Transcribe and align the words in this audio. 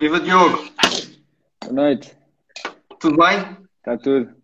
Viva 0.00 0.20
Diogo! 0.20 0.64
Boa 1.62 1.72
noite. 1.72 2.16
Tudo 3.00 3.16
bem? 3.16 3.38
Está 3.78 3.96
tudo. 3.98 4.34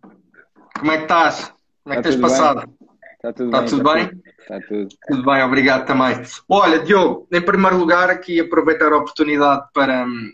Como 0.79 0.91
é 0.91 0.97
que 0.97 1.03
estás? 1.03 1.53
Como 1.83 1.93
é 1.93 1.97
que 1.97 2.03
Tá 2.03 2.03
tens 2.03 2.15
tudo 2.15 2.21
passado? 2.21 2.73
Está 3.15 3.33
tudo 3.33 3.51
Tá 3.51 3.59
bem. 3.59 3.69
tudo 3.69 3.83
bem? 3.83 4.21
Está 4.39 4.59
tudo. 4.61 4.89
Tudo 5.07 5.25
bem, 5.25 5.43
obrigado 5.43 5.85
também. 5.85 6.21
Olha, 6.49 6.79
Diogo, 6.79 7.27
em 7.31 7.41
primeiro 7.41 7.77
lugar, 7.77 8.09
aqui 8.09 8.39
aproveitar 8.39 8.91
a 8.93 8.97
oportunidade 8.97 9.67
para, 9.73 10.05
hum, 10.05 10.31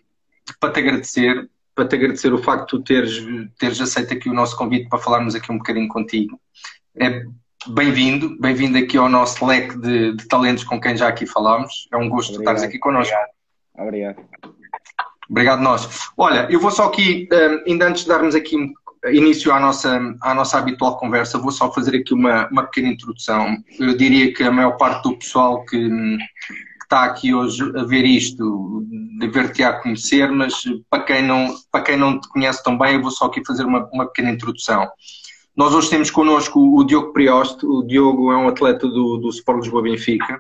para 0.60 0.74
te 0.74 0.80
agradecer, 0.80 1.50
para 1.76 1.88
te 1.88 1.96
agradecer 1.96 2.34
o 2.34 2.38
facto 2.38 2.78
de 2.78 2.84
tu 2.84 2.84
teres, 2.84 3.18
teres 3.60 3.82
aceito 3.82 4.14
aqui 4.14 4.30
o 4.30 4.34
nosso 4.34 4.56
convite 4.56 4.88
para 4.88 5.00
falarmos 5.00 5.36
aqui 5.36 5.52
um 5.52 5.58
bocadinho 5.58 5.88
contigo. 5.90 6.40
É 6.96 7.24
bem-vindo, 7.68 8.40
bem-vindo 8.40 8.78
aqui 8.78 8.98
ao 8.98 9.10
nosso 9.10 9.46
leque 9.46 9.78
de, 9.80 10.14
de 10.14 10.28
talentos 10.28 10.64
com 10.64 10.80
quem 10.80 10.96
já 10.96 11.08
aqui 11.08 11.26
falámos. 11.26 11.88
É 11.92 11.98
um 11.98 12.08
gosto 12.08 12.34
Obrigado. 12.36 12.56
estares 12.56 12.64
aqui 12.64 12.80
connosco. 12.80 13.14
Obrigado. 13.76 14.18
Obrigado 14.20 14.58
nós. 15.30 16.10
Olha, 16.18 16.48
eu 16.50 16.60
vou 16.60 16.72
só 16.72 16.86
aqui, 16.86 17.28
hum, 17.32 17.64
ainda 17.68 17.88
antes 17.88 18.04
de 18.04 18.10
darmos 18.10 18.36
aqui 18.36 18.56
início 19.12 19.54
à 19.54 19.60
nossa, 19.60 20.16
à 20.22 20.34
nossa 20.34 20.58
habitual 20.58 20.98
conversa, 20.98 21.38
vou 21.38 21.52
só 21.52 21.72
fazer 21.72 21.98
aqui 21.98 22.14
uma, 22.14 22.48
uma 22.50 22.64
pequena 22.64 22.90
introdução. 22.90 23.58
Eu 23.80 23.96
diria 23.96 24.34
que 24.34 24.44
a 24.44 24.52
maior 24.52 24.78
parte 24.78 25.04
do 25.04 25.18
pessoal 25.18 25.64
que, 25.66 25.88
que 25.88 26.84
está 26.84 27.04
aqui 27.04 27.34
hoje 27.34 27.64
a 27.78 27.84
ver 27.84 28.06
isto 28.06 28.86
dever-te 29.20 29.64
a 29.64 29.74
conhecer, 29.74 30.30
mas 30.32 30.54
para 30.90 31.04
quem, 31.04 31.24
não, 31.24 31.56
para 31.72 31.84
quem 31.84 31.98
não 31.98 32.20
te 32.20 32.28
conhece 32.30 32.64
tão 32.64 32.78
bem, 32.78 32.95
eu 32.95 33.02
vou 33.02 33.12
só 33.12 33.25
aqui 33.25 33.44
fazer 33.45 33.66
uma, 33.66 33.88
uma 33.92 34.06
pequena 34.06 34.31
introdução. 34.31 34.88
Nós 35.56 35.73
hoje 35.73 35.89
temos 35.89 36.12
connosco 36.12 36.59
o 36.59 36.84
Diogo 36.84 37.14
Prioste. 37.14 37.66
O 37.66 37.81
Diogo 37.81 38.31
é 38.31 38.38
um 38.38 38.48
atleta 38.48 38.88
do, 38.88 39.17
do 39.17 39.30
Sport 39.30 39.62
Lisboa 39.62 39.81
Benfica. 39.81 40.39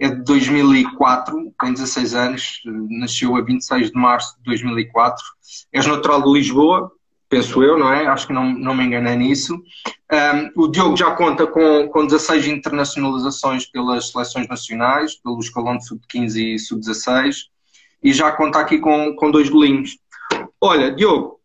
É 0.00 0.08
de 0.08 0.24
2004, 0.24 1.52
tem 1.60 1.72
16 1.74 2.14
anos, 2.14 2.60
nasceu 2.88 3.36
a 3.36 3.42
26 3.42 3.90
de 3.90 3.98
março 3.98 4.34
de 4.38 4.44
2004. 4.44 5.22
És 5.72 5.86
natural 5.86 6.22
de 6.22 6.32
Lisboa, 6.32 6.90
penso 7.28 7.62
eu, 7.62 7.78
não 7.78 7.92
é? 7.92 8.06
Acho 8.06 8.26
que 8.26 8.32
não, 8.32 8.50
não 8.50 8.74
me 8.74 8.84
enganei 8.84 9.14
nisso. 9.14 9.54
Um, 10.10 10.62
o 10.64 10.68
Diogo 10.68 10.96
já 10.96 11.10
conta 11.12 11.46
com, 11.46 11.86
com 11.88 12.06
16 12.06 12.46
internacionalizações 12.46 13.66
pelas 13.66 14.10
seleções 14.10 14.48
nacionais, 14.48 15.14
pelo 15.14 15.38
escalão 15.38 15.76
de 15.76 15.86
sub-15 15.86 16.36
e 16.36 16.58
sub-16, 16.58 17.36
e 18.02 18.12
já 18.12 18.32
conta 18.32 18.58
aqui 18.58 18.78
com, 18.78 19.14
com 19.14 19.30
dois 19.30 19.50
golinhos. 19.50 19.98
Olha, 20.58 20.90
Diogo, 20.90 21.40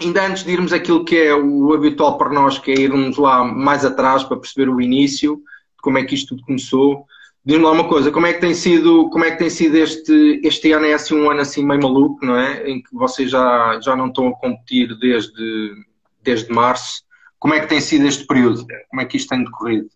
ainda 0.00 0.26
antes 0.26 0.42
de 0.42 0.52
irmos 0.52 0.72
aquilo 0.72 1.04
que 1.04 1.16
é 1.16 1.34
o 1.34 1.74
habitual 1.74 2.16
para 2.16 2.30
nós, 2.30 2.58
que 2.58 2.70
é 2.70 2.80
irmos 2.80 3.18
lá 3.18 3.44
mais 3.44 3.84
atrás 3.84 4.24
para 4.24 4.38
perceber 4.38 4.70
o 4.70 4.80
início, 4.80 5.40
como 5.82 5.98
é 5.98 6.04
que 6.04 6.14
isto 6.14 6.34
tudo 6.34 6.46
começou, 6.46 7.06
diz-me 7.44 7.64
lá 7.64 7.72
uma 7.72 7.88
coisa, 7.88 8.10
como 8.10 8.26
é 8.26 8.32
que 8.32 8.40
tem 8.40 8.54
sido, 8.54 9.08
como 9.10 9.24
é 9.24 9.30
que 9.30 9.38
tem 9.38 9.50
sido 9.50 9.76
este, 9.76 10.40
este 10.44 10.72
ano, 10.72 10.86
é 10.86 10.92
assim 10.92 11.14
um 11.14 11.30
ano 11.30 11.40
assim 11.40 11.64
meio 11.64 11.82
maluco, 11.82 12.24
não 12.24 12.36
é? 12.36 12.68
Em 12.68 12.82
que 12.82 12.94
vocês 12.94 13.30
já, 13.30 13.80
já 13.80 13.96
não 13.96 14.08
estão 14.08 14.28
a 14.28 14.36
competir 14.36 14.98
desde, 14.98 15.74
desde 16.22 16.52
março. 16.52 17.02
Como 17.38 17.54
é 17.54 17.60
que 17.60 17.68
tem 17.68 17.80
sido 17.80 18.06
este 18.06 18.26
período? 18.26 18.66
Como 18.88 19.00
é 19.00 19.06
que 19.06 19.16
isto 19.16 19.30
tem 19.30 19.44
decorrido? 19.44 19.88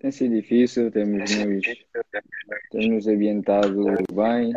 Tem 0.00 0.12
sido 0.12 0.34
difícil, 0.34 0.90
temos 0.90 1.30
nos, 1.30 1.64
temos 2.70 3.06
ambientado 3.06 3.84
bem, 4.12 4.52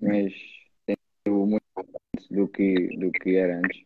mas 0.00 0.32
tem 0.86 0.96
sido 1.26 1.46
muito 1.46 1.64
do 2.30 2.46
que, 2.48 2.96
do 2.98 3.10
que 3.10 3.36
era 3.36 3.58
antes. 3.58 3.80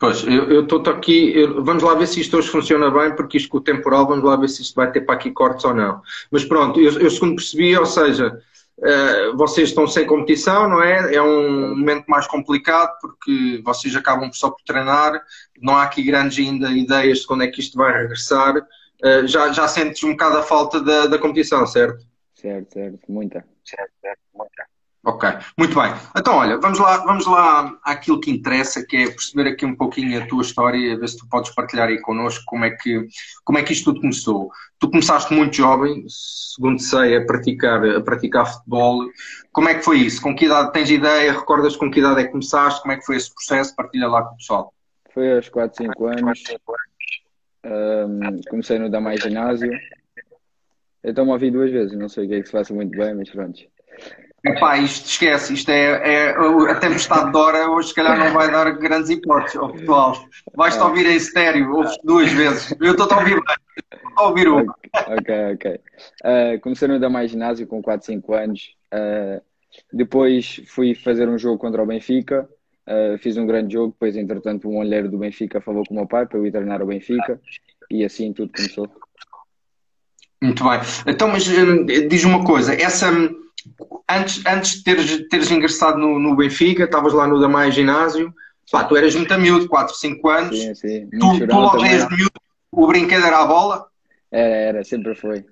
Pois, 0.00 0.24
eu 0.26 0.62
estou 0.62 0.80
aqui, 0.90 1.30
eu- 1.38 1.62
vamos 1.62 1.82
lá 1.82 1.94
ver 1.94 2.06
se 2.06 2.22
isto 2.22 2.34
hoje 2.38 2.48
funciona 2.48 2.90
bem, 2.90 3.14
porque 3.14 3.36
isto 3.36 3.50
com 3.50 3.58
o 3.58 3.60
temporal, 3.60 4.06
vamos 4.06 4.24
lá 4.24 4.34
ver 4.34 4.48
se 4.48 4.62
isto 4.62 4.74
vai 4.74 4.90
ter 4.90 5.02
para 5.02 5.14
aqui 5.14 5.30
cortes 5.30 5.62
ou 5.66 5.74
não. 5.74 6.00
Mas 6.30 6.42
pronto, 6.42 6.80
eu, 6.80 6.90
eu 7.00 7.10
segundo 7.10 7.36
percebi, 7.36 7.76
ou 7.76 7.84
seja, 7.84 8.40
eh, 8.82 9.32
vocês 9.34 9.68
estão 9.68 9.86
sem 9.86 10.06
competição, 10.06 10.66
não 10.70 10.82
é? 10.82 11.14
É 11.14 11.20
um 11.22 11.76
momento 11.76 12.06
mais 12.08 12.26
complicado, 12.26 12.90
porque 12.98 13.60
vocês 13.62 13.94
acabam 13.94 14.32
só 14.32 14.48
por 14.50 14.62
treinar, 14.64 15.20
não 15.60 15.76
há 15.76 15.82
aqui 15.82 16.02
grandes 16.02 16.38
ainda 16.38 16.70
ideias 16.70 17.18
de 17.18 17.26
quando 17.26 17.42
é 17.42 17.48
que 17.48 17.60
isto 17.60 17.76
vai 17.76 17.92
regressar. 17.92 18.54
Eh, 19.04 19.26
já, 19.26 19.52
já 19.52 19.68
sentes 19.68 20.02
um 20.02 20.12
bocado 20.12 20.38
a 20.38 20.42
falta 20.42 20.80
da, 20.80 21.08
da 21.08 21.18
competição, 21.18 21.66
certo? 21.66 22.06
Certo, 22.34 22.72
certo, 22.72 23.00
muita. 23.12 23.44
Ok, 25.02 25.26
muito 25.56 25.74
bem. 25.80 25.94
Então, 26.14 26.36
olha, 26.36 26.58
vamos 26.58 26.78
lá, 26.78 26.98
vamos 26.98 27.26
lá 27.26 27.74
àquilo 27.82 28.20
que 28.20 28.30
interessa, 28.30 28.84
que 28.84 28.98
é 28.98 29.06
perceber 29.06 29.48
aqui 29.48 29.64
um 29.64 29.74
pouquinho 29.74 30.22
a 30.22 30.26
tua 30.26 30.42
história, 30.42 30.94
a 30.94 30.98
ver 30.98 31.08
se 31.08 31.16
tu 31.16 31.26
podes 31.26 31.54
partilhar 31.54 31.88
aí 31.88 31.98
connosco 32.02 32.44
como 32.46 32.66
é 32.66 32.70
que, 32.70 33.08
como 33.42 33.58
é 33.58 33.62
que 33.62 33.72
isto 33.72 33.86
tudo 33.86 34.02
começou. 34.02 34.50
Tu 34.78 34.90
começaste 34.90 35.32
muito 35.32 35.56
jovem, 35.56 36.04
segundo 36.06 36.78
sei, 36.82 37.16
a 37.16 37.24
praticar, 37.24 37.82
a 37.82 38.02
praticar 38.02 38.52
futebol. 38.52 39.06
Como 39.52 39.70
é 39.70 39.74
que 39.74 39.82
foi 39.82 40.00
isso? 40.00 40.20
Com 40.20 40.36
que 40.36 40.44
idade 40.44 40.70
tens 40.72 40.90
ideia? 40.90 41.32
Recordas 41.32 41.76
com 41.76 41.90
que 41.90 42.00
idade 42.00 42.20
é 42.20 42.24
que 42.24 42.32
começaste? 42.32 42.82
Como 42.82 42.92
é 42.92 42.98
que 42.98 43.06
foi 43.06 43.16
esse 43.16 43.32
processo? 43.32 43.74
Partilha 43.74 44.06
lá 44.06 44.22
com 44.22 44.34
o 44.34 44.36
pessoal. 44.36 44.74
Foi 45.14 45.34
aos 45.34 45.48
4, 45.48 45.82
5 45.82 46.06
anos. 46.06 46.42
ahm, 47.64 48.40
comecei 48.50 48.78
no 48.78 48.90
Damai 48.90 49.16
Ginásio. 49.16 49.72
Eu 51.02 51.10
estou-me 51.10 51.30
a 51.30 51.34
ouvir 51.34 51.50
duas 51.50 51.70
vezes, 51.70 51.98
não 51.98 52.10
sei 52.10 52.26
o 52.26 52.28
que 52.28 52.34
é 52.34 52.40
que 52.40 52.46
se 52.46 52.52
faça 52.52 52.74
muito 52.74 52.96
bem, 52.96 53.14
mas 53.14 53.30
pronto. 53.30 53.58
Epá, 54.42 54.78
isto 54.78 55.06
esquece, 55.06 55.52
isto 55.52 55.70
é, 55.70 56.30
é 56.30 56.30
a 56.30 56.74
tempestade 56.76 57.30
de 57.30 57.36
hora, 57.36 57.68
hoje 57.68 57.88
se 57.88 57.94
calhar 57.94 58.18
não 58.18 58.32
vai 58.32 58.50
dar 58.50 58.70
grandes 58.72 59.10
hipóteses 59.10 59.56
ao 59.56 59.70
pessoal. 59.70 60.16
Vais-te 60.54 60.80
ouvir 60.80 61.06
em 61.06 61.16
estéreo, 61.16 61.74
ouves 61.74 61.96
duas 62.02 62.32
vezes. 62.32 62.74
Eu 62.80 62.92
estou 62.92 63.06
a 63.10 63.18
ouvir 63.18 63.34
bem, 63.34 63.56
estou 63.76 64.24
a 64.24 64.28
ouvir 64.28 64.48
uma. 64.48 64.74
Ok, 65.08 65.34
ok. 65.54 65.80
Ah, 66.24 66.58
comecei 66.62 66.88
no 66.88 66.98
Damai 66.98 67.28
Ginásio 67.28 67.66
com 67.66 67.82
4, 67.82 68.06
5 68.06 68.34
anos. 68.34 68.74
Ah, 68.90 69.42
depois 69.92 70.62
fui 70.68 70.94
fazer 70.94 71.28
um 71.28 71.38
jogo 71.38 71.58
contra 71.58 71.82
o 71.82 71.86
Benfica. 71.86 72.48
Ah, 72.86 73.18
fiz 73.18 73.36
um 73.36 73.46
grande 73.46 73.74
jogo. 73.74 73.92
Depois, 73.92 74.16
entretanto, 74.16 74.70
um 74.70 74.78
olheiro 74.78 75.10
do 75.10 75.18
Benfica 75.18 75.60
falou 75.60 75.84
com 75.86 75.92
o 75.92 75.96
meu 75.98 76.06
pai 76.06 76.24
para 76.24 76.38
eu 76.38 76.46
ir 76.46 76.50
treinar 76.50 76.82
o 76.82 76.86
Benfica. 76.86 77.38
E 77.90 78.04
assim 78.04 78.32
tudo 78.32 78.52
começou. 78.56 78.88
Muito 80.42 80.64
bem. 80.64 80.80
Então, 81.06 81.28
mas 81.28 81.46
hum, 81.46 81.84
diz 81.84 82.24
uma 82.24 82.42
coisa, 82.42 82.72
essa 82.74 83.12
hum, 83.12 83.49
antes, 84.08 84.44
antes 84.46 84.76
de 84.76 84.84
teres, 84.84 85.28
teres 85.28 85.50
ingressado 85.50 85.98
no, 85.98 86.18
no 86.18 86.36
Benfica, 86.36 86.84
estavas 86.84 87.12
lá 87.12 87.26
no 87.26 87.40
Damai 87.40 87.70
Ginásio, 87.72 88.32
pá, 88.70 88.84
tu 88.84 88.96
eras 88.96 89.14
muito 89.14 89.36
miúdo, 89.38 89.68
4, 89.68 89.94
5 89.94 90.28
anos, 90.28 90.58
Sim, 90.58 90.74
sim. 90.74 91.10
Tu, 91.10 91.46
tu 91.46 91.56
logo 91.56 91.82
desde 91.82 92.14
miúdo, 92.14 92.32
o 92.72 92.86
brinquedo 92.86 93.24
era 93.24 93.38
a 93.38 93.46
bola? 93.46 93.86
Era, 94.30 94.54
era, 94.54 94.84
sempre 94.84 95.14
foi. 95.14 95.44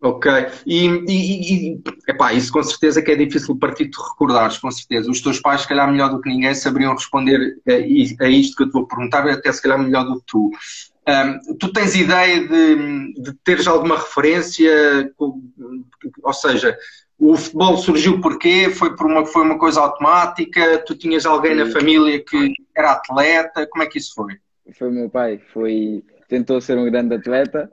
Ok. 0.00 0.30
E, 0.66 0.86
e, 0.86 1.72
e 1.72 1.82
epá, 2.08 2.32
isso 2.32 2.52
com 2.52 2.62
certeza 2.62 3.00
que 3.02 3.10
é 3.10 3.16
difícil 3.16 3.56
para 3.56 3.74
ti 3.74 3.88
te 3.88 3.96
recordares, 3.96 4.58
com 4.58 4.70
certeza. 4.70 5.10
Os 5.10 5.20
teus 5.20 5.40
pais, 5.40 5.62
se 5.62 5.68
calhar 5.68 5.90
melhor 5.90 6.10
do 6.10 6.20
que 6.20 6.28
ninguém, 6.28 6.54
saberiam 6.54 6.94
responder 6.94 7.56
a, 7.66 8.24
a 8.24 8.28
isto 8.28 8.56
que 8.56 8.62
eu 8.62 8.68
te 8.68 8.72
vou 8.72 8.86
perguntar, 8.86 9.26
até 9.28 9.50
se 9.50 9.62
calhar 9.62 9.78
melhor 9.78 10.04
do 10.04 10.20
que 10.20 10.26
tu. 10.26 10.50
Ahm, 11.08 11.38
tu 11.60 11.72
tens 11.72 11.94
ideia 11.94 12.46
de, 12.48 13.22
de 13.22 13.32
teres 13.44 13.66
alguma 13.66 13.96
referência? 13.96 15.12
Ou 15.18 16.32
seja, 16.32 16.76
o 17.18 17.36
futebol 17.36 17.76
surgiu 17.76 18.20
porquê? 18.20 18.70
Foi 18.70 18.94
por 18.96 19.06
uma, 19.06 19.24
foi 19.24 19.42
uma 19.42 19.58
coisa 19.58 19.80
automática? 19.80 20.78
Tu 20.84 20.96
tinhas 20.96 21.24
alguém 21.24 21.54
na 21.54 21.66
família 21.66 22.22
que 22.22 22.52
era 22.76 22.92
atleta? 22.92 23.66
Como 23.68 23.84
é 23.84 23.86
que 23.86 23.98
isso 23.98 24.14
foi? 24.14 24.34
Foi 24.74 24.88
o 24.88 24.92
meu 24.92 25.08
pai. 25.08 25.40
Foi, 25.52 26.04
tentou 26.28 26.60
ser 26.60 26.76
um 26.76 26.84
grande 26.84 27.14
atleta. 27.14 27.70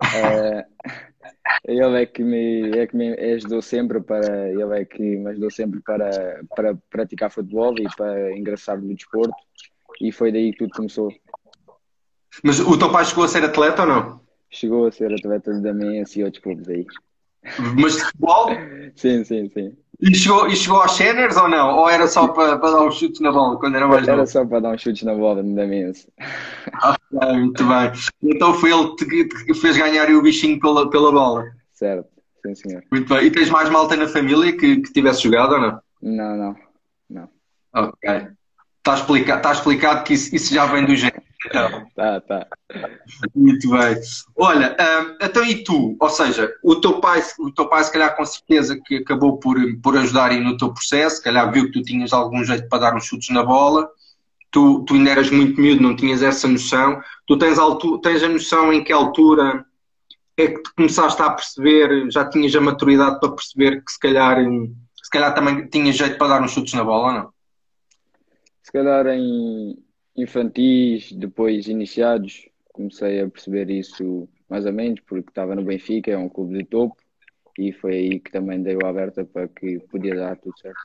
Ah, 0.00 0.64
ele 1.64 2.02
é 2.02 2.06
que 2.06 2.22
me, 2.22 2.76
é 2.76 2.86
que 2.86 2.96
me 2.96 3.14
ajudou 3.34 3.62
sempre 3.62 4.00
para, 4.00 4.50
ele 4.50 4.80
é 4.80 4.84
que 4.84 5.00
me 5.00 5.30
ajudou 5.30 5.50
sempre 5.50 5.80
para, 5.80 6.42
para 6.54 6.76
praticar 6.90 7.30
futebol 7.30 7.74
e 7.78 7.84
para 7.96 8.36
ingressar 8.36 8.80
no 8.80 8.94
desporto. 8.94 9.34
E 10.00 10.10
foi 10.10 10.32
daí 10.32 10.50
que 10.50 10.58
tudo 10.58 10.74
começou. 10.74 11.12
Mas 12.42 12.60
o 12.60 12.76
teu 12.78 12.90
pai 12.90 13.04
chegou 13.04 13.24
a 13.24 13.28
ser 13.28 13.44
atleta 13.44 13.82
ou 13.82 13.88
não? 13.88 14.20
Chegou 14.50 14.86
a 14.86 14.92
ser 14.92 15.12
atleta 15.12 15.52
de 15.52 15.60
Damense 15.62 16.20
e 16.20 16.24
outros 16.24 16.42
clubes 16.42 16.68
aí. 16.68 16.86
Mas 17.78 17.96
de 17.96 18.04
futebol? 18.04 18.48
Sim, 18.96 19.24
sim, 19.24 19.48
sim. 19.50 19.76
E 20.00 20.14
chegou, 20.14 20.46
e 20.48 20.56
chegou 20.56 20.80
aos 20.80 20.92
séniores 20.96 21.36
ou 21.36 21.48
não? 21.48 21.76
Ou 21.78 21.88
era 21.88 22.06
só 22.06 22.28
para, 22.28 22.58
para 22.58 22.70
dar 22.72 22.82
uns 22.84 22.96
chutes 22.96 23.20
na 23.20 23.32
bola 23.32 23.58
quando 23.58 23.76
era 23.76 23.86
mais 23.88 24.06
Era 24.06 24.18
novo? 24.18 24.28
só 24.30 24.44
para 24.44 24.60
dar 24.60 24.70
uns 24.74 24.80
chutes 24.82 25.02
na 25.02 25.14
bola 25.14 25.42
no 25.42 25.54
Damense. 25.54 26.08
Ah, 26.82 26.96
muito 27.34 27.64
bem. 27.64 27.92
Então 28.22 28.54
foi 28.54 28.70
ele 28.72 28.94
que 28.96 29.24
te- 29.28 29.54
fez 29.54 29.76
ganhar 29.76 30.08
o 30.10 30.22
bichinho 30.22 30.58
pela, 30.60 30.88
pela 30.90 31.10
bola. 31.12 31.44
Certo, 31.72 32.08
sim 32.44 32.54
senhor. 32.54 32.82
Muito 32.90 33.12
bem. 33.12 33.26
E 33.26 33.30
tens 33.30 33.50
mais 33.50 33.68
malta 33.70 33.96
na 33.96 34.08
família 34.08 34.56
que, 34.56 34.76
que 34.80 34.92
tivesse 34.92 35.22
jogado 35.22 35.54
ou 35.54 35.60
não? 35.60 35.80
Não, 36.02 36.36
não, 36.36 36.56
não. 37.10 37.28
Ok. 37.74 38.28
Está 38.78 38.94
explicado, 38.94 39.38
está 39.38 39.52
explicado 39.52 40.04
que 40.04 40.14
isso, 40.14 40.34
isso 40.34 40.52
já 40.54 40.66
vem 40.66 40.84
do 40.84 40.94
jeito. 40.94 41.20
Tá, 41.50 42.20
tá. 42.22 42.46
muito 43.34 43.70
bem. 43.70 43.96
Olha, 44.36 44.76
hum, 44.80 45.16
então 45.20 45.44
e 45.44 45.62
tu? 45.62 45.96
Ou 46.00 46.08
seja, 46.08 46.50
o 46.62 46.76
teu 46.76 47.00
pai, 47.00 47.22
o 47.38 47.52
teu 47.52 47.68
pai 47.68 47.84
se 47.84 47.92
calhar 47.92 48.16
com 48.16 48.24
certeza 48.24 48.80
que 48.84 48.96
acabou 48.96 49.38
por, 49.38 49.56
por 49.82 49.96
ajudar 49.98 50.30
aí 50.30 50.40
no 50.40 50.56
teu 50.56 50.72
processo, 50.72 51.16
se 51.16 51.22
calhar 51.22 51.52
viu 51.52 51.66
que 51.66 51.72
tu 51.72 51.82
tinhas 51.82 52.12
algum 52.12 52.42
jeito 52.42 52.68
para 52.68 52.78
dar 52.78 52.96
uns 52.96 53.04
chutes 53.04 53.28
na 53.30 53.44
bola. 53.44 53.88
Tu, 54.50 54.84
tu 54.86 54.94
ainda 54.94 55.10
eras 55.10 55.30
muito 55.30 55.60
miúdo, 55.60 55.82
não 55.82 55.96
tinhas 55.96 56.22
essa 56.22 56.48
noção. 56.48 57.00
Tu 57.26 57.36
tens, 57.36 57.58
tens 58.02 58.22
a 58.22 58.28
noção 58.28 58.72
em 58.72 58.82
que 58.82 58.92
altura 58.92 59.66
é 60.36 60.48
que 60.48 60.62
começaste 60.76 61.20
a 61.20 61.30
perceber, 61.30 62.10
já 62.10 62.28
tinhas 62.28 62.54
a 62.56 62.60
maturidade 62.60 63.20
para 63.20 63.32
perceber 63.32 63.84
que 63.84 63.92
se 63.92 63.98
calhar, 63.98 64.38
se 65.02 65.10
calhar 65.10 65.34
também 65.34 65.66
tinha 65.68 65.92
jeito 65.92 66.16
para 66.16 66.28
dar 66.28 66.42
uns 66.42 66.52
chutes 66.52 66.74
na 66.74 66.84
bola, 66.84 67.12
não? 67.12 67.34
Se 68.62 68.72
calhar 68.72 69.06
em 69.08 69.76
infantis, 70.16 71.12
depois 71.12 71.66
iniciados, 71.66 72.48
comecei 72.72 73.20
a 73.20 73.28
perceber 73.28 73.70
isso 73.70 74.28
mais 74.48 74.66
ou 74.66 74.72
menos, 74.72 75.00
porque 75.00 75.28
estava 75.28 75.54
no 75.54 75.64
Benfica, 75.64 76.10
é 76.10 76.18
um 76.18 76.28
clube 76.28 76.58
de 76.58 76.64
topo, 76.64 76.96
e 77.58 77.72
foi 77.72 77.92
aí 77.94 78.20
que 78.20 78.30
também 78.30 78.62
dei 78.62 78.76
o 78.76 78.86
aberta 78.86 79.24
para 79.24 79.48
que 79.48 79.78
podia 79.90 80.14
dar 80.14 80.36
tudo 80.36 80.58
certo. 80.58 80.80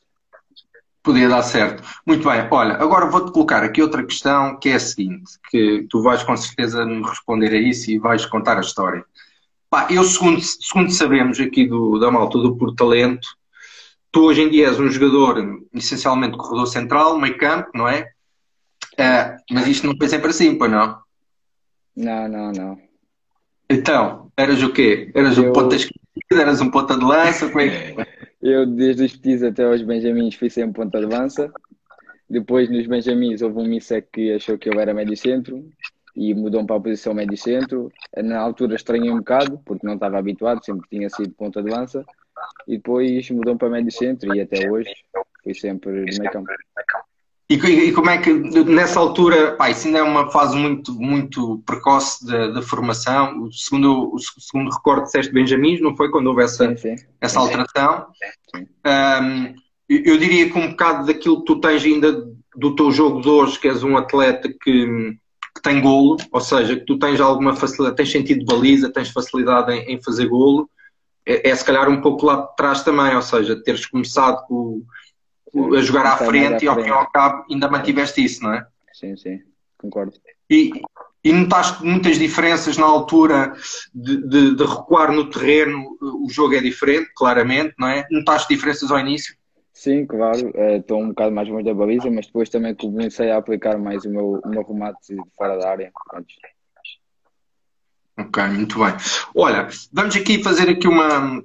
Podia 1.02 1.30
dar 1.30 1.44
certo. 1.44 1.84
Muito 2.06 2.28
bem. 2.28 2.48
Olha, 2.52 2.74
agora 2.76 3.10
vou-te 3.10 3.32
colocar 3.32 3.64
aqui 3.64 3.82
outra 3.82 4.04
questão 4.04 4.60
que 4.60 4.70
é 4.70 4.76
a 4.76 4.80
seguinte, 4.80 5.32
que 5.50 5.88
tu 5.90 6.02
vais 6.02 6.22
com 6.24 6.36
certeza 6.36 6.86
me 6.86 7.02
responder 7.02 7.52
a 7.52 7.58
isso 7.58 7.90
e 7.90 7.98
vais 7.98 8.26
contar 8.26 8.58
a 8.58 8.62
história. 8.62 9.04
Pá, 9.70 9.88
eu, 9.90 10.04
segundo, 10.04 10.42
segundo 10.42 10.92
sabemos 10.92 11.40
aqui 11.40 11.66
do, 11.68 11.98
da 12.00 12.12
malta 12.12 12.38
do 12.38 12.58
Por 12.58 12.76
Talento, 12.76 13.28
tu 14.12 14.26
hoje 14.26 14.42
em 14.42 14.50
dia 14.50 14.68
és 14.68 14.80
um 14.80 14.90
jogador 14.90 15.64
essencialmente 15.74 16.38
corredor 16.38 16.68
central, 16.68 17.18
meio 17.18 17.38
campo, 17.38 17.70
não 17.74 17.88
é? 17.88 18.12
É 19.02 19.38
mas 19.52 19.68
isto 19.68 19.88
não 19.88 19.96
foi 19.98 20.08
sempre 20.08 20.30
assim, 20.30 20.58
pois 20.58 20.72
não? 20.72 21.00
Não, 21.96 22.28
não, 22.28 22.52
não. 22.52 22.78
Então, 23.70 24.32
eras 24.36 24.62
o 24.64 24.72
quê? 24.72 25.12
Eras 25.14 25.38
eu... 25.38 25.50
um 25.50 25.54
ponta 25.54 25.76
esquerda, 25.76 26.02
eras 26.32 26.62
um 26.62 26.72
ponta 26.72 26.98
de 26.98 27.06
lança? 27.06 27.48
Como 27.50 27.62
é 27.62 27.70
que... 27.70 28.20
Eu, 28.42 28.66
desde 28.66 29.04
os 29.04 29.16
petits 29.16 29.44
até 29.44 29.66
aos 29.66 29.82
benjamins, 29.82 30.36
fui 30.36 30.50
sempre 30.50 30.82
ponta 30.82 31.00
de 31.00 31.06
lança. 31.06 31.52
Depois, 32.30 32.70
nos 32.70 32.88
benjamins, 32.88 33.42
houve 33.42 33.60
um 33.60 33.68
missec 33.68 34.08
que 34.12 34.34
achou 34.34 34.58
que 34.58 34.70
eu 34.70 34.80
era 34.80 34.94
médio 34.94 35.18
centro 35.18 35.68
e 36.16 36.34
mudou-me 36.34 36.66
para 36.66 36.78
a 36.78 36.82
posição 36.82 37.14
médio 37.14 37.38
centro. 37.38 37.92
Na 38.18 38.40
altura 38.40 38.76
estranhei 38.76 39.12
um 39.12 39.18
bocado, 39.18 39.60
porque 39.66 39.86
não 39.86 39.96
estava 39.96 40.18
habituado, 40.18 40.64
sempre 40.64 40.88
tinha 40.90 41.10
sido 41.10 41.34
ponta 41.34 41.62
de 41.62 41.70
lança. 41.70 42.06
E 42.68 42.78
depois 42.78 43.30
mudou-me 43.30 43.60
para 43.60 43.70
médio 43.70 43.92
centro 43.92 44.34
e 44.34 44.42
até 44.42 44.70
hoje 44.70 44.92
fui 45.44 45.54
sempre 45.54 45.92
meio 45.92 46.32
campo. 46.32 46.50
E, 47.50 47.56
e, 47.56 47.92
como 47.92 48.12
é 48.12 48.18
que, 48.20 48.32
nessa 48.32 49.00
altura, 49.00 49.56
pá, 49.56 49.72
isso 49.72 49.88
ainda 49.88 50.00
é 50.00 50.04
uma 50.04 50.30
fase 50.30 50.56
muito, 50.56 50.94
muito 50.94 51.64
precoce 51.66 52.24
da 52.26 52.62
formação. 52.62 53.42
O 53.42 53.52
segundo, 53.52 54.14
o 54.14 54.20
segundo 54.20 54.70
recorde 54.70 55.06
disseste 55.06 55.34
Benjamins, 55.34 55.82
não 55.82 55.96
foi? 55.96 56.12
Quando 56.12 56.28
houve 56.28 56.44
essa, 56.44 56.68
sim, 56.78 56.78
sim. 56.78 57.06
essa 57.20 57.40
alteração. 57.40 58.06
Sim. 58.56 58.68
Um, 58.86 59.56
eu 59.90 60.20
diria 60.20 60.48
que 60.52 60.60
um 60.60 60.70
bocado 60.70 61.08
daquilo 61.08 61.40
que 61.40 61.46
tu 61.46 61.60
tens 61.60 61.84
ainda 61.84 62.24
do 62.56 62.76
teu 62.76 62.92
jogo 62.92 63.20
de 63.22 63.28
hoje, 63.28 63.60
que 63.60 63.68
és 63.68 63.84
um 63.84 63.98
atleta 63.98 64.48
que, 64.48 65.16
que 65.56 65.62
tem 65.64 65.82
golo, 65.82 66.18
ou 66.32 66.42
seja, 66.42 66.76
que 66.76 66.86
tu 66.86 67.00
tens 67.00 67.20
alguma 67.20 67.56
facilidade, 67.56 67.96
tens 67.98 68.12
sentido 68.12 68.42
de 68.42 68.46
baliza, 68.46 68.94
tens 68.94 69.10
facilidade 69.10 69.74
em, 69.74 69.96
em 69.96 70.04
fazer 70.04 70.28
golo, 70.28 70.70
é, 71.26 71.50
é, 71.50 71.56
se 71.56 71.66
calhar 71.66 71.90
um 71.90 72.02
pouco 72.02 72.28
lá 72.28 72.42
de 72.42 72.56
trás 72.56 72.84
também, 72.84 73.16
ou 73.16 73.22
seja, 73.22 73.62
teres 73.64 73.86
começado 73.88 74.46
com 74.46 74.84
a 75.56 75.82
jogar 75.82 76.06
à 76.06 76.18
frente 76.18 76.66
e 76.66 76.68
ao 76.68 76.76
fim 76.76 76.88
e 76.88 76.92
ao 76.92 77.10
cabo 77.10 77.46
ainda 77.50 77.70
mantiveste 77.70 78.24
isso, 78.24 78.44
não 78.44 78.54
é? 78.54 78.66
Sim, 78.94 79.16
sim, 79.16 79.40
concordo. 79.78 80.14
E, 80.50 80.72
e 81.24 81.34
notaste 81.34 81.84
muitas 81.84 82.18
diferenças 82.18 82.78
na 82.78 82.86
altura 82.86 83.54
de, 83.94 84.18
de, 84.28 84.56
de, 84.56 84.64
recuar 84.64 85.12
no 85.12 85.30
terreno, 85.30 85.98
o 86.02 86.28
jogo 86.30 86.56
é 86.56 86.62
diferente, 86.62 87.12
claramente, 87.16 87.74
não 87.78 87.88
é? 87.88 88.06
Notaste 88.12 88.54
diferenças 88.54 88.92
ao 88.92 89.00
início? 89.00 89.36
Sim, 89.74 90.06
claro, 90.06 90.52
estou 90.76 91.02
um 91.02 91.10
bocado 91.10 91.32
mais 91.32 91.48
longe 91.48 91.64
da 91.64 91.74
baliza, 91.74 92.12
mas 92.12 92.26
depois 92.26 92.50
também 92.50 92.76
comecei 92.76 93.32
a 93.32 93.38
aplicar 93.38 93.78
mais 93.78 94.04
o 94.04 94.10
meu, 94.10 94.42
o 94.44 94.50
meu 94.50 94.62
remate 94.62 95.16
fora 95.38 95.58
da 95.58 95.70
área. 95.70 95.92
Ok, 98.18 98.44
muito 98.50 98.78
bem. 98.78 98.94
Olha, 99.34 99.70
vamos 99.94 100.16
aqui 100.18 100.44
fazer 100.44 100.70
aqui 100.70 100.86
uma, 100.86 101.42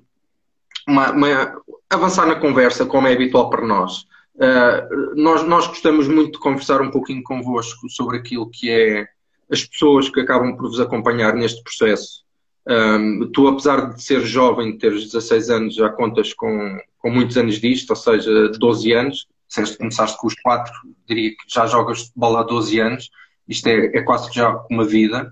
uma, 0.89 1.11
uma, 1.13 1.63
avançar 1.91 2.27
na 2.27 2.35
conversa, 2.37 2.87
como 2.87 3.07
é 3.07 3.13
habitual 3.13 3.51
para 3.51 3.67
nós. 3.67 4.07
Uh, 4.35 5.15
nós, 5.15 5.43
nós 5.45 5.67
gostamos 5.67 6.09
muito 6.09 6.33
de 6.33 6.39
conversar 6.39 6.81
um 6.81 6.91
pouquinho 6.91 7.23
convosco 7.23 7.89
sobre 7.89 8.19
aquilo 8.19 8.51
que 8.51 8.71
é 8.71 9.07
as 9.51 9.65
pessoas 9.65 10.09
que 10.09 10.21
acabam 10.21 10.57
por 10.57 10.69
vos 10.69 10.81
acompanhar 10.81 11.35
neste 11.35 11.63
processo. 11.63 12.25
Um, 12.67 13.31
tu, 13.33 13.47
apesar 13.47 13.93
de 13.93 14.03
ser 14.03 14.21
jovem, 14.23 14.73
de 14.73 14.79
teres 14.79 15.05
16 15.05 15.51
anos, 15.51 15.75
já 15.75 15.91
contas 15.91 16.33
com, 16.33 16.79
com 16.99 17.11
muitos 17.11 17.37
anos 17.37 17.61
disto, 17.61 17.91
ou 17.91 17.97
seja, 17.97 18.49
12 18.49 18.93
anos. 18.93 19.27
Que 19.55 19.77
começaste 19.77 20.19
com 20.19 20.27
os 20.27 20.35
4, 20.43 20.73
diria 21.07 21.31
que 21.31 21.37
já 21.47 21.67
jogas 21.67 22.11
bola 22.17 22.41
há 22.41 22.43
12 22.43 22.81
anos. 22.81 23.11
Isto 23.47 23.69
é, 23.69 23.99
é 23.99 24.03
quase 24.03 24.33
já 24.33 24.65
uma 24.69 24.85
vida. 24.85 25.31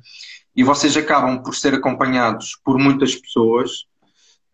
E 0.55 0.63
vocês 0.63 0.97
acabam 0.97 1.43
por 1.43 1.57
ser 1.57 1.75
acompanhados 1.75 2.57
por 2.65 2.79
muitas 2.79 3.17
pessoas 3.17 3.87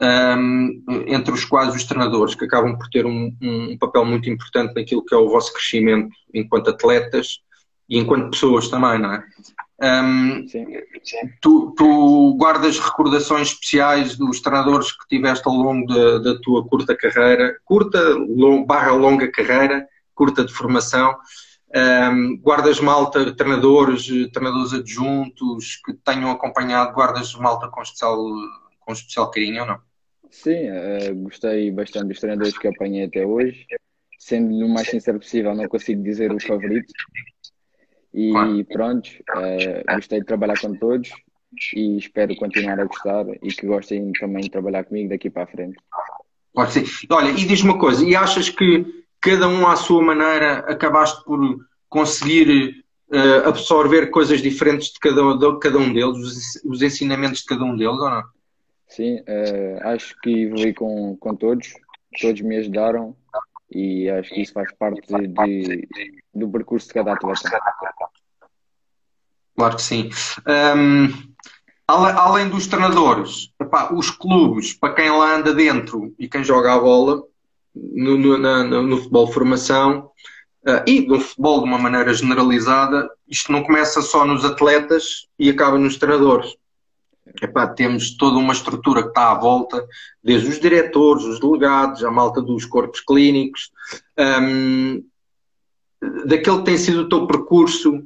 um, 0.00 0.82
entre 1.06 1.32
os 1.32 1.44
quais 1.44 1.74
os 1.74 1.84
treinadores, 1.84 2.34
que 2.34 2.44
acabam 2.44 2.76
por 2.76 2.88
ter 2.88 3.04
um, 3.04 3.34
um, 3.42 3.76
papel 3.78 4.04
muito 4.04 4.30
importante 4.30 4.74
naquilo 4.74 5.04
que 5.04 5.14
é 5.14 5.18
o 5.18 5.28
vosso 5.28 5.52
crescimento 5.52 6.14
enquanto 6.32 6.70
atletas 6.70 7.40
e 7.88 7.98
enquanto 7.98 8.30
pessoas 8.30 8.68
também, 8.68 8.98
não 8.98 9.12
é? 9.12 9.24
Um, 9.80 10.46
sim, 10.48 10.66
sim. 11.04 11.16
Tu, 11.40 11.74
tu, 11.76 12.36
guardas 12.36 12.78
recordações 12.78 13.48
especiais 13.48 14.16
dos 14.16 14.40
treinadores 14.40 14.92
que 14.92 15.06
tiveste 15.08 15.46
ao 15.48 15.54
longo 15.54 15.86
da, 15.86 16.18
da 16.18 16.40
tua 16.40 16.66
curta 16.66 16.96
carreira, 16.96 17.56
curta 17.64 18.00
long, 18.28 18.64
barra 18.64 18.92
longa 18.92 19.30
carreira, 19.30 19.86
curta 20.14 20.44
de 20.44 20.52
formação. 20.52 21.16
Um, 21.74 22.38
guardas 22.38 22.80
malta, 22.80 23.32
treinadores, 23.34 24.06
treinadores 24.32 24.72
adjuntos 24.72 25.76
que 25.84 25.92
tenham 25.92 26.30
acompanhado, 26.30 26.94
guardas 26.94 27.34
malta 27.34 27.68
com 27.68 27.82
especial, 27.82 28.16
com 28.80 28.92
especial 28.92 29.30
carinho 29.30 29.62
ou 29.62 29.68
não? 29.68 29.87
Sim, 30.30 30.70
uh, 30.70 31.14
gostei 31.22 31.70
bastante 31.70 32.08
dos 32.08 32.20
treinadores 32.20 32.56
que 32.56 32.68
apanhei 32.68 33.04
até 33.04 33.24
hoje. 33.24 33.66
Sendo 34.18 34.54
o 34.64 34.68
mais 34.68 34.88
sincero 34.88 35.18
possível, 35.18 35.54
não 35.54 35.68
consigo 35.68 36.02
dizer 36.02 36.32
o 36.32 36.40
favorito. 36.40 36.92
E 38.12 38.64
pronto, 38.64 39.08
uh, 39.36 39.94
gostei 39.94 40.20
de 40.20 40.26
trabalhar 40.26 40.58
com 40.60 40.74
todos 40.74 41.10
e 41.74 41.96
espero 41.96 42.34
continuar 42.36 42.80
a 42.80 42.84
gostar 42.84 43.26
e 43.42 43.48
que 43.48 43.66
gostem 43.66 44.12
também 44.12 44.42
de 44.42 44.50
trabalhar 44.50 44.84
comigo 44.84 45.08
daqui 45.08 45.30
para 45.30 45.44
a 45.44 45.46
frente. 45.46 45.76
Pode 46.52 46.72
ser. 46.72 46.84
Olha, 47.10 47.30
e 47.30 47.46
diz-me 47.46 47.70
uma 47.70 47.78
coisa, 47.78 48.04
e 48.04 48.16
achas 48.16 48.50
que 48.50 48.84
cada 49.20 49.48
um 49.48 49.66
à 49.66 49.76
sua 49.76 50.02
maneira 50.02 50.58
acabaste 50.60 51.24
por 51.24 51.40
conseguir 51.88 52.84
uh, 53.10 53.48
absorver 53.48 54.10
coisas 54.10 54.42
diferentes 54.42 54.92
de 54.92 54.98
cada, 55.00 55.36
de 55.36 55.58
cada 55.60 55.78
um 55.78 55.92
deles, 55.92 56.18
os, 56.18 56.64
os 56.64 56.82
ensinamentos 56.82 57.40
de 57.40 57.46
cada 57.46 57.64
um 57.64 57.76
deles 57.76 57.98
ou 57.98 58.10
não? 58.10 58.24
Sim, 58.88 59.20
uh, 59.20 59.88
acho 59.88 60.18
que 60.22 60.44
evolui 60.44 60.72
com, 60.72 61.16
com 61.16 61.36
todos, 61.36 61.74
todos 62.20 62.40
me 62.40 62.56
ajudaram 62.56 63.14
e 63.70 64.08
acho 64.08 64.30
que 64.30 64.40
isso 64.40 64.52
faz 64.54 64.72
parte 64.74 65.06
de, 65.06 65.86
do 66.34 66.48
percurso 66.48 66.88
de 66.88 66.94
cada 66.94 67.12
atleta. 67.12 67.50
Claro 69.54 69.76
que 69.76 69.82
sim. 69.82 70.08
Um, 70.46 71.08
além 71.86 72.48
dos 72.48 72.66
treinadores, 72.66 73.52
epá, 73.60 73.92
os 73.92 74.10
clubes, 74.10 74.72
para 74.72 74.94
quem 74.94 75.10
lá 75.10 75.36
anda 75.36 75.54
dentro 75.54 76.14
e 76.18 76.28
quem 76.28 76.42
joga 76.42 76.72
a 76.72 76.78
bola, 76.78 77.22
no, 77.74 78.16
no, 78.16 78.38
na, 78.38 78.64
no 78.64 78.96
futebol 78.96 79.26
de 79.26 79.34
formação 79.34 80.10
uh, 80.66 80.82
e 80.86 81.06
no 81.06 81.20
futebol 81.20 81.60
de 81.60 81.64
uma 81.66 81.78
maneira 81.78 82.12
generalizada, 82.14 83.10
isto 83.28 83.52
não 83.52 83.62
começa 83.62 84.00
só 84.00 84.24
nos 84.24 84.44
atletas 84.44 85.28
e 85.38 85.50
acaba 85.50 85.78
nos 85.78 85.96
treinadores. 85.98 86.56
Epá, 87.42 87.66
temos 87.66 88.16
toda 88.16 88.38
uma 88.38 88.52
estrutura 88.52 89.02
que 89.02 89.08
está 89.08 89.30
à 89.30 89.34
volta, 89.34 89.86
desde 90.22 90.48
os 90.48 90.60
diretores, 90.60 91.24
os 91.24 91.40
delegados, 91.40 92.02
a 92.02 92.10
malta 92.10 92.42
dos 92.42 92.64
corpos 92.64 93.00
clínicos, 93.00 93.70
um, 94.18 95.04
daquele 96.26 96.58
que 96.58 96.64
tem 96.64 96.78
sido 96.78 97.02
o 97.02 97.08
teu 97.08 97.26
percurso, 97.26 98.02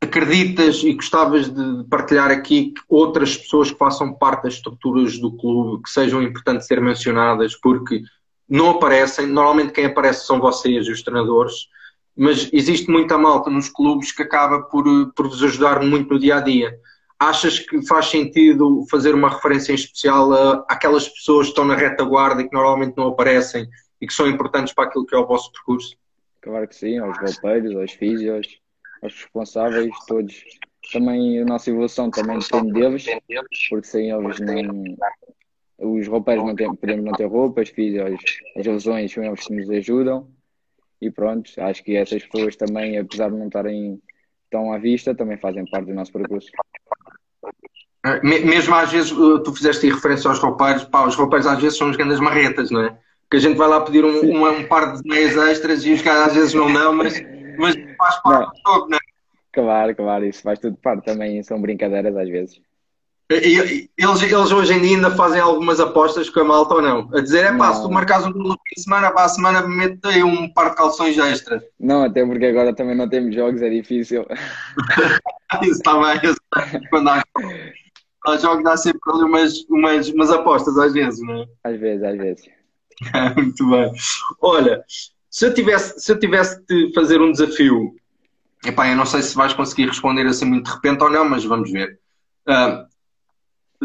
acreditas 0.00 0.82
e 0.82 0.94
gostavas 0.94 1.48
de 1.48 1.84
partilhar 1.88 2.30
aqui 2.30 2.72
outras 2.88 3.36
pessoas 3.36 3.70
que 3.70 3.78
façam 3.78 4.14
parte 4.14 4.44
das 4.44 4.54
estruturas 4.54 5.18
do 5.18 5.36
clube, 5.36 5.82
que 5.82 5.90
sejam 5.90 6.22
importantes 6.22 6.66
ser 6.66 6.80
mencionadas, 6.80 7.54
porque 7.54 8.02
não 8.48 8.70
aparecem, 8.70 9.26
normalmente 9.26 9.72
quem 9.72 9.84
aparece 9.84 10.26
são 10.26 10.40
vocês, 10.40 10.88
os 10.88 11.02
treinadores, 11.02 11.68
mas 12.16 12.48
existe 12.52 12.90
muita 12.90 13.16
malta 13.16 13.48
nos 13.50 13.68
clubes 13.68 14.10
que 14.10 14.22
acaba 14.22 14.62
por, 14.62 14.84
por 15.14 15.28
vos 15.28 15.42
ajudar 15.44 15.82
muito 15.82 16.12
no 16.12 16.18
dia 16.18 16.36
a 16.36 16.40
dia 16.40 16.76
achas 17.20 17.58
que 17.58 17.86
faz 17.86 18.06
sentido 18.06 18.86
fazer 18.90 19.14
uma 19.14 19.28
referência 19.28 19.72
em 19.72 19.74
especial 19.74 20.32
a, 20.32 20.64
aquelas 20.66 21.06
pessoas 21.06 21.46
que 21.46 21.50
estão 21.50 21.66
na 21.66 21.76
retaguarda 21.76 22.40
e 22.40 22.48
que 22.48 22.54
normalmente 22.54 22.96
não 22.96 23.08
aparecem 23.08 23.68
e 24.00 24.06
que 24.06 24.14
são 24.14 24.26
importantes 24.26 24.72
para 24.72 24.84
aquilo 24.84 25.04
que 25.04 25.14
é 25.14 25.18
o 25.18 25.26
vosso 25.26 25.52
percurso? 25.52 25.94
Claro 26.40 26.66
que 26.66 26.74
sim, 26.74 26.96
aos 26.96 27.18
golpeiros, 27.18 27.76
aos 27.76 27.92
físios, 27.92 28.48
aos 29.02 29.12
responsáveis, 29.12 29.94
todos. 30.06 30.42
Também 30.90 31.38
a 31.42 31.44
nossa 31.44 31.68
evolução 31.68 32.10
também 32.10 32.38
depende 32.38 32.72
deles, 32.72 33.04
porque 33.68 33.86
sem 33.86 34.10
eles 34.10 34.40
não. 34.40 34.96
Os 35.78 36.08
roupeiros 36.08 36.44
não 36.44 36.76
podemos 36.76 37.04
não 37.04 37.12
ter 37.12 37.26
roupas, 37.26 37.68
físios, 37.68 38.18
as 38.56 38.66
lesões 38.66 39.12
são 39.12 39.22
eles 39.22 39.46
que 39.46 39.54
nos 39.54 39.68
ajudam. 39.70 40.26
E 41.00 41.10
pronto, 41.10 41.50
acho 41.58 41.82
que 41.84 41.96
essas 41.96 42.24
pessoas 42.24 42.56
também, 42.56 42.98
apesar 42.98 43.30
de 43.30 43.36
não 43.36 43.46
estarem 43.46 44.00
tão 44.50 44.72
à 44.72 44.78
vista, 44.78 45.14
também 45.14 45.38
fazem 45.38 45.64
parte 45.70 45.86
do 45.86 45.94
nosso 45.94 46.12
percurso. 46.12 46.50
Eh, 48.04 48.20
mesmo 48.22 48.74
às 48.74 48.90
vezes, 48.90 49.12
eh, 49.12 49.42
tu 49.44 49.54
fizeste 49.54 49.90
referência 49.90 50.28
aos 50.28 50.38
roupeiros, 50.38 50.84
pá, 50.84 51.06
os 51.06 51.14
roupeiros 51.14 51.46
às 51.46 51.60
vezes 51.60 51.76
são 51.76 51.90
as 51.90 51.96
grandes 51.96 52.18
marretas, 52.18 52.70
não 52.70 52.82
é? 52.82 52.96
Que 53.30 53.36
a 53.36 53.40
gente 53.40 53.56
vai 53.56 53.68
lá 53.68 53.80
pedir 53.82 54.04
um, 54.04 54.24
um, 54.24 54.48
um 54.48 54.64
par 54.66 54.94
de 54.96 55.08
meias 55.08 55.36
extras 55.36 55.84
e 55.84 55.92
os 55.92 56.02
caras 56.02 56.28
às 56.28 56.34
vezes 56.34 56.54
não 56.54 56.72
dão, 56.72 56.94
mas, 56.94 57.20
mas 57.58 57.76
faz 57.98 58.22
parte 58.22 58.50
do 58.50 58.72
jogo, 58.72 58.88
não 58.88 58.96
é? 58.96 59.00
Claro, 59.52 59.94
claro, 59.94 60.24
isso 60.24 60.42
faz 60.42 60.58
tudo 60.58 60.76
parte 60.76 61.04
também, 61.04 61.42
são 61.42 61.60
brincadeiras 61.60 62.16
às 62.16 62.28
vezes. 62.28 62.60
Eles, 63.28 63.88
eles 63.96 64.50
hoje 64.50 64.72
em 64.72 64.80
dia 64.80 64.96
ainda 64.96 65.10
fazem 65.12 65.40
algumas 65.40 65.78
apostas 65.78 66.28
com 66.28 66.40
a 66.40 66.44
malta 66.44 66.74
ou 66.74 66.82
não? 66.82 67.08
A 67.14 67.20
dizer, 67.20 67.44
é 67.44 67.56
pá, 67.56 67.72
se 67.72 67.82
tu 67.82 67.90
marcas 67.90 68.26
um 68.26 68.32
fim 68.32 68.56
de 68.76 68.82
semana, 68.82 69.12
para 69.12 69.24
a 69.24 69.28
semana 69.28 69.62
mete 69.68 70.00
aí 70.04 70.24
um 70.24 70.52
par 70.52 70.70
de 70.70 70.76
calções 70.76 71.16
extras. 71.16 71.62
Não, 71.78 72.02
até 72.02 72.26
porque 72.26 72.46
agora 72.46 72.74
também 72.74 72.96
não 72.96 73.08
temos 73.08 73.32
jogos, 73.32 73.62
é 73.62 73.70
difícil. 73.70 74.26
Isso 75.62 75.72
está 75.72 75.92
bem, 75.92 76.34
quando 76.90 77.08
há, 77.10 77.22
há 78.26 78.36
jogos 78.36 78.64
dá 78.64 78.76
sempre 78.76 79.00
ali 79.06 79.24
umas, 79.24 79.64
umas, 79.68 80.08
umas 80.08 80.30
apostas 80.30 80.76
às 80.78 80.92
vezes, 80.92 81.20
não 81.20 81.42
é? 81.42 81.46
Às 81.64 81.80
vezes, 81.80 82.04
às 82.04 82.16
vezes. 82.16 82.44
Muito 83.36 83.68
bem. 83.68 83.92
Olha, 84.40 84.84
se 85.30 85.46
eu 85.46 85.54
tivesse, 85.54 86.00
se 86.00 86.12
eu 86.12 86.18
tivesse 86.18 86.62
de 86.66 86.92
fazer 86.92 87.20
um 87.20 87.32
desafio, 87.32 87.94
epá, 88.64 88.88
eu 88.88 88.96
não 88.96 89.06
sei 89.06 89.22
se 89.22 89.34
vais 89.36 89.52
conseguir 89.54 89.86
responder 89.86 90.26
assim 90.26 90.44
muito 90.44 90.66
de 90.66 90.74
repente 90.74 91.02
ou 91.02 91.10
não, 91.10 91.28
mas 91.28 91.44
vamos 91.44 91.70
ver. 91.70 91.98
Uh, 92.48 92.86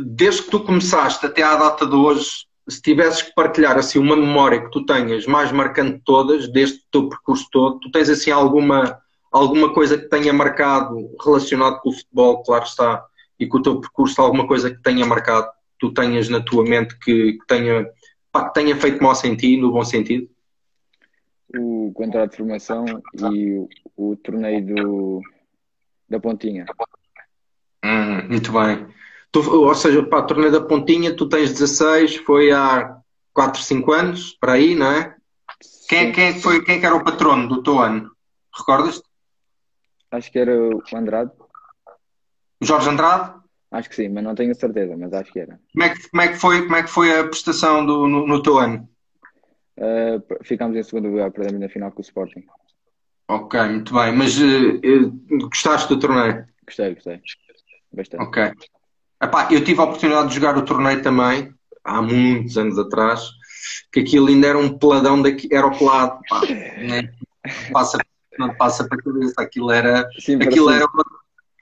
desde 0.01 0.43
que 0.43 0.49
tu 0.49 0.59
começaste 0.59 1.25
até 1.25 1.43
à 1.43 1.55
data 1.55 1.85
de 1.85 1.95
hoje, 1.95 2.45
se 2.67 2.81
tivesses 2.81 3.21
que 3.21 3.33
partilhar 3.33 3.77
assim 3.77 3.99
uma 3.99 4.15
memória 4.15 4.61
que 4.61 4.71
tu 4.71 4.85
tenhas 4.85 5.25
mais 5.25 5.51
marcante 5.51 5.97
de 5.97 6.03
todas, 6.03 6.51
deste 6.51 6.83
teu 6.91 7.07
percurso 7.07 7.47
todo, 7.51 7.79
tu 7.79 7.91
tens 7.91 8.09
assim 8.09 8.31
alguma, 8.31 8.99
alguma 9.31 9.73
coisa 9.73 9.97
que 9.97 10.09
tenha 10.09 10.33
marcado 10.33 10.95
relacionado 11.23 11.79
com 11.81 11.89
o 11.89 11.93
futebol, 11.93 12.43
claro 12.43 12.65
está, 12.65 13.05
e 13.39 13.47
com 13.47 13.57
o 13.57 13.61
teu 13.61 13.79
percurso, 13.79 14.21
alguma 14.21 14.47
coisa 14.47 14.73
que 14.73 14.81
tenha 14.81 15.05
marcado, 15.05 15.49
tu 15.79 15.93
tenhas 15.93 16.29
na 16.29 16.41
tua 16.41 16.63
mente 16.63 16.97
que, 16.99 17.33
que 17.33 17.47
tenha, 17.47 17.87
pá, 18.31 18.47
que 18.47 18.53
tenha 18.53 18.75
feito 18.75 19.03
mal 19.03 19.13
em 19.23 19.35
ti, 19.35 19.57
no 19.57 19.71
bom 19.71 19.83
sentido? 19.83 20.29
O 21.57 21.91
contrato 21.93 22.31
de 22.31 22.37
formação 22.37 22.85
e 23.31 23.53
o, 23.53 23.69
o 23.95 24.15
torneio 24.17 24.65
do, 24.65 25.21
da 26.09 26.19
Pontinha. 26.19 26.65
Hum, 27.83 28.27
muito 28.29 28.51
bem. 28.51 28.87
Tu, 29.31 29.39
ou 29.39 29.75
seja, 29.75 30.03
para 30.03 30.19
a 30.19 30.23
torneio 30.23 30.51
da 30.51 30.61
Pontinha, 30.61 31.15
tu 31.15 31.27
tens 31.27 31.51
16, 31.51 32.17
foi 32.17 32.51
há 32.51 32.97
4, 33.33 33.61
5 33.61 33.91
anos, 33.91 34.37
para 34.39 34.53
aí, 34.53 34.75
não 34.75 34.91
é? 34.91 35.15
Quem, 35.87 36.11
quem, 36.11 36.39
foi, 36.39 36.63
quem 36.63 36.83
era 36.83 36.95
o 36.95 37.03
patrono 37.03 37.47
do 37.47 37.61
teu 37.61 37.79
ano? 37.79 38.11
Recordas-te? 38.57 39.07
Acho 40.11 40.31
que 40.31 40.39
era 40.39 40.57
o 40.57 40.81
Andrade. 40.93 41.31
Jorge 42.61 42.89
Andrade? 42.89 43.33
Acho 43.71 43.89
que 43.89 43.95
sim, 43.95 44.09
mas 44.09 44.23
não 44.23 44.35
tenho 44.35 44.55
certeza, 44.55 44.95
mas 44.97 45.11
acho 45.13 45.31
que 45.31 45.39
era. 45.39 45.59
Como 45.73 45.83
é 45.83 45.89
que, 45.89 46.09
como 46.09 46.21
é 46.21 46.27
que, 46.29 46.35
foi, 46.35 46.61
como 46.63 46.75
é 46.75 46.83
que 46.83 46.89
foi 46.89 47.19
a 47.19 47.23
prestação 47.25 47.85
do, 47.85 48.07
no, 48.07 48.25
no 48.25 48.41
teu 48.41 48.57
ano? 48.57 48.87
Uh, 49.77 50.43
ficámos 50.43 50.77
em 50.77 50.83
segundo 50.83 51.09
lugar, 51.09 51.31
perdemos 51.31 51.59
na 51.59 51.67
final 51.67 51.91
com 51.91 51.99
o 51.99 52.01
Sporting. 52.01 52.45
Ok, 53.27 53.59
muito 53.63 53.93
bem. 53.93 54.15
Mas 54.15 54.37
uh, 54.37 55.11
gostaste 55.49 55.89
do 55.89 55.99
torneio? 55.99 56.45
Gostei, 56.65 56.93
gostei. 56.93 57.21
Bastante. 57.91 58.23
Ok. 58.23 58.51
Epá, 59.21 59.47
eu 59.51 59.63
tive 59.63 59.79
a 59.79 59.83
oportunidade 59.83 60.29
de 60.29 60.35
jogar 60.35 60.57
o 60.57 60.65
torneio 60.65 61.01
também, 61.01 61.53
há 61.83 62.01
muitos 62.01 62.57
anos 62.57 62.77
atrás, 62.77 63.29
que 63.91 64.01
aquilo 64.01 64.27
ainda 64.27 64.47
era 64.47 64.57
um 64.57 64.77
peladão 64.77 65.21
daqui, 65.21 65.47
era 65.51 65.65
o 65.65 65.77
pelado, 65.77 66.19
pá, 66.29 66.41
né? 66.79 67.13
passa, 67.71 67.97
não 68.37 68.53
passa 68.55 68.87
para 68.87 68.99
a 68.99 69.03
cabeça, 69.03 69.33
aquilo 69.37 69.71
era, 69.71 70.07
Sim, 70.19 70.35
aquilo 70.35 70.69
era, 70.69 70.85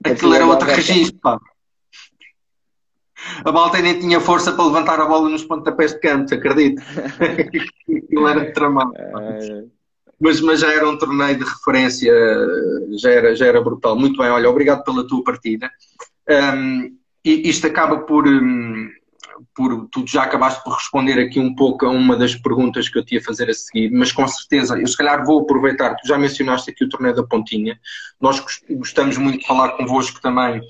aquilo 0.04 0.34
era 0.34 0.46
outro 0.46 0.68
registro, 0.68 1.18
pá. 1.20 1.38
A 3.44 3.50
malta 3.50 3.80
nem 3.80 3.98
tinha 3.98 4.20
força 4.20 4.52
para 4.52 4.66
levantar 4.66 5.00
a 5.00 5.06
bola 5.06 5.28
nos 5.30 5.44
pontapés 5.44 5.92
de 5.92 6.00
canto, 6.00 6.34
acredito. 6.34 6.82
aquilo 7.88 8.28
era 8.28 8.52
tramado. 8.52 8.92
Mas, 10.20 10.40
mas 10.40 10.60
já 10.60 10.72
era 10.72 10.88
um 10.88 10.96
torneio 10.96 11.36
de 11.38 11.44
referência, 11.44 12.12
já 12.98 13.10
era, 13.10 13.34
já 13.34 13.46
era 13.46 13.62
brutal. 13.62 13.96
Muito 13.96 14.18
bem, 14.18 14.30
olha, 14.30 14.48
obrigado 14.48 14.84
pela 14.84 15.06
tua 15.06 15.24
partida. 15.24 15.70
Um, 16.28 16.96
isto 17.24 17.66
acaba 17.66 17.98
por, 17.98 18.26
hum, 18.26 18.90
por. 19.54 19.88
Tu 19.90 20.04
já 20.06 20.22
acabaste 20.22 20.62
por 20.62 20.74
responder 20.74 21.18
aqui 21.20 21.38
um 21.40 21.54
pouco 21.54 21.86
a 21.86 21.90
uma 21.90 22.16
das 22.16 22.34
perguntas 22.34 22.88
que 22.88 22.98
eu 22.98 23.04
te 23.04 23.14
ia 23.14 23.22
fazer 23.22 23.50
a 23.50 23.54
seguir, 23.54 23.90
mas 23.90 24.12
com 24.12 24.26
certeza, 24.26 24.78
eu 24.78 24.86
se 24.86 24.96
calhar 24.96 25.24
vou 25.24 25.40
aproveitar, 25.40 25.94
tu 25.96 26.06
já 26.06 26.18
mencionaste 26.18 26.70
aqui 26.70 26.84
o 26.84 26.88
torneio 26.88 27.14
da 27.14 27.22
Pontinha, 27.22 27.78
nós 28.20 28.42
gostamos 28.70 29.16
muito 29.16 29.40
de 29.40 29.46
falar 29.46 29.76
convosco 29.76 30.20
também 30.20 30.60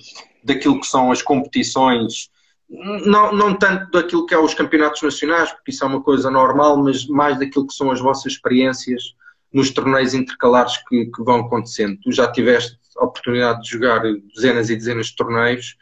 daquilo 0.42 0.80
que 0.80 0.86
são 0.86 1.10
as 1.10 1.22
competições, 1.22 2.30
não, 2.68 3.32
não 3.32 3.54
tanto 3.54 3.90
daquilo 3.90 4.26
que 4.26 4.34
é 4.34 4.38
os 4.38 4.54
campeonatos 4.54 5.02
nacionais, 5.02 5.52
porque 5.52 5.70
isso 5.70 5.84
é 5.84 5.86
uma 5.86 6.02
coisa 6.02 6.30
normal, 6.30 6.76
mas 6.82 7.06
mais 7.06 7.38
daquilo 7.38 7.66
que 7.66 7.74
são 7.74 7.90
as 7.90 8.00
vossas 8.00 8.32
experiências 8.32 9.14
nos 9.52 9.70
torneios 9.70 10.14
intercalares 10.14 10.76
que, 10.88 11.06
que 11.06 11.22
vão 11.22 11.40
acontecendo. 11.40 11.98
Tu 12.02 12.10
já 12.12 12.30
tiveste 12.30 12.76
a 12.98 13.04
oportunidade 13.04 13.62
de 13.62 13.70
jogar 13.70 14.02
dezenas 14.34 14.70
e 14.70 14.76
dezenas 14.76 15.06
de 15.06 15.16
torneios, 15.16 15.76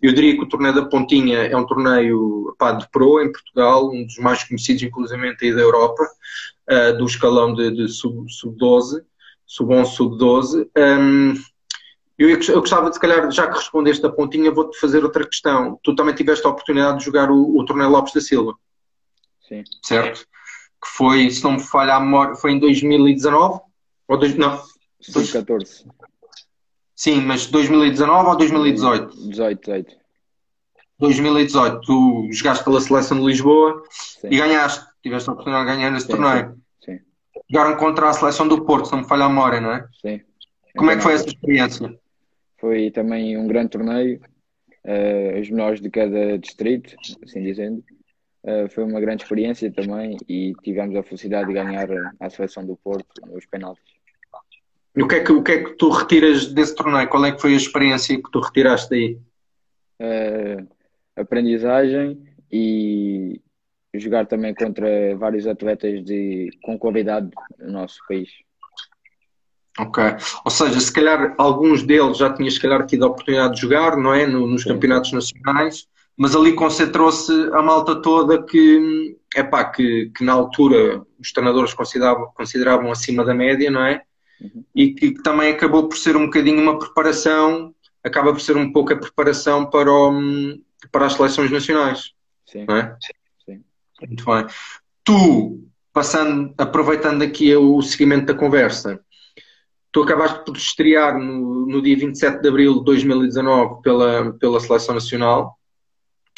eu 0.00 0.12
diria 0.12 0.36
que 0.36 0.42
o 0.42 0.48
torneio 0.48 0.74
da 0.74 0.86
Pontinha 0.86 1.38
é 1.38 1.56
um 1.56 1.66
torneio 1.66 2.54
pá, 2.58 2.72
de 2.72 2.88
pro 2.90 3.20
em 3.20 3.32
Portugal, 3.32 3.90
um 3.90 4.04
dos 4.04 4.18
mais 4.18 4.44
conhecidos, 4.44 4.82
inclusive, 4.82 5.36
aí 5.40 5.54
da 5.54 5.60
Europa, 5.60 6.08
uh, 6.70 6.96
do 6.96 7.04
escalão 7.06 7.52
de, 7.54 7.70
de 7.70 7.88
sub-12, 7.88 8.28
sub 8.30 9.04
sub-11, 9.46 9.86
sub-12. 9.86 10.68
Um, 10.76 11.34
eu, 12.18 12.30
eu, 12.30 12.60
gostava 12.60 12.88
de, 12.88 12.94
se 12.94 13.00
calhar, 13.00 13.30
já 13.30 13.48
que 13.48 13.58
respondeste 13.58 14.04
a 14.04 14.10
Pontinha, 14.10 14.50
vou-te 14.50 14.78
fazer 14.78 15.04
outra 15.04 15.26
questão. 15.26 15.78
Tu 15.82 15.94
também 15.94 16.14
tiveste 16.14 16.46
a 16.46 16.50
oportunidade 16.50 16.98
de 16.98 17.04
jogar 17.04 17.30
o, 17.30 17.56
o 17.56 17.64
torneio 17.64 17.90
Lopes 17.90 18.12
da 18.12 18.20
Silva. 18.20 18.54
Sim. 19.48 19.62
Certo? 19.82 20.20
Que 20.20 20.88
foi, 20.96 21.30
se 21.30 21.42
não 21.42 21.52
me 21.52 21.60
falha 21.60 21.94
a 21.94 22.00
memória, 22.00 22.34
foi 22.34 22.52
em 22.52 22.58
2019? 22.58 23.60
Ou 24.08 24.18
dois, 24.18 24.36
não? 24.36 24.60
2014. 25.00 25.86
Sim, 26.98 27.20
mas 27.20 27.46
2019 27.46 28.28
ou 28.28 28.36
2018? 28.36 29.30
18, 29.30 29.60
18. 29.60 29.96
2018, 30.98 31.80
tu 31.82 32.28
jogaste 32.32 32.64
pela 32.64 32.80
seleção 32.80 33.20
de 33.20 33.26
Lisboa 33.26 33.84
sim. 33.88 34.26
e 34.28 34.36
ganhaste, 34.36 34.84
tiveste 35.00 35.30
a 35.30 35.32
oportunidade 35.32 35.70
de 35.70 35.76
ganhar 35.76 35.90
nesse 35.92 36.06
sim, 36.06 36.12
torneio. 36.12 36.60
Sim, 36.84 36.96
sim. 36.96 37.00
Jogaram 37.48 37.76
contra 37.76 38.08
a 38.08 38.12
seleção 38.12 38.48
do 38.48 38.64
Porto, 38.64 38.86
se 38.86 38.92
não 38.92 39.02
me 39.02 39.06
falha 39.06 39.26
a 39.26 39.28
memória, 39.28 39.60
não 39.60 39.70
é? 39.74 39.86
Sim. 40.02 40.20
Como 40.76 40.90
é 40.90 40.96
que 40.96 41.02
foi 41.04 41.12
essa 41.12 41.28
experiência? 41.28 41.96
Foi 42.56 42.90
também 42.90 43.38
um 43.38 43.46
grande 43.46 43.70
torneio, 43.70 44.20
uh, 44.84 45.40
os 45.40 45.48
melhores 45.50 45.80
de 45.80 45.90
cada 45.90 46.36
distrito, 46.36 46.96
assim 47.22 47.44
dizendo. 47.44 47.84
Uh, 48.42 48.68
foi 48.70 48.82
uma 48.82 49.00
grande 49.00 49.22
experiência 49.22 49.70
também 49.70 50.16
e 50.28 50.52
tivemos 50.64 50.96
a 50.96 51.04
felicidade 51.04 51.46
de 51.46 51.54
ganhar 51.54 51.88
a 52.18 52.28
seleção 52.28 52.66
do 52.66 52.76
Porto 52.76 53.24
nos 53.24 53.46
penaltis. 53.46 53.97
E 54.98 55.02
o 55.02 55.06
que, 55.06 55.14
é 55.14 55.20
que, 55.22 55.30
o 55.30 55.42
que 55.44 55.52
é 55.52 55.62
que 55.62 55.70
tu 55.74 55.90
retiras 55.90 56.48
desse 56.48 56.74
torneio? 56.74 57.08
Qual 57.08 57.24
é 57.24 57.30
que 57.30 57.40
foi 57.40 57.54
a 57.54 57.56
experiência 57.56 58.16
que 58.16 58.30
tu 58.32 58.40
retiraste 58.40 58.90
daí? 58.90 59.16
Uh, 60.02 60.68
aprendizagem 61.16 62.20
e 62.50 63.40
jogar 63.94 64.26
também 64.26 64.52
contra 64.52 65.16
vários 65.16 65.46
atletas 65.46 66.04
de, 66.04 66.50
com 66.64 66.76
qualidade 66.76 67.30
no 67.60 67.70
nosso 67.70 68.00
país. 68.08 68.28
Ok. 69.78 70.02
Ou 70.44 70.50
seja, 70.50 70.80
se 70.80 70.92
calhar 70.92 71.32
alguns 71.38 71.84
deles 71.84 72.18
já 72.18 72.32
tinhas 72.32 72.54
se 72.54 72.60
calhar 72.60 72.84
tido 72.84 73.04
a 73.04 73.08
oportunidade 73.08 73.54
de 73.54 73.60
jogar, 73.60 73.96
não 73.96 74.12
é? 74.12 74.26
No, 74.26 74.48
nos 74.48 74.64
Sim. 74.64 74.70
campeonatos 74.70 75.12
nacionais, 75.12 75.86
mas 76.16 76.34
ali 76.34 76.54
concentrou-se 76.54 77.32
a 77.52 77.62
malta 77.62 78.02
toda 78.02 78.42
que, 78.42 79.16
epá, 79.36 79.64
que, 79.66 80.10
que 80.16 80.24
na 80.24 80.32
altura 80.32 81.06
os 81.20 81.30
treinadores 81.30 81.72
consideravam, 81.72 82.32
consideravam 82.34 82.90
acima 82.90 83.24
da 83.24 83.32
média, 83.32 83.70
não 83.70 83.84
é? 83.84 84.02
Uhum. 84.40 84.64
e 84.74 84.92
que 84.92 85.14
também 85.22 85.52
acabou 85.52 85.88
por 85.88 85.96
ser 85.96 86.16
um 86.16 86.26
bocadinho 86.26 86.60
uma 86.60 86.78
preparação, 86.78 87.74
acaba 88.02 88.32
por 88.32 88.40
ser 88.40 88.56
um 88.56 88.72
pouco 88.72 88.92
a 88.92 88.96
preparação 88.96 89.68
para, 89.68 89.90
o, 89.90 90.12
para 90.90 91.06
as 91.06 91.14
seleções 91.14 91.50
nacionais. 91.50 92.12
Sim. 92.46 92.66
É? 92.70 92.96
Sim. 93.44 93.64
Muito 94.06 94.24
bem. 94.24 94.46
Tu, 95.04 95.68
passando, 95.92 96.54
aproveitando 96.58 97.22
aqui 97.22 97.54
o 97.54 97.80
seguimento 97.82 98.26
da 98.26 98.34
conversa, 98.34 99.00
tu 99.92 100.02
acabaste 100.02 100.44
por 100.44 100.56
estrear 100.56 101.18
no, 101.18 101.66
no 101.66 101.82
dia 101.82 101.96
27 101.96 102.40
de 102.40 102.48
abril 102.48 102.78
de 102.78 102.84
2019 102.84 103.82
pela, 103.82 104.32
pela 104.34 104.60
Seleção 104.60 104.94
Nacional. 104.94 105.58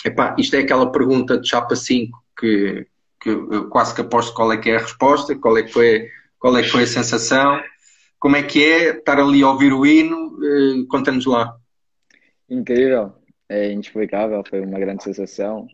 Epá, 0.05 0.35
isto 0.39 0.55
é 0.57 0.61
aquela 0.61 0.91
pergunta 0.91 1.39
de 1.39 1.49
chapa 1.49 1.77
5 1.77 2.19
que, 2.39 2.87
que 3.21 3.29
eu 3.29 3.69
quase 3.69 3.95
que 3.95 4.01
aposto 4.01 4.33
qual 4.33 4.53
é 4.53 4.57
que 4.57 4.71
é 4.71 4.77
a 4.77 4.81
resposta, 4.81 5.37
qual 5.37 5.59
é 5.59 5.63
que 5.63 5.73
foi, 5.73 6.09
qual 6.39 6.57
é 6.57 6.63
que 6.63 6.71
foi 6.71 6.85
a 6.85 6.87
sensação. 6.87 7.61
Como 8.21 8.37
é 8.37 8.43
que 8.43 8.63
é 8.63 8.99
estar 8.99 9.19
ali 9.19 9.43
a 9.43 9.51
ouvir 9.51 9.73
o 9.73 9.87
hino? 9.87 10.37
Uh, 10.39 10.87
Conta-nos 10.89 11.25
lá. 11.25 11.57
Incrível, 12.49 13.15
é 13.49 13.73
inexplicável, 13.73 14.45
foi 14.49 14.61
uma 14.61 14.79
grande 14.79 15.03
sensação. 15.03 15.67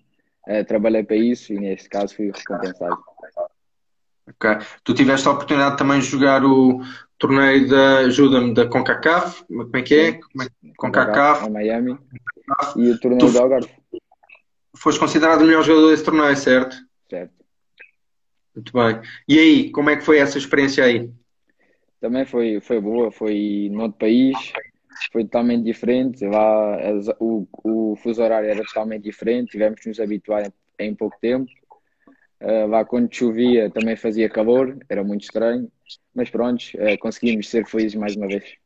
Uh, 0.48 0.64
trabalhei 0.64 1.02
para 1.02 1.16
isso 1.16 1.52
e 1.52 1.58
neste 1.58 1.88
caso 1.88 2.14
fui 2.14 2.30
recompensado. 2.30 2.96
Ok. 4.28 4.58
Tu 4.84 4.94
tiveste 4.94 5.26
a 5.26 5.32
oportunidade 5.32 5.76
também 5.76 5.98
de 5.98 6.06
jogar 6.06 6.44
o 6.44 6.80
torneio 7.18 7.68
da 7.68 7.98
ajuda-me 7.98 8.54
da 8.54 8.66
CONCACAF, 8.68 9.44
como 9.44 9.76
é 9.76 9.82
que 9.82 9.94
é? 9.94 10.12
Como 10.12 10.44
é? 10.44 10.48
CONCACAF. 10.76 11.46
Em 11.46 11.50
Miami. 11.50 11.98
e 12.76 12.90
o 12.90 13.00
torneio 13.00 13.20
tu, 13.20 13.32
do 13.32 13.38
Algarve. 13.40 13.70
Foste 14.76 15.00
considerado 15.00 15.42
o 15.42 15.46
melhor 15.46 15.64
jogador 15.64 15.90
desse 15.90 16.04
torneio, 16.04 16.36
certo? 16.36 16.76
Certo. 17.10 17.34
Muito 18.54 18.72
bem. 18.72 19.00
E 19.28 19.38
aí, 19.38 19.70
como 19.72 19.90
é 19.90 19.96
que 19.96 20.04
foi 20.04 20.18
essa 20.18 20.38
experiência 20.38 20.84
aí? 20.84 21.10
Também 22.00 22.24
foi, 22.24 22.60
foi 22.60 22.80
boa, 22.80 23.10
foi 23.10 23.68
noutro 23.72 23.98
país, 23.98 24.36
foi 25.12 25.24
totalmente 25.24 25.64
diferente. 25.64 26.24
Lá 26.26 26.78
o, 27.18 27.46
o 27.64 27.96
fuso 27.96 28.22
horário 28.22 28.48
era 28.48 28.62
totalmente 28.62 29.02
diferente, 29.04 29.52
tivemos 29.52 29.80
que 29.80 29.88
nos 29.88 30.00
habituar 30.00 30.52
em, 30.78 30.94
pouco 30.94 31.16
tempo. 31.20 31.50
Uh, 32.40 32.66
lá 32.66 32.84
quando 32.84 33.14
chovia 33.14 33.70
também 33.70 33.96
fazia 33.96 34.28
calor, 34.28 34.76
era 34.90 35.02
muito 35.02 35.22
estranho, 35.22 35.70
mas 36.14 36.28
pronto, 36.28 36.62
uh, 36.74 36.98
conseguimos 37.00 37.48
ser 37.48 37.66
felizes 37.66 37.94
mais 37.94 38.14
uma 38.14 38.26
vez. 38.26 38.56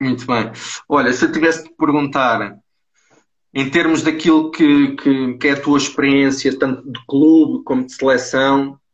Muito 0.00 0.26
bem. 0.26 0.52
Olha, 0.88 1.12
se 1.12 1.24
eu 1.24 1.32
tivesse 1.32 1.64
de 1.64 1.70
perguntar, 1.70 2.60
em 3.52 3.70
termos 3.70 4.02
daquilo 4.02 4.50
que, 4.50 4.94
que, 4.96 5.34
que, 5.34 5.48
é 5.48 5.52
a 5.52 5.60
tua 5.60 5.78
experiência, 5.78 6.56
tanto 6.56 6.90
de 6.90 7.04
clube 7.06 7.64
como 7.64 7.84
de 7.84 7.92
seleção, 7.92 8.78
eh, 8.78 8.87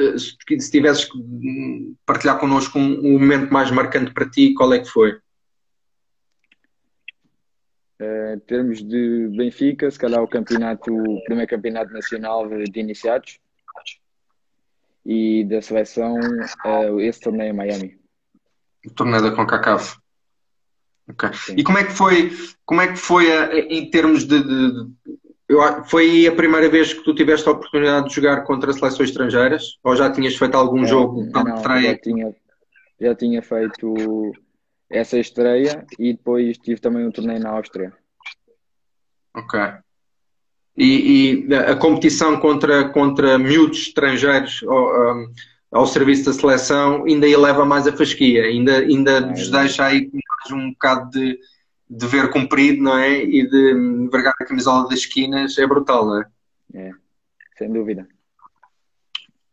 se, 0.00 0.60
se 0.60 0.70
tivesses 0.70 1.04
que 1.04 1.96
partilhar 2.06 2.38
connosco 2.38 2.78
um, 2.78 2.98
um 3.00 3.18
momento 3.18 3.52
mais 3.52 3.70
marcante 3.70 4.12
para 4.12 4.28
ti, 4.28 4.54
qual 4.54 4.72
é 4.72 4.78
que 4.78 4.88
foi? 4.88 5.12
Uh, 8.00 8.34
em 8.34 8.40
termos 8.40 8.82
de 8.82 9.28
Benfica, 9.28 9.90
se 9.90 9.98
calhar 9.98 10.22
o 10.22 10.28
campeonato, 10.28 10.92
o 10.92 11.24
primeiro 11.24 11.48
campeonato 11.48 11.92
nacional 11.92 12.48
de 12.48 12.80
iniciados 12.80 13.38
e 15.04 15.44
da 15.44 15.60
seleção, 15.60 16.18
uh, 16.18 17.00
esse 17.00 17.20
torneio 17.20 17.50
em 17.50 17.56
Miami. 17.56 18.00
O 18.86 18.90
torneio 18.92 19.22
da 19.22 19.30
CONCACAF. 19.32 19.96
Okay. 21.10 21.30
E 21.56 21.64
como 21.64 21.78
é 21.78 21.84
que 21.84 21.92
foi, 21.92 22.32
como 22.64 22.80
é 22.80 22.88
que 22.88 22.96
foi 22.96 23.30
a, 23.30 23.58
em 23.58 23.90
termos 23.90 24.24
de, 24.24 24.42
de, 24.42 24.72
de 24.72 24.90
eu, 25.52 25.84
foi 25.84 26.26
a 26.26 26.32
primeira 26.32 26.68
vez 26.68 26.92
que 26.92 27.04
tu 27.04 27.14
tiveste 27.14 27.48
a 27.48 27.52
oportunidade 27.52 28.08
de 28.08 28.14
jogar 28.14 28.42
contra 28.42 28.72
seleções 28.72 29.10
estrangeiras? 29.10 29.78
Ou 29.84 29.94
já 29.94 30.10
tinhas 30.10 30.36
feito 30.36 30.56
algum 30.56 30.86
jogo? 30.86 31.24
Não, 31.30 31.44
não 31.44 31.82
já, 31.82 31.96
tinha, 31.98 32.34
já 33.00 33.14
tinha 33.14 33.42
feito 33.42 34.32
essa 34.90 35.18
estreia 35.18 35.86
e 35.98 36.12
depois 36.12 36.58
tive 36.58 36.80
também 36.80 37.06
um 37.06 37.10
torneio 37.10 37.40
na 37.40 37.50
Áustria. 37.50 37.92
Ok. 39.34 39.60
E, 40.76 41.46
e 41.48 41.54
a 41.54 41.76
competição 41.76 42.40
contra, 42.40 42.88
contra 42.88 43.38
miúdos 43.38 43.88
estrangeiros 43.88 44.62
ao, 44.66 45.14
um, 45.14 45.32
ao 45.70 45.86
serviço 45.86 46.26
da 46.26 46.32
seleção 46.32 47.04
ainda 47.04 47.28
eleva 47.28 47.64
mais 47.64 47.86
a 47.86 47.92
fasquia, 47.92 48.44
ainda, 48.44 48.78
ainda 48.78 49.10
é, 49.12 49.20
nos 49.20 49.50
deixa 49.50 49.84
aí 49.84 50.10
um 50.50 50.70
bocado 50.70 51.10
de, 51.10 51.38
de 51.94 52.06
ver 52.06 52.30
comprido, 52.30 52.82
não 52.82 52.96
é? 52.96 53.22
E 53.22 53.46
de 53.46 54.08
vergar 54.10 54.32
a 54.40 54.44
camisola 54.44 54.88
das 54.88 55.00
esquinas 55.00 55.58
é 55.58 55.66
brutal, 55.66 56.06
não 56.06 56.20
é? 56.20 56.26
É, 56.74 56.90
sem 57.58 57.70
dúvida. 57.70 58.08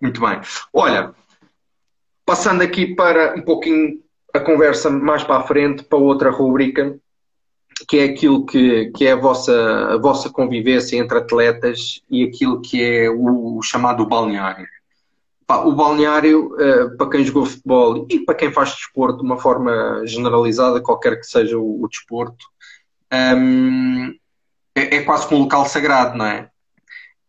Muito 0.02 0.22
bem. 0.22 0.40
Olha, 0.72 1.14
passando 2.26 2.62
aqui 2.62 2.96
para 2.96 3.36
um 3.36 3.42
pouquinho 3.42 4.02
a 4.34 4.40
conversa 4.40 4.90
mais 4.90 5.22
para 5.22 5.38
a 5.38 5.44
frente, 5.44 5.84
para 5.84 6.00
outra 6.00 6.32
rubrica, 6.32 6.98
que 7.90 7.98
é 7.98 8.06
aquilo 8.06 8.46
que, 8.46 8.90
que 8.92 9.06
é 9.06 9.12
a 9.12 9.18
vossa, 9.18 9.94
a 9.94 9.98
vossa 9.98 10.30
convivência 10.30 10.96
entre 10.98 11.18
atletas 11.18 12.02
e 12.10 12.24
aquilo 12.24 12.62
que 12.62 12.82
é 12.82 13.10
o, 13.10 13.58
o 13.58 13.62
chamado 13.62 14.06
balneário. 14.06 14.68
O 15.50 15.74
balneário, 15.74 16.54
uh, 16.54 16.96
para 16.98 17.10
quem 17.10 17.24
jogou 17.24 17.46
futebol 17.46 18.08
e 18.10 18.20
para 18.20 18.36
quem 18.36 18.52
faz 18.52 18.70
desporto 18.72 19.20
de 19.20 19.26
uma 19.26 19.38
forma 19.38 20.04
generalizada, 20.06 20.82
qualquer 20.82 21.20
que 21.20 21.26
seja 21.26 21.58
o, 21.58 21.88
desporto, 21.90 22.46
ehm, 23.12 24.14
é, 24.76 24.98
é, 24.98 25.02
quase 25.02 25.28
como 25.28 25.42
um 25.42 25.44
local 25.44 25.66
sagrado, 25.66 26.18
não 26.18 26.26
é? 26.26 26.50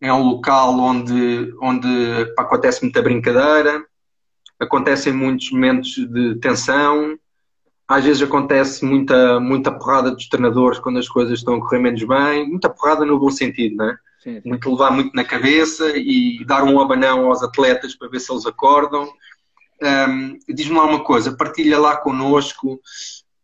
É 0.01 0.13
um 0.13 0.23
local 0.23 0.79
onde, 0.79 1.55
onde 1.61 1.89
acontece 2.37 2.83
muita 2.83 3.03
brincadeira, 3.03 3.85
acontecem 4.59 5.13
muitos 5.13 5.51
momentos 5.51 5.95
de 5.95 6.37
tensão, 6.37 7.19
às 7.89 8.05
vezes 8.05 8.23
acontece 8.23 8.85
muita, 8.85 9.41
muita 9.41 9.73
porrada 9.73 10.11
dos 10.13 10.29
treinadores 10.29 10.79
quando 10.79 10.99
as 10.99 11.09
coisas 11.09 11.39
estão 11.39 11.55
a 11.55 11.61
correr 11.61 11.81
menos 11.81 12.03
bem, 12.05 12.49
muita 12.49 12.71
porrada 12.71 13.05
no 13.05 13.19
bom 13.19 13.31
sentido, 13.31 13.77
não 13.77 13.91
é? 13.91 13.97
Sim. 14.23 14.41
Muito 14.45 14.71
levar 14.71 14.91
muito 14.91 15.15
na 15.15 15.25
cabeça 15.25 15.93
e 15.97 16.45
dar 16.45 16.63
um 16.63 16.79
abanão 16.79 17.27
aos 17.27 17.43
atletas 17.43 17.95
para 17.95 18.09
ver 18.09 18.21
se 18.21 18.31
eles 18.31 18.47
acordam. 18.47 19.11
Um, 19.83 20.39
Diz-me 20.49 20.77
lá 20.77 20.85
uma 20.85 21.03
coisa, 21.03 21.37
partilha 21.37 21.79
lá 21.79 21.97
connosco. 21.97 22.75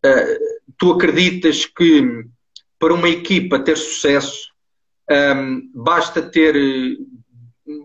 Uh, 0.05 0.39
tu 0.77 0.93
acreditas 0.93 1.65
que 1.65 2.27
para 2.79 2.93
uma 2.93 3.09
equipa 3.09 3.59
ter 3.59 3.77
sucesso 3.77 4.51
um, 5.11 5.71
basta 5.75 6.21
ter 6.21 6.57
eh, 6.57 6.97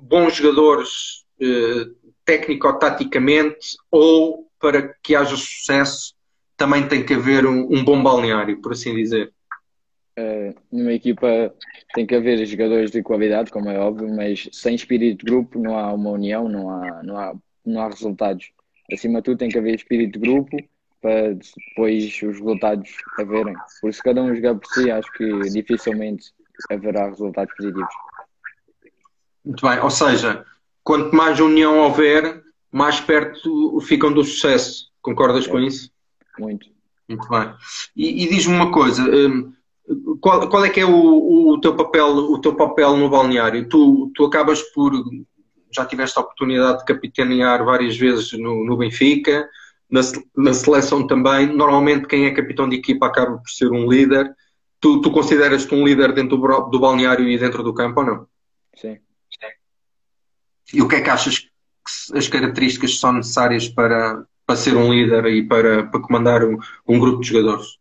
bons 0.02 0.36
jogadores 0.36 1.24
uh, 1.40 1.96
técnico-taticamente 2.26 3.78
ou 3.90 4.50
para 4.60 4.96
que 5.02 5.16
haja 5.16 5.38
sucesso 5.38 6.14
também 6.58 6.88
tem 6.88 7.04
que 7.04 7.14
haver 7.14 7.46
um, 7.46 7.68
um 7.72 7.84
bom 7.84 8.02
balneário, 8.04 8.62
por 8.62 8.74
assim 8.74 8.96
dizer. 8.96 9.34
Uh, 10.22 10.54
numa 10.72 10.94
equipa 10.94 11.54
tem 11.94 12.06
que 12.06 12.14
haver 12.14 12.46
jogadores 12.46 12.92
de 12.92 13.02
qualidade, 13.02 13.50
como 13.50 13.70
é 13.70 13.80
óbvio, 13.80 14.14
mas 14.14 14.48
sem 14.52 14.76
espírito 14.76 15.26
de 15.26 15.32
grupo 15.32 15.58
não 15.58 15.78
há 15.78 15.92
uma 15.94 16.12
união, 16.12 16.48
não 16.48 16.70
há, 16.70 17.02
não 17.04 17.18
há, 17.18 17.34
não 17.66 17.82
há 17.82 17.88
resultados. 17.88 18.52
Acima 18.92 19.20
de 19.20 19.26
tudo 19.26 19.38
tem 19.38 19.50
que 19.50 19.58
haver 19.58 19.76
espírito 19.76 20.14
de 20.14 20.20
grupo 20.20 20.58
para 21.02 21.34
depois 21.34 22.06
os 22.06 22.22
resultados 22.22 22.92
haverem. 23.20 23.56
Por 23.82 23.90
isso 23.90 24.04
cada 24.04 24.22
um 24.22 24.36
jogar 24.36 24.56
por 24.56 24.68
si, 24.74 24.92
acho 24.92 25.12
que 25.14 25.40
dificilmente 25.50 26.32
haverá 26.70 27.08
resultados 27.10 27.54
positivos. 27.56 27.94
Muito 29.44 29.68
bem, 29.68 29.80
ou 29.80 29.90
seja, 29.90 30.46
quanto 30.84 31.16
mais 31.16 31.40
união 31.40 31.80
houver, 31.80 32.44
mais 32.72 33.00
perto 33.00 33.80
ficam 33.82 34.14
do 34.14 34.24
sucesso. 34.24 34.92
Concordas 35.02 35.48
é. 35.48 35.50
com 35.50 35.60
isso? 35.60 35.92
Muito. 36.38 36.70
Muito 37.10 37.28
bem. 37.28 37.54
E, 37.96 38.24
e 38.24 38.30
diz-me 38.30 38.56
uma 38.56 38.72
coisa, 38.72 39.04
um, 39.04 39.52
qual, 40.20 40.48
qual, 40.50 40.66
é 40.66 40.70
que 40.70 40.80
é 40.80 40.86
o, 40.86 41.54
o, 41.54 41.60
teu 41.60 41.76
papel, 41.76 42.08
o 42.08 42.40
teu 42.40 42.56
papel 42.56 42.98
no 42.98 43.10
balneário? 43.10 43.68
Tu, 43.68 44.12
tu 44.16 44.26
acabas 44.26 44.62
por, 44.74 44.94
já 45.74 45.86
tiveste 45.86 46.18
a 46.18 46.22
oportunidade 46.22 46.80
de 46.80 46.86
capitanear 46.86 47.64
várias 47.64 47.98
vezes 47.98 48.32
no, 48.34 48.66
no 48.66 48.78
Benfica, 48.78 49.48
na, 49.90 50.02
na, 50.36 50.54
seleção 50.54 51.06
também. 51.06 51.48
Normalmente 51.48 52.08
quem 52.08 52.26
é 52.26 52.32
capitão 52.32 52.68
de 52.68 52.78
equipa 52.78 53.08
acaba 53.08 53.38
por 53.38 53.50
ser 53.50 53.72
um 53.72 53.90
líder. 53.90 54.34
Tu, 54.80 55.02
tu 55.02 55.12
consideras-te 55.12 55.74
um 55.74 55.86
líder 55.86 56.14
dentro 56.14 56.38
do, 56.38 56.70
do 56.70 56.80
balneário 56.80 57.28
e 57.28 57.38
dentro 57.38 57.64
do 57.64 57.74
campo 57.74 58.02
ou 58.02 58.06
não? 58.06 58.28
Sim. 58.76 58.98
E 60.74 60.82
o 60.82 60.88
que 60.88 60.96
é 60.96 61.02
que 61.02 61.10
achas 61.10 61.40
que 61.40 62.18
as 62.18 62.28
características 62.28 63.00
são 63.00 63.14
necessárias 63.14 63.68
para, 63.68 64.26
para 64.46 64.56
ser 64.56 64.76
um 64.76 64.94
líder 64.94 65.26
e 65.26 65.44
para, 65.46 65.86
para 65.88 66.00
comandar 66.00 66.44
um, 66.44 66.58
um 66.88 67.00
grupo 67.00 67.22
de 67.22 67.28
jogadores? 67.28 67.81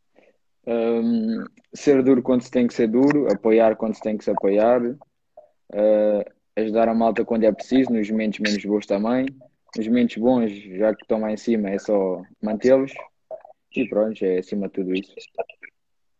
Um, 0.70 1.44
ser 1.74 2.00
duro 2.00 2.22
quando 2.22 2.42
se 2.42 2.50
tem 2.50 2.68
que 2.68 2.74
ser 2.74 2.86
duro, 2.86 3.26
apoiar 3.32 3.74
quando 3.74 3.94
se 3.94 4.02
tem 4.02 4.16
que 4.16 4.22
se 4.22 4.30
apoiar, 4.30 4.80
uh, 4.80 6.24
ajudar 6.54 6.88
a 6.88 6.94
malta 6.94 7.24
quando 7.24 7.42
é 7.42 7.50
preciso, 7.50 7.92
nos 7.92 8.08
momentos 8.08 8.38
menos 8.38 8.64
bons 8.64 8.86
também. 8.86 9.26
Nos 9.76 9.86
momentos 9.88 10.16
bons, 10.16 10.52
já 10.52 10.94
que 10.94 11.02
estão 11.02 11.20
lá 11.20 11.32
em 11.32 11.36
cima, 11.36 11.70
é 11.70 11.78
só 11.78 12.22
mantê-los. 12.40 12.92
E 13.74 13.88
pronto, 13.88 14.24
é 14.24 14.38
acima 14.38 14.68
de 14.68 14.74
tudo 14.74 14.94
isso. 14.94 15.12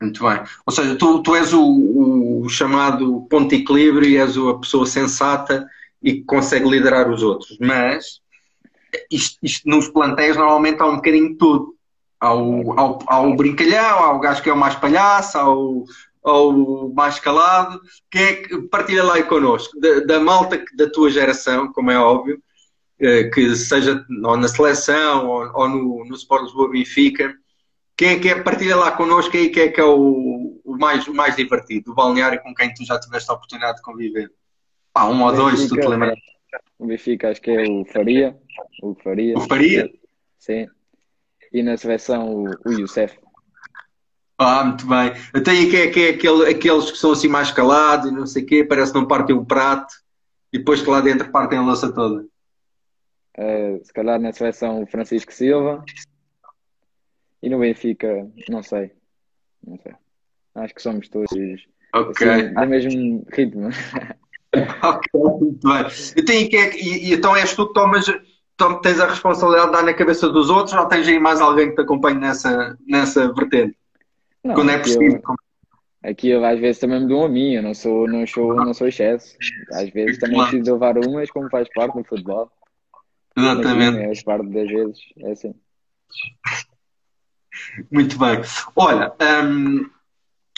Muito 0.01 0.25
bem. 0.25 0.41
Ou 0.67 0.73
seja, 0.73 0.97
tu, 0.97 1.23
tu 1.23 1.37
és 1.37 1.53
o, 1.53 2.41
o 2.43 2.49
chamado 2.49 3.27
ponto 3.29 3.51
de 3.51 3.63
equilíbrio 3.63 4.09
e 4.09 4.17
és 4.17 4.37
a 4.37 4.55
pessoa 4.59 4.87
sensata 4.87 5.69
e 6.03 6.15
que 6.15 6.25
consegue 6.25 6.69
liderar 6.69 7.11
os 7.11 7.23
outros. 7.23 7.59
Mas 7.61 8.21
isto, 9.11 9.39
isto, 9.43 9.69
nos 9.69 9.89
plantéis 9.89 10.37
normalmente 10.37 10.81
há 10.81 10.87
um 10.87 10.97
bocadinho 10.97 11.31
de 11.31 11.37
tudo. 11.37 11.75
Há 12.21 12.35
o, 12.35 12.79
há, 12.79 12.91
o, 12.91 12.99
há 13.07 13.21
o 13.21 13.35
brincalhão, 13.35 13.99
há 13.99 14.13
o 14.13 14.21
gajo 14.21 14.43
que 14.43 14.51
é 14.51 14.53
o 14.53 14.57
mais 14.57 14.75
palhaço, 14.75 15.39
há 15.39 15.51
o, 15.51 15.85
há 16.23 16.33
o 16.33 16.93
mais 16.95 17.19
calado. 17.19 17.81
Quem 18.11 18.23
é 18.23 18.35
que 18.35 18.63
partilha 18.63 19.03
lá 19.03 19.23
connosco? 19.23 19.81
Da, 19.81 20.01
da 20.01 20.21
malta 20.21 20.63
da 20.77 20.91
tua 20.91 21.11
geração, 21.11 21.73
como 21.73 21.91
é 21.91 21.99
óbvio, 21.99 22.41
eh, 22.99 23.25
que 23.31 23.57
seja 23.57 24.05
ou 24.25 24.37
na 24.37 24.47
seleção 24.47 25.27
ou, 25.27 25.51
ou 25.55 25.69
no, 25.69 26.05
no 26.05 26.15
Sport 26.15 26.43
Lisboa 26.43 26.71
Benfica. 26.71 27.35
Quem 27.97 28.11
é 28.11 28.19
que 28.19 28.29
é? 28.29 28.43
Partilha 28.43 28.77
lá 28.77 28.93
connosco 28.93 29.37
aí 29.37 29.49
quem 29.49 29.65
é 29.65 29.69
que 29.69 29.81
é 29.81 29.85
o, 29.85 30.61
o, 30.65 30.77
mais, 30.79 31.07
o 31.09 31.15
mais 31.15 31.37
divertido, 31.37 31.93
o 31.93 31.95
balneário 31.95 32.41
com 32.43 32.55
quem 32.55 32.73
tu 32.75 32.85
já 32.85 33.01
tiveste 33.01 33.31
a 33.31 33.35
oportunidade 33.35 33.77
de 33.77 33.83
conviver. 33.83 34.31
Pá, 34.93 35.07
um 35.07 35.23
ou 35.23 35.33
dois, 35.33 35.61
se 35.61 35.69
tu 35.69 35.77
te 35.77 35.87
lembras. 35.87 36.19
O 36.79 36.87
Benfica 36.87 37.31
acho 37.31 37.41
que 37.41 37.51
é 37.51 37.63
o 37.69 37.85
Faria. 37.85 38.37
O 38.83 38.95
Faria. 38.95 39.37
O 39.37 39.41
Faria? 39.41 39.91
Sim. 40.39 40.67
E 41.53 41.63
na 41.63 41.77
seleção 41.77 42.33
o, 42.33 42.51
o 42.65 42.73
Youssef. 42.73 43.19
Ah, 44.39 44.65
muito 44.65 44.87
bem. 44.87 45.13
Até 45.35 45.51
aí 45.51 45.69
que 45.71 45.77
é, 45.77 45.91
que 45.91 46.01
é 46.01 46.09
aquele, 46.11 46.47
aqueles 46.49 46.91
que 46.91 46.97
são 46.97 47.13
assim 47.13 47.29
mais 47.29 47.51
calados 47.51 48.11
e 48.11 48.15
não 48.15 48.27
sei 48.27 48.43
o 48.43 48.47
quê, 48.47 48.65
parece 48.65 48.93
que 48.93 48.99
não 48.99 49.07
partem 49.07 49.37
o 49.37 49.45
prato 49.45 49.93
e 50.53 50.59
depois 50.59 50.81
que 50.81 50.89
lá 50.89 51.01
dentro 51.01 51.31
partem 51.31 51.59
a 51.59 51.63
louça 51.63 51.93
toda. 51.93 52.25
Uh, 53.39 53.85
se 53.85 53.93
calhar 53.93 54.19
na 54.21 54.33
seleção 54.33 54.83
o 54.83 54.87
Francisco 54.87 55.33
Silva 55.33 55.85
e 57.43 57.49
no 57.49 57.59
Benfica, 57.59 58.31
não 58.49 58.63
sei. 58.63 58.93
Não 59.67 59.79
sei. 59.79 59.93
Acho 60.55 60.75
que 60.75 60.83
somos 60.83 61.09
todos 61.09 61.29
Ok. 61.95 62.27
assim, 62.29 62.55
do 62.55 62.67
mesmo 62.67 63.27
ritmo. 63.33 63.69
ok, 64.83 65.11
muito 65.41 65.69
bem. 65.69 65.85
Então, 66.17 66.35
e, 66.35 66.57
é 66.57 66.69
que- 66.71 66.79
e- 66.79 67.09
e 67.11 67.13
então 67.15 67.37
és 67.37 67.55
tu 67.55 67.69
que 67.69 67.75
tomas, 67.75 68.07
tom- 68.61 68.81
tens 68.81 69.01
a 69.01 69.07
responsabilidade 69.07 69.71
de 69.71 69.77
dar 69.77 69.83
na 69.83 69.95
cabeça 69.95 70.29
dos 70.29 70.51
outros 70.51 70.75
ou 70.77 70.87
tens 70.87 71.09
aí 71.09 71.19
mais 71.19 71.41
alguém 71.41 71.71
que 71.71 71.77
te 71.77 71.81
acompanhe 71.81 72.19
nessa, 72.19 72.77
nessa 72.87 73.33
vertente? 73.33 73.77
Não, 74.45 74.55
Quando 74.55 74.71
é 74.71 74.75
aqui 74.77 74.91
possível. 74.91 75.23
eu, 76.03 76.11
aqui 76.11 76.29
eu 76.29 76.45
às 76.45 76.61
vezes 76.61 76.79
também 76.81 77.01
me 77.01 77.09
dou 77.09 77.25
a 77.25 77.29
mim, 77.29 77.55
eu 77.55 77.63
não 77.63 77.75
sou, 77.75 78.07
não 78.07 78.27
sou, 78.27 78.55
não 78.57 78.75
sou 78.75 78.87
excesso. 78.87 79.37
Às 79.73 79.91
vezes 79.91 80.19
também 80.19 80.37
Claro. 80.37 80.51
preciso 80.51 80.73
levar 80.75 80.99
umas, 80.99 81.31
como 81.31 81.49
faz 81.49 81.69
parte 81.73 81.97
do 81.97 82.05
futebol. 82.05 82.51
Exatamente. 83.37 83.75
Imagina, 83.75 84.05
faz 84.07 84.23
parte 84.23 84.49
das 84.51 84.69
vezes, 84.69 84.99
é 85.19 85.31
assim. 85.33 85.55
Muito 87.91 88.19
bem. 88.19 88.41
Olha, 88.77 89.13
hum, 89.45 89.89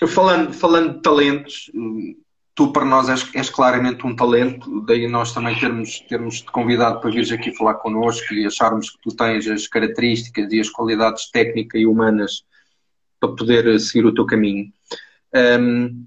falando, 0.09 0.53
falando 0.53 0.95
de 0.97 1.03
talentos, 1.03 1.71
hum, 1.75 2.17
tu 2.55 2.73
para 2.73 2.85
nós 2.85 3.09
és, 3.09 3.35
és 3.35 3.49
claramente 3.49 4.07
um 4.07 4.15
talento, 4.15 4.83
daí 4.83 5.09
nós 5.09 5.33
também 5.33 5.59
termos, 5.59 6.01
termos 6.01 6.41
te 6.41 6.51
convidado 6.51 7.01
para 7.01 7.11
vires 7.11 7.33
aqui 7.33 7.55
falar 7.57 7.75
connosco 7.75 8.35
e 8.35 8.47
acharmos 8.47 8.91
que 8.91 8.99
tu 9.01 9.15
tens 9.17 9.49
as 9.49 9.67
características 9.67 10.53
e 10.53 10.61
as 10.61 10.69
qualidades 10.69 11.31
técnicas 11.31 11.81
e 11.81 11.87
humanas 11.87 12.45
para 13.19 13.35
poder 13.35 13.67
eh, 13.67 13.79
seguir 13.79 14.05
o 14.05 14.15
teu 14.15 14.27
caminho. 14.27 14.71
Hum, 15.35 16.07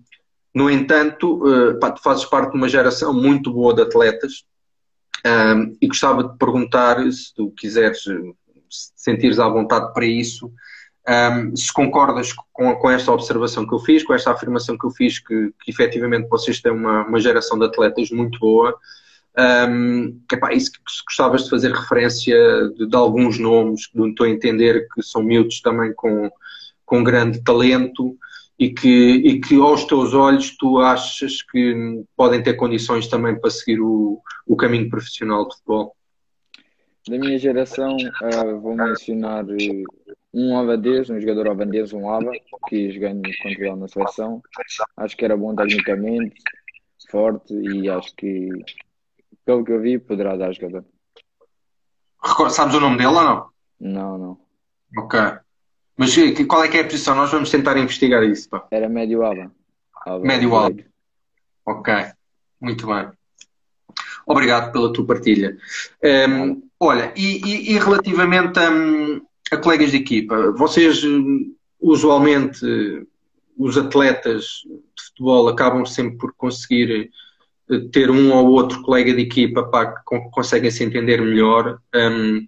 no 0.54 0.70
entanto, 0.70 1.42
eh, 1.50 1.74
pá, 1.80 1.92
tu 1.92 2.02
fazes 2.02 2.26
parte 2.26 2.52
de 2.52 2.58
uma 2.58 2.70
geração 2.70 3.14
muito 3.14 3.52
boa 3.52 3.74
de 3.74 3.82
atletas 3.82 4.46
hum, 5.26 5.76
e 5.82 5.88
gostava 5.88 6.24
de 6.24 6.38
perguntar, 6.38 7.12
se 7.12 7.34
tu 7.34 7.52
quiseres, 7.52 8.06
eh, 8.08 8.34
se 8.70 8.92
sentires 8.96 9.40
à 9.40 9.48
vontade 9.48 9.92
para 9.94 10.06
isso, 10.06 10.52
um, 11.08 11.56
se 11.56 11.72
concordas 11.72 12.34
com, 12.52 12.76
com 12.76 12.90
esta 12.90 13.12
observação 13.12 13.68
que 13.68 13.74
eu 13.74 13.80
fiz, 13.80 14.04
com 14.04 14.14
esta 14.14 14.32
afirmação 14.32 14.78
que 14.78 14.86
eu 14.86 14.92
fiz, 14.92 15.20
que, 15.20 15.52
que 15.64 15.72
efetivamente 15.72 16.28
vocês 16.28 16.62
têm 16.62 16.72
uma, 16.72 17.06
uma 17.06 17.20
geração 17.20 17.58
de 17.60 17.66
atletas 17.66 18.10
muito 18.10 18.40
boa, 18.40 18.76
um, 19.70 20.20
epá, 20.32 20.54
e 20.54 20.60
se, 20.60 20.72
se 20.72 21.04
gostavas 21.06 21.44
de 21.44 21.50
fazer 21.50 21.72
referência 21.72 22.38
de, 22.70 22.88
de 22.88 22.96
alguns 22.96 23.38
nomes, 23.38 23.88
que 23.88 24.00
estou 24.02 24.26
a 24.26 24.30
entender 24.30 24.88
que 24.94 25.04
são 25.04 25.22
miúdos 25.22 25.62
também 25.62 25.94
com, 25.94 26.32
com 26.86 27.04
grande 27.04 27.44
talento 27.44 28.18
e 28.58 28.70
que, 28.70 28.88
e 28.88 29.42
que 29.42 29.56
aos 29.56 29.84
teus 29.84 30.14
olhos 30.14 30.56
tu 30.58 30.80
achas 30.80 31.42
que 31.42 32.04
podem 32.16 32.42
ter 32.42 32.54
condições 32.54 33.08
também 33.08 33.38
para 33.38 33.50
seguir 33.50 33.82
o, 33.82 34.22
o 34.48 34.56
caminho 34.56 34.90
profissional 34.90 35.48
de 35.48 35.56
futebol. 35.56 35.96
Da 37.08 37.20
minha 37.20 37.38
geração, 37.38 37.98
ah, 38.24 38.46
vou 38.60 38.76
mencionar 38.76 39.46
eh, 39.50 39.84
um 40.36 40.54
holandês, 40.54 41.10
um 41.10 41.20
jogador 41.20 41.48
holandês, 41.48 41.94
um 41.94 42.10
Aba, 42.10 42.32
que 42.68 42.92
joguei 42.92 43.14
contra 43.42 43.68
ele 43.68 43.76
na 43.78 43.88
seleção. 43.88 44.42
Acho 44.98 45.16
que 45.16 45.24
era 45.24 45.38
bom 45.38 45.56
tecnicamente, 45.56 46.36
forte 47.10 47.54
e 47.54 47.90
acho 47.90 48.14
que, 48.16 48.50
pelo 49.46 49.64
que 49.64 49.72
eu 49.72 49.82
vi, 49.82 49.98
poderá 49.98 50.36
dar 50.36 50.52
jogador. 50.52 50.84
Sabes 52.50 52.76
o 52.76 52.82
nome 52.82 52.98
dele 52.98 53.08
ou 53.10 53.24
não? 53.24 53.50
Não, 53.80 54.18
não. 54.18 54.40
Ok. 54.98 55.18
Mas 55.96 56.14
qual 56.50 56.66
é 56.66 56.68
que 56.68 56.78
é 56.78 56.82
a 56.82 56.86
posição? 56.86 57.16
Nós 57.16 57.32
vamos 57.32 57.50
tentar 57.50 57.78
investigar 57.78 58.22
isso. 58.24 58.50
Pá. 58.50 58.68
Era 58.70 58.90
médio. 58.90 59.24
Aba 59.24 59.52
Médio 60.20 60.50
direito. 60.50 60.92
Ok, 61.66 61.94
muito 62.60 62.86
bem. 62.88 63.10
Obrigado 64.28 64.72
pela 64.74 64.92
tua 64.92 65.06
partilha. 65.06 65.58
Ehm, 66.02 66.62
olha, 66.80 67.14
e, 67.16 67.38
e- 67.38 67.72
e 67.74 67.80
relativamente 67.80 68.60
hum, 68.60 69.22
a, 69.52 69.58
colegas 69.58 69.92
de 69.92 69.98
equipa, 69.98 70.52
vocês 70.52 71.04
hum, 71.04 71.54
usualmente, 71.80 72.66
eh, 72.66 73.04
os 73.58 73.78
atletas 73.78 74.44
de 74.66 75.04
futebol 75.08 75.48
acabam 75.48 75.86
sempre 75.86 76.18
por 76.18 76.34
conseguir 76.34 77.12
eh, 77.70 77.80
ter 77.92 78.10
um 78.10 78.34
ou 78.34 78.48
outro 78.48 78.82
colega 78.82 79.14
de 79.14 79.22
equipa 79.22 79.64
pá, 79.64 79.86
que 79.88 80.04
con- 80.04 80.30
conseguem 80.32 80.72
se 80.72 80.84
entender 80.84 81.22
melhor. 81.22 81.80
Hum, 81.96 82.48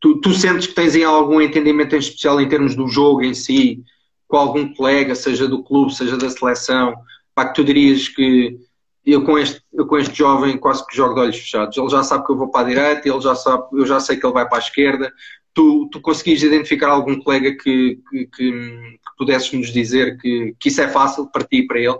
tu, 0.00 0.20
tu 0.20 0.32
sentes 0.32 0.66
que 0.66 0.74
tens 0.74 0.96
algum 1.02 1.40
entendimento 1.40 1.94
em 1.94 1.98
especial 1.98 2.40
em 2.40 2.48
termos 2.48 2.74
do 2.74 2.88
jogo 2.88 3.22
em 3.22 3.34
si, 3.34 3.82
com 4.28 4.36
algum 4.36 4.72
colega, 4.74 5.14
seja 5.14 5.46
do 5.46 5.62
clube, 5.62 5.94
seja 5.94 6.16
da 6.16 6.28
seleção, 6.30 6.94
pá, 7.34 7.46
que 7.46 7.54
tu 7.54 7.64
dirias 7.64 8.08
que 8.08 8.58
eu 9.04 9.24
com 9.24 9.38
este, 9.38 9.60
eu 9.72 9.86
com 9.86 9.98
este 9.98 10.16
jovem 10.16 10.56
quase 10.56 10.86
que 10.86 10.96
jogo 10.96 11.14
de 11.14 11.20
olhos 11.20 11.36
fechados. 11.36 11.76
Ele 11.76 11.88
já 11.88 12.02
sabe 12.02 12.24
que 12.24 12.32
eu 12.32 12.36
vou 12.36 12.50
para 12.50 12.66
a 12.66 12.68
direita, 12.68 13.08
ele 13.08 13.20
já 13.20 13.34
sabe, 13.34 13.64
eu 13.72 13.84
já 13.86 13.98
sei 14.00 14.16
que 14.16 14.24
ele 14.24 14.32
vai 14.32 14.48
para 14.48 14.58
a 14.58 14.60
esquerda. 14.60 15.12
Tu, 15.54 15.88
tu 15.90 16.00
conseguis 16.00 16.42
identificar 16.42 16.88
algum 16.88 17.20
colega 17.20 17.54
que, 17.56 18.00
que, 18.08 18.26
que, 18.26 18.28
que 18.52 18.98
pudesses 19.18 19.52
nos 19.52 19.68
dizer 19.70 20.16
que, 20.18 20.56
que 20.58 20.68
isso 20.68 20.80
é 20.80 20.88
fácil 20.88 21.30
para 21.30 21.44
ti 21.44 21.58
e 21.58 21.66
para 21.66 21.78
ele? 21.78 21.98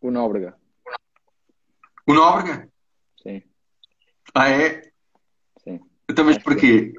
O 0.00 0.10
Nóbrega, 0.10 0.54
O 2.06 2.12
Nóbrega? 2.12 2.68
sim, 3.22 3.42
Ah, 4.34 4.50
é? 4.50 4.82
sim. 5.62 5.80
Então, 6.10 6.24
mas 6.26 6.36
porquê? 6.38 6.92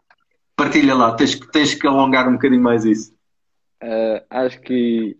Partilha 0.55 0.95
lá, 0.95 1.15
tens, 1.15 1.35
que- 1.35 1.51
tens 1.51 1.75
que 1.75 1.85
alongar 1.85 2.27
um 2.27 2.33
bocadinho 2.33 2.63
mais 2.63 2.83
isso. 2.85 3.13
Ah, 3.79 4.23
acho 4.29 4.59
que 4.61 5.15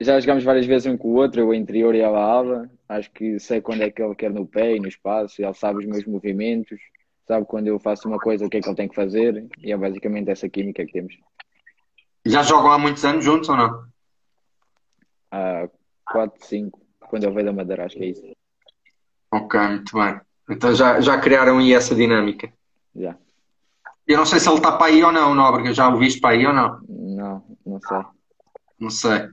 já 0.00 0.18
jogámos 0.20 0.44
várias 0.44 0.66
vezes 0.66 0.86
um 0.86 0.96
com 0.96 1.08
o 1.08 1.14
outro, 1.14 1.40
eu 1.40 1.48
o 1.48 1.54
interior 1.54 1.94
e 1.94 2.00
ela 2.00 2.18
a 2.20 2.30
ala. 2.30 2.70
Acho 2.88 3.10
que 3.10 3.38
sei 3.38 3.60
quando 3.60 3.82
é 3.82 3.90
que 3.90 4.00
ele 4.02 4.14
quer 4.14 4.30
no 4.30 4.46
pé 4.46 4.76
e 4.76 4.80
no 4.80 4.88
espaço, 4.88 5.42
ele 5.42 5.54
sabe 5.54 5.80
os 5.80 5.86
meus 5.86 6.04
movimentos, 6.04 6.80
sabe 7.30 7.46
quando 7.46 7.68
eu 7.68 7.78
faço 7.78 8.08
uma 8.08 8.18
coisa 8.18 8.44
o 8.44 8.50
que 8.50 8.56
é 8.56 8.60
que 8.60 8.68
ele 8.68 8.76
tem 8.76 8.88
que 8.88 8.94
fazer, 8.94 9.46
e 9.58 9.70
é 9.70 9.76
basicamente 9.76 10.30
essa 10.30 10.48
química 10.48 10.84
que 10.84 10.92
temos. 10.92 11.14
Já 12.26 12.42
jogam 12.42 12.72
há 12.72 12.78
muitos 12.78 13.04
anos 13.04 13.24
juntos 13.24 13.48
ou 13.48 13.56
não? 13.56 13.84
Há 15.30 15.68
4, 16.10 16.44
5, 16.44 16.80
quando 17.08 17.22
ele 17.22 17.34
veio 17.34 17.46
da 17.46 17.52
Madeira, 17.52 17.86
acho 17.86 17.96
que 17.96 18.02
é 18.02 18.06
isso. 18.06 18.22
Ok, 19.32 19.60
muito 19.60 19.96
bem. 19.96 20.20
Então 20.50 20.74
já, 20.74 21.00
já 21.00 21.20
criaram 21.20 21.58
aí 21.58 21.72
essa 21.72 21.94
dinâmica. 21.94 22.52
Já. 22.96 23.16
Eu 24.08 24.18
não 24.18 24.26
sei 24.26 24.40
se 24.40 24.48
ele 24.48 24.56
está 24.56 24.72
para 24.72 24.86
aí 24.88 25.04
ou 25.04 25.12
não, 25.12 25.32
Nóbrega. 25.32 25.72
Já 25.72 25.88
o 25.88 25.96
viste 25.96 26.20
para 26.20 26.30
aí 26.30 26.44
ou 26.44 26.52
não? 26.52 26.80
Não, 26.88 27.44
não 27.64 27.80
sei. 27.80 28.02
Não 28.76 28.90
sei. 28.90 29.28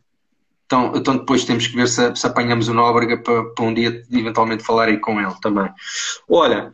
Então, 0.67 0.93
então 0.95 1.17
depois 1.17 1.45
temos 1.45 1.65
que 1.65 1.75
ver 1.75 1.87
se, 1.87 2.15
se 2.15 2.27
apanhamos 2.27 2.67
o 2.67 2.75
Nóbrega 2.75 3.17
para, 3.17 3.43
para 3.55 3.65
um 3.65 3.73
dia 3.73 4.03
eventualmente 4.11 4.63
falar 4.63 4.89
aí 4.89 4.99
com 4.99 5.19
ele 5.19 5.33
também. 5.41 5.67
Olha, 6.29 6.71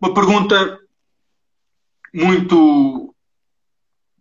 uma 0.00 0.14
pergunta 0.14 0.78
muito, 2.12 3.14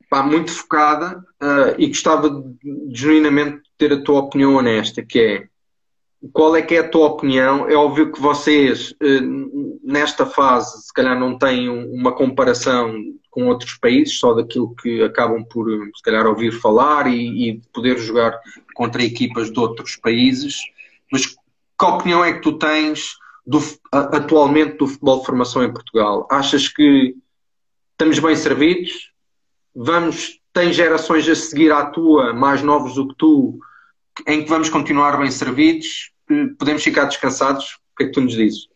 pá, 0.10 0.22
muito 0.24 0.52
focada 0.52 1.24
ah, 1.40 1.76
e 1.78 1.88
gostava 1.88 2.30
de, 2.30 2.58
genuinamente 2.92 3.58
de 3.58 3.70
ter 3.78 3.94
a 3.94 4.04
tua 4.04 4.20
opinião 4.20 4.56
honesta, 4.56 5.04
que 5.04 5.20
é 5.20 5.48
qual 6.34 6.54
é 6.54 6.62
que 6.62 6.76
é 6.76 6.80
a 6.80 6.90
tua 6.90 7.08
opinião? 7.08 7.70
É 7.70 7.76
óbvio 7.76 8.12
que 8.12 8.20
vocês 8.20 8.94
eh, 9.02 9.22
nesta 9.82 10.26
fase 10.26 10.86
se 10.86 10.92
calhar 10.94 11.18
não 11.18 11.38
têm 11.38 11.70
um- 11.70 11.94
uma 11.94 12.12
comparação 12.12 12.94
com 13.32 13.48
outros 13.48 13.76
países, 13.76 14.20
só 14.20 14.34
daquilo 14.34 14.76
que 14.76 15.02
acabam 15.02 15.46
por 15.46 15.70
se 15.96 16.04
calhar 16.04 16.28
ouvir 16.28 16.52
falar 16.52 17.08
e, 17.08 17.50
e 17.52 17.62
poder 17.74 17.98
jogar 18.00 18.38
contra 18.74 19.02
equipas 19.02 19.50
de 19.50 19.58
outros 19.58 19.96
países, 19.96 20.58
mas 21.10 21.26
que 21.26 21.86
opinião 21.86 22.26
é 22.26 22.34
que 22.34 22.42
tu 22.42 22.58
tens 22.58 23.16
do, 23.50 23.60
atualmente 23.92 24.78
do 24.78 24.88
futebol 24.88 25.20
de 25.20 25.26
formação 25.26 25.64
em 25.64 25.74
Portugal? 25.74 26.28
Achas 26.30 26.68
que 26.68 27.16
estamos 27.92 28.20
bem 28.20 28.36
servidos? 28.36 29.12
Vamos, 29.74 30.40
tem 30.54 30.72
gerações 30.72 31.28
a 31.28 31.34
seguir 31.34 31.72
à 31.72 31.88
tua, 31.88 32.32
mais 32.32 32.62
novos 32.62 32.94
do 32.94 33.08
que 33.08 33.16
tu, 33.16 33.60
em 34.28 34.44
que 34.44 34.50
vamos 34.50 34.70
continuar 34.70 35.18
bem 35.18 35.32
servidos? 35.32 36.12
Eh, 36.30 36.50
Podemos 36.60 36.84
ficar 36.84 37.06
descansados? 37.06 37.80
O 37.94 37.98
que 37.98 38.04
é 38.04 38.06
que 38.08 38.12
tu 38.12 38.22
nos 38.22 38.34
dizes? 38.34 38.68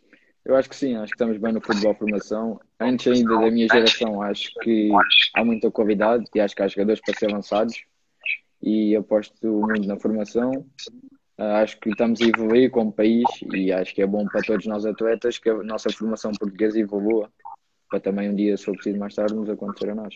Eu 0.43 0.55
acho 0.55 0.67
que 0.67 0.75
sim, 0.75 0.95
acho 0.95 1.11
que 1.11 1.15
estamos 1.15 1.37
bem 1.37 1.53
no 1.53 1.61
futebol 1.61 1.93
formação. 1.93 2.59
Antes 2.79 3.07
ainda 3.07 3.37
da 3.37 3.51
minha 3.51 3.67
geração, 3.71 4.23
acho 4.23 4.51
que 4.61 4.89
há 5.35 5.45
muita 5.45 5.69
qualidade 5.69 6.25
e 6.33 6.39
acho 6.39 6.55
que 6.55 6.63
há 6.63 6.67
jogadores 6.67 6.99
para 6.99 7.17
ser 7.17 7.31
lançados 7.31 7.75
e 8.61 8.95
aposto 8.95 9.47
muito 9.47 9.87
na 9.87 9.99
formação. 9.99 10.65
Ah, 11.43 11.59
Acho 11.61 11.77
que 11.79 11.89
estamos 11.89 12.21
a 12.21 12.25
evoluir 12.25 12.71
como 12.71 12.91
país 12.91 13.25
e 13.53 13.71
acho 13.71 13.93
que 13.93 14.01
é 14.01 14.07
bom 14.07 14.25
para 14.25 14.41
todos 14.41 14.65
nós 14.65 14.85
atletas 14.85 15.37
que 15.37 15.49
a 15.49 15.55
nossa 15.61 15.89
formação 15.91 16.31
portuguesa 16.31 16.79
evolua 16.79 17.29
para 17.89 17.99
também 17.99 18.29
um 18.29 18.35
dia, 18.35 18.55
se 18.55 18.63
for 18.65 18.73
preciso 18.75 18.97
mais 18.97 19.13
tarde, 19.13 19.35
nos 19.35 19.49
acontecer 19.49 19.89
a 19.89 19.95
nós. 19.95 20.15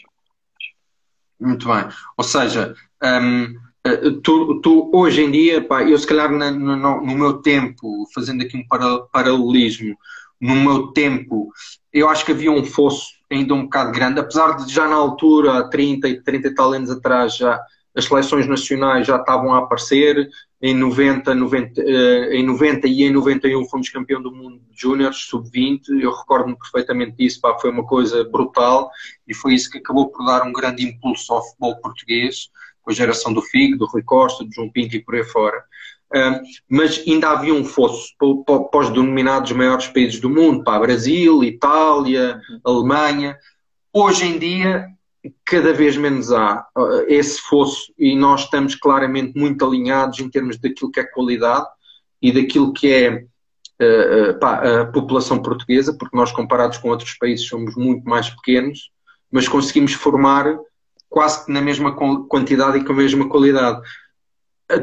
Muito 1.39 1.67
bem. 1.67 1.85
Ou 2.17 2.23
seja, 2.23 2.73
hum, 3.03 3.53
eh, 3.85 4.11
tu, 4.23 4.61
tu 4.61 4.89
hoje 4.93 5.21
em 5.21 5.29
dia, 5.31 5.61
pá, 5.61 5.83
eu 5.83 5.97
se 5.99 6.07
calhar 6.07 6.31
no, 6.31 6.51
no- 6.51 7.01
no 7.05 7.15
meu 7.15 7.41
tempo, 7.41 8.05
fazendo 8.15 8.41
aqui 8.43 8.57
um 8.57 8.65
para- 8.67 9.01
paralelismo, 9.11 9.95
no 10.39 10.55
meu 10.55 10.87
tempo, 10.93 11.51
eu 11.91 12.07
acho 12.09 12.25
que 12.25 12.31
havia 12.31 12.51
um 12.51 12.63
fosso 12.63 13.05
ainda 13.29 13.53
um 13.53 13.63
bocado 13.63 13.91
grande, 13.91 14.19
apesar 14.21 14.53
de 14.55 14.71
já 14.73 14.87
na 14.87 14.95
altura, 14.95 15.57
há 15.59 15.67
30 15.69 16.07
e 16.07 16.21
30 16.21 16.47
e 16.47 16.55
tal 16.55 16.71
anos 16.71 16.89
atrás, 16.89 17.35
já 17.35 17.59
as 17.95 18.05
seleções 18.05 18.47
nacionais 18.47 19.05
já 19.07 19.17
estavam 19.17 19.53
a 19.53 19.57
aparecer. 19.59 20.29
Em 20.59 20.73
90, 20.73 21.35
90, 21.35 21.81
eh, 21.81 22.37
em 22.37 22.43
90 22.43 22.87
e 22.87 23.03
em 23.03 23.11
91 23.11 23.65
fomos 23.65 23.89
campeão 23.89 24.21
do 24.21 24.31
mundo 24.31 24.59
de 24.71 24.81
júniores, 24.81 25.17
sub-20. 25.17 26.01
Eu 26.01 26.11
recordo-me 26.11 26.57
perfeitamente 26.57 27.15
disso, 27.17 27.39
pá, 27.39 27.57
foi 27.59 27.69
uma 27.69 27.85
coisa 27.85 28.23
brutal 28.23 28.89
e 29.27 29.33
foi 29.33 29.53
isso 29.53 29.69
que 29.69 29.77
acabou 29.77 30.09
por 30.09 30.25
dar 30.25 30.43
um 30.43 30.51
grande 30.51 30.83
impulso 30.83 31.33
ao 31.33 31.43
futebol 31.43 31.79
português. 31.79 32.49
com 32.81 32.91
a 32.91 32.93
geração 32.93 33.33
do 33.33 33.41
Figo, 33.41 33.77
do 33.77 33.85
Rui 33.85 34.01
Costa, 34.01 34.45
do 34.45 34.53
João 34.53 34.71
Pinto 34.71 34.95
e 34.95 35.03
por 35.03 35.15
aí 35.15 35.23
fora. 35.25 35.61
Mas 36.69 37.03
ainda 37.05 37.31
havia 37.31 37.53
um 37.53 37.65
fosso 37.65 38.15
para 38.71 38.79
os 38.79 38.89
denominados 38.89 39.51
maiores 39.51 39.87
países 39.87 40.21
do 40.21 40.29
mundo, 40.29 40.63
para 40.63 40.79
Brasil, 40.79 41.43
Itália, 41.43 42.39
Alemanha. 42.63 43.37
Hoje 43.91 44.25
em 44.25 44.39
dia, 44.39 44.87
cada 45.45 45.73
vez 45.73 45.97
menos 45.97 46.31
há 46.31 46.65
uh, 46.75 47.03
esse 47.07 47.39
fosso 47.41 47.93
e 47.97 48.15
nós 48.15 48.41
estamos 48.41 48.75
claramente 48.75 49.37
muito 49.37 49.65
alinhados 49.65 50.19
em 50.19 50.29
termos 50.29 50.57
daquilo 50.57 50.91
que 50.91 50.99
é 50.99 51.03
qualidade 51.03 51.67
e 52.21 52.31
daquilo 52.31 52.73
que 52.73 52.91
é 52.91 53.25
uh, 53.81 54.39
pá, 54.39 54.81
a 54.81 54.85
população 54.85 55.41
portuguesa, 55.41 55.95
porque 55.97 56.15
nós, 56.15 56.31
comparados 56.31 56.77
com 56.77 56.89
outros 56.89 57.13
países, 57.13 57.47
somos 57.47 57.75
muito 57.75 58.07
mais 58.07 58.29
pequenos, 58.29 58.91
mas 59.31 59.47
conseguimos 59.47 59.93
formar 59.93 60.57
quase 61.09 61.45
que 61.45 61.51
na 61.51 61.61
mesma 61.61 61.95
quantidade 62.27 62.77
e 62.77 62.83
com 62.83 62.93
a 62.93 62.95
mesma 62.95 63.29
qualidade 63.29 63.81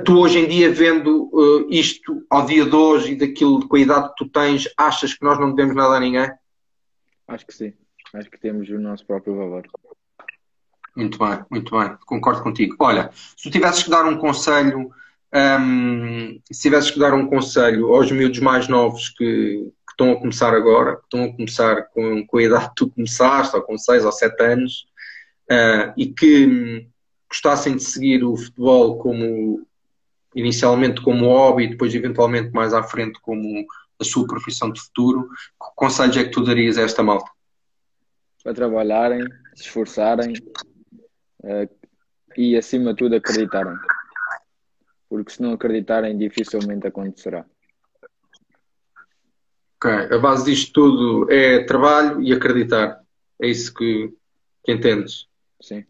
tu 0.04 0.18
hoje 0.18 0.38
em 0.38 0.48
dia, 0.48 0.72
vendo 0.72 1.28
uh, 1.32 1.66
isto 1.68 2.24
ao 2.30 2.46
dia 2.46 2.64
de 2.64 2.74
hoje 2.74 3.12
e 3.12 3.16
daquilo 3.16 3.68
com 3.68 3.76
a 3.76 3.80
idade 3.80 4.08
que 4.08 4.14
tu 4.16 4.28
tens, 4.28 4.68
achas 4.78 5.12
que 5.12 5.24
nós 5.24 5.38
não 5.38 5.54
devemos 5.54 5.76
nada 5.76 5.96
a 5.96 6.00
ninguém? 6.00 6.30
Acho 7.28 7.46
que 7.46 7.54
sim. 7.54 7.74
Acho 8.14 8.30
que 8.30 8.38
temos 8.38 8.68
o 8.70 8.78
nosso 8.78 9.04
próprio 9.04 9.36
valor. 9.36 9.66
Muito 10.96 11.18
bem, 11.18 11.44
muito 11.50 11.76
bem. 11.76 11.96
Concordo 12.06 12.42
contigo. 12.42 12.76
Olha, 12.78 13.10
se 13.12 13.42
tu 13.42 13.50
tivesses 13.50 13.82
que 13.82 13.90
dar 13.90 14.04
um 14.04 14.16
conselho, 14.16 14.90
um, 15.34 16.40
se 16.50 16.62
tivesses 16.62 16.90
que 16.90 16.98
dar 16.98 17.12
um 17.14 17.26
conselho 17.26 17.92
aos 17.92 18.10
miúdos 18.12 18.38
mais 18.38 18.68
novos 18.68 19.08
que, 19.08 19.16
que, 19.16 19.90
estão 19.90 20.12
a 20.12 20.16
começar 20.16 20.54
agora, 20.54 20.96
que 20.96 21.02
estão 21.04 21.24
a 21.24 21.32
começar 21.32 21.82
com, 21.88 22.24
com 22.26 22.38
a 22.38 22.42
idade 22.42 22.68
que 22.68 22.74
tu 22.76 22.90
começaste, 22.90 23.56
ou 23.56 23.62
com 23.62 23.76
6 23.76 24.04
ou 24.04 24.12
7 24.12 24.42
anos, 24.42 24.86
uh, 25.50 25.92
e 25.96 26.06
que 26.06 26.46
hum, 26.46 26.86
gostassem 27.28 27.76
de 27.76 27.82
seguir 27.82 28.22
o 28.22 28.36
futebol 28.36 28.98
como 28.98 29.66
inicialmente 30.34 31.00
como 31.00 31.26
hobby, 31.26 31.68
depois 31.68 31.94
eventualmente 31.94 32.52
mais 32.52 32.72
à 32.72 32.82
frente 32.82 33.20
como 33.20 33.64
a 34.00 34.04
sua 34.04 34.26
profissão 34.26 34.70
de 34.70 34.80
futuro, 34.80 35.28
que 35.28 35.74
conselhos 35.74 36.16
é 36.16 36.24
que 36.24 36.30
tu 36.30 36.44
darias 36.44 36.78
a 36.78 36.82
esta 36.82 37.02
malta? 37.02 37.30
Para 38.42 38.54
trabalharem, 38.54 39.24
se 39.54 39.62
esforçarem 39.62 40.34
e 42.36 42.56
acima 42.56 42.92
de 42.92 42.98
tudo 42.98 43.16
acreditarem. 43.16 43.74
Porque 45.08 45.32
se 45.32 45.42
não 45.42 45.52
acreditarem 45.52 46.16
dificilmente 46.16 46.86
acontecerá. 46.86 47.44
Ok, 49.76 49.90
a 49.90 50.18
base 50.18 50.46
disto 50.46 50.72
tudo 50.72 51.30
é 51.30 51.64
trabalho 51.64 52.22
e 52.22 52.32
acreditar. 52.32 53.00
É 53.40 53.46
isso 53.46 53.72
que, 53.74 54.12
que 54.64 54.72
entendes? 54.72 55.28
Sim. 55.60 55.84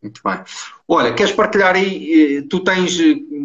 Muito 0.00 0.20
bem. 0.22 0.44
Olha, 0.86 1.14
queres 1.14 1.32
partilhar 1.32 1.74
aí? 1.74 2.38
Eh, 2.38 2.42
tu 2.48 2.62
tens, 2.62 2.96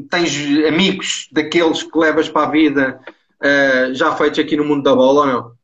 tens 0.09 0.67
amigos 0.67 1.27
daqueles 1.31 1.81
que 1.81 1.97
levas 1.97 2.29
para 2.29 2.47
a 2.47 2.51
vida 2.51 3.01
uh, 3.41 3.93
já 3.93 4.15
feitos 4.15 4.39
aqui 4.39 4.55
no 4.55 4.63
mundo 4.63 4.83
da 4.83 4.95
bola 4.95 5.21
ou 5.21 5.25
não? 5.25 5.57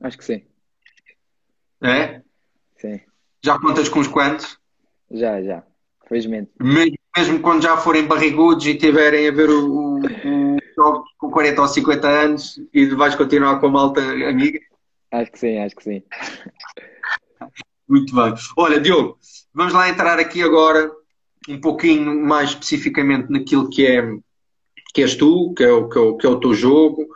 Acho 0.00 0.16
que 0.16 0.24
sim. 0.24 0.46
É? 1.82 2.22
Sim. 2.76 3.00
Já 3.46 3.60
contas 3.60 3.88
com 3.88 4.00
os 4.00 4.08
quantos? 4.08 4.58
Já, 5.08 5.40
já. 5.40 5.62
Felizmente. 6.08 6.50
Mesmo, 6.60 6.96
mesmo 7.16 7.38
quando 7.40 7.62
já 7.62 7.76
forem 7.76 8.04
barrigudos 8.04 8.66
e 8.66 8.74
tiverem 8.74 9.28
a 9.28 9.30
ver 9.30 9.48
o, 9.48 10.00
o 10.00 10.56
jogo 10.76 11.04
com 11.16 11.30
40 11.30 11.62
ou 11.62 11.68
50 11.68 12.08
anos 12.08 12.60
e 12.74 12.86
vais 12.86 13.14
continuar 13.14 13.60
com 13.60 13.68
a 13.68 13.70
malta 13.70 14.00
amiga? 14.00 14.58
Acho 15.12 15.30
que 15.30 15.38
sim, 15.38 15.58
acho 15.58 15.76
que 15.76 15.84
sim. 15.84 16.02
Muito 17.88 18.12
bem. 18.16 18.34
Olha, 18.56 18.80
Diogo, 18.80 19.16
vamos 19.54 19.72
lá 19.72 19.88
entrar 19.88 20.18
aqui 20.18 20.42
agora 20.42 20.90
um 21.48 21.60
pouquinho 21.60 22.20
mais 22.26 22.48
especificamente 22.48 23.30
naquilo 23.30 23.70
que 23.70 23.86
é 23.86 24.02
que 24.92 25.02
és 25.02 25.14
tu, 25.14 25.54
que 25.56 25.62
é 25.62 25.70
o, 25.70 25.88
que 25.88 25.96
é 25.96 26.00
o, 26.00 26.16
que 26.16 26.26
é 26.26 26.30
o 26.30 26.40
teu 26.40 26.52
jogo, 26.52 27.06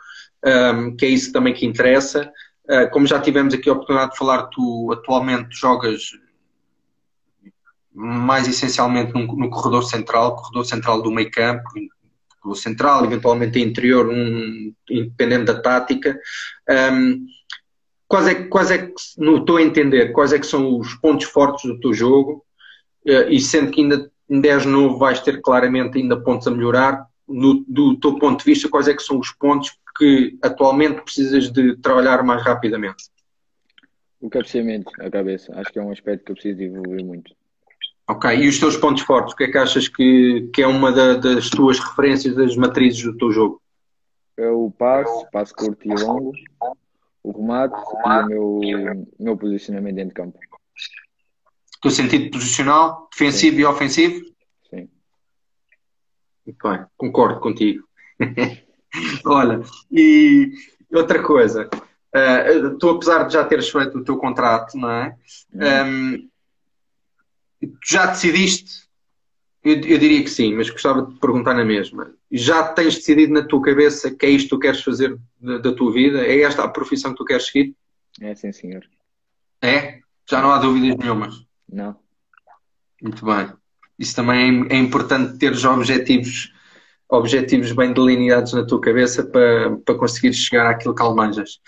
um, 0.45 0.95
que 0.95 1.05
é 1.05 1.09
isso 1.09 1.33
também 1.33 1.53
que 1.53 1.65
interessa. 1.65 2.31
Uh, 2.69 2.89
como 2.91 3.07
já 3.07 3.19
tivemos 3.19 3.53
aqui 3.53 3.69
a 3.69 3.73
oportunidade 3.73 4.11
de 4.11 4.17
falar, 4.17 4.43
tu 4.47 4.91
atualmente 4.93 5.55
jogas 5.55 6.11
mais 7.93 8.47
essencialmente 8.47 9.13
no, 9.13 9.25
no 9.35 9.49
corredor 9.49 9.83
central, 9.83 10.35
corredor 10.35 10.65
central 10.65 11.01
do 11.01 11.11
meio 11.11 11.29
campo, 11.29 11.63
corredor 12.41 12.61
central, 12.61 13.05
eventualmente 13.05 13.59
interior, 13.59 14.07
um, 14.07 14.73
independente 14.89 15.45
da 15.45 15.61
tática. 15.61 16.19
Um, 16.69 17.25
quais 18.07 18.27
é, 18.27 18.35
quais 18.45 18.71
é 18.71 18.87
que, 18.87 18.93
no 19.17 19.37
estou 19.37 19.57
a 19.57 19.61
entender, 19.61 20.11
quais 20.11 20.33
é 20.33 20.39
que 20.39 20.47
são 20.47 20.77
os 20.77 20.93
pontos 20.95 21.27
fortes 21.27 21.69
do 21.69 21.79
teu 21.79 21.93
jogo 21.93 22.43
eh, 23.07 23.29
e 23.29 23.39
sendo 23.39 23.71
que 23.71 23.81
ainda 23.81 24.11
em 24.29 24.41
10 24.41 24.65
novo 24.65 24.97
vais 24.97 25.21
ter 25.21 25.41
claramente 25.41 25.97
ainda 25.97 26.21
pontos 26.21 26.47
a 26.47 26.51
melhorar, 26.51 27.05
no, 27.27 27.63
do 27.67 27.97
teu 27.99 28.17
ponto 28.17 28.39
de 28.39 28.45
vista, 28.45 28.69
quais 28.69 28.87
é 28.87 28.93
que 28.93 29.03
são 29.03 29.17
os 29.17 29.31
pontos 29.31 29.71
que 30.01 30.39
atualmente 30.41 31.03
precisas 31.03 31.51
de 31.51 31.77
trabalhar 31.77 32.23
mais 32.23 32.41
rapidamente? 32.41 33.03
O 34.19 34.31
cabeceamento, 34.31 34.91
a 34.99 35.11
cabeça. 35.11 35.53
Acho 35.59 35.71
que 35.71 35.77
é 35.77 35.83
um 35.83 35.91
aspecto 35.91 36.25
que 36.25 36.31
eu 36.31 36.35
preciso 36.35 36.59
evoluir 36.59 37.05
muito. 37.05 37.35
Ok, 38.09 38.35
e 38.35 38.47
os 38.47 38.59
teus 38.59 38.75
pontos 38.75 39.03
fortes? 39.03 39.33
O 39.33 39.37
que 39.37 39.43
é 39.43 39.51
que 39.51 39.57
achas 39.59 39.87
que, 39.87 40.49
que 40.51 40.63
é 40.63 40.67
uma 40.67 40.91
da, 40.91 41.13
das 41.13 41.51
tuas 41.51 41.77
referências, 41.77 42.35
das 42.35 42.55
matrizes 42.55 43.03
do 43.03 43.15
teu 43.15 43.31
jogo? 43.31 43.61
É 44.37 44.49
o 44.49 44.71
passo, 44.71 45.29
passo 45.31 45.53
curto 45.53 45.87
e 45.87 45.93
longo, 45.93 46.33
o 47.21 47.31
remate 47.31 47.75
e 47.75 48.35
o 48.35 48.59
meu, 48.59 49.07
meu 49.19 49.37
posicionamento 49.37 49.95
dentro 49.95 50.09
de 50.09 50.15
campo. 50.15 50.39
O 51.77 51.81
teu 51.81 51.91
sentido 51.91 52.31
posicional, 52.31 53.07
defensivo 53.11 53.57
Sim. 53.57 53.61
e 53.61 53.65
ofensivo? 53.65 54.25
Sim. 54.67 54.89
Muito 56.43 56.67
bem, 56.67 56.85
concordo 56.97 57.39
contigo. 57.39 57.87
Olha, 59.25 59.61
e 59.91 60.51
outra 60.93 61.21
coisa, 61.23 61.69
uh, 61.69 62.77
tu 62.77 62.89
apesar 62.89 63.23
de 63.23 63.33
já 63.33 63.43
teres 63.45 63.69
feito 63.69 63.97
o 63.97 64.03
teu 64.03 64.17
contrato, 64.17 64.77
não 64.77 64.89
é? 64.89 65.15
Uhum. 65.53 66.15
Um, 66.15 66.29
já 67.83 68.07
decidiste 68.07 68.91
eu, 69.63 69.75
eu, 69.75 69.99
diria 69.99 70.23
que 70.23 70.29
sim, 70.29 70.55
mas 70.55 70.69
gostava 70.69 71.03
de 71.03 71.19
perguntar 71.19 71.53
na 71.53 71.63
mesma. 71.63 72.11
Já 72.31 72.63
tens 72.63 72.95
decidido 72.95 73.33
na 73.33 73.43
tua 73.43 73.61
cabeça 73.61 74.09
que 74.09 74.25
é 74.25 74.29
isto 74.29 74.45
que 74.45 74.55
tu 74.55 74.59
queres 74.59 74.81
fazer 74.81 75.17
da, 75.39 75.59
da 75.59 75.71
tua 75.73 75.93
vida? 75.93 76.25
É 76.25 76.41
esta 76.41 76.63
a 76.63 76.67
profissão 76.67 77.11
que 77.11 77.17
tu 77.17 77.25
queres 77.25 77.45
seguir? 77.45 77.75
É 78.19 78.33
sim, 78.33 78.51
senhor. 78.51 78.83
É? 79.61 79.99
Já 80.27 80.41
não 80.41 80.51
há 80.51 80.57
dúvidas 80.57 80.97
nenhumas? 80.97 81.45
Não. 81.71 81.95
Muito 83.01 83.23
bem. 83.23 83.53
Isso 83.99 84.15
também 84.15 84.65
é, 84.67 84.75
é 84.75 84.77
importante 84.77 85.37
teres 85.37 85.63
objetivos, 85.63 86.50
objetivos 87.11 87.73
bem 87.73 87.93
delineados 87.93 88.53
na 88.53 88.65
tua 88.65 88.79
cabeça 88.79 89.23
para, 89.23 89.75
para 89.77 89.95
conseguir 89.95 90.33
chegar 90.33 90.69
àquilo 90.69 90.95
que 90.95 91.01
almejas. 91.01 91.59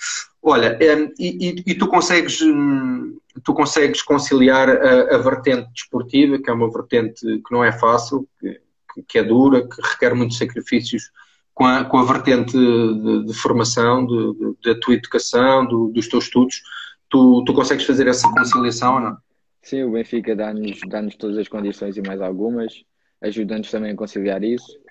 Olha, 0.42 0.78
e, 0.80 1.14
e, 1.20 1.64
e 1.68 1.76
tu 1.76 1.88
consegues 1.88 2.42
hum, 2.42 3.18
tu 3.44 3.54
consegues 3.54 4.02
conciliar 4.02 4.70
a, 4.70 5.16
a, 5.16 5.18
vertente 5.18 5.70
desportiva, 5.74 6.38
que 6.38 6.50
é 6.50 6.54
uma 6.54 6.72
vertente 6.72 7.22
que 7.22 7.52
não 7.52 7.64
é 7.64 7.72
fácil, 7.72 8.28
que, 8.40 8.60
que 9.08 9.20
é 9.20 9.24
dura, 9.24 9.68
que 9.68 9.82
requer 9.82 10.14
muitos 10.14 10.38
sacrifícios, 10.38 11.12
com 11.54 11.66
a, 11.66 11.84
com 11.86 11.98
a 11.98 12.06
vertente 12.06 12.52
de, 12.54 13.26
de 13.26 13.34
formação, 13.34 14.08
da 14.64 14.76
tua 14.80 14.96
educação, 14.96 15.66
do, 15.66 15.90
dos 15.90 16.08
teus 16.08 16.26
estudos. 16.26 16.62
Tu, 17.10 17.44
tu 17.46 17.54
consegues 17.54 17.86
fazer 17.86 18.08
essa 18.08 18.30
conciliação 18.32 18.96
ou 18.96 19.00
não? 19.02 19.18
Sim, 19.62 19.84
o 19.84 19.92
Benfica 19.92 20.36
dá-nos 20.36 20.80
dá 20.88 21.02
todas 21.18 21.38
as 21.38 21.48
condições 21.48 21.96
e 21.96 22.02
mais 22.02 22.22
algumas, 22.22 22.74
ajuda-nos 23.22 23.72
também 23.72 23.92
a 23.92 23.96
conciliar 23.96 24.44
isso. 24.44 24.83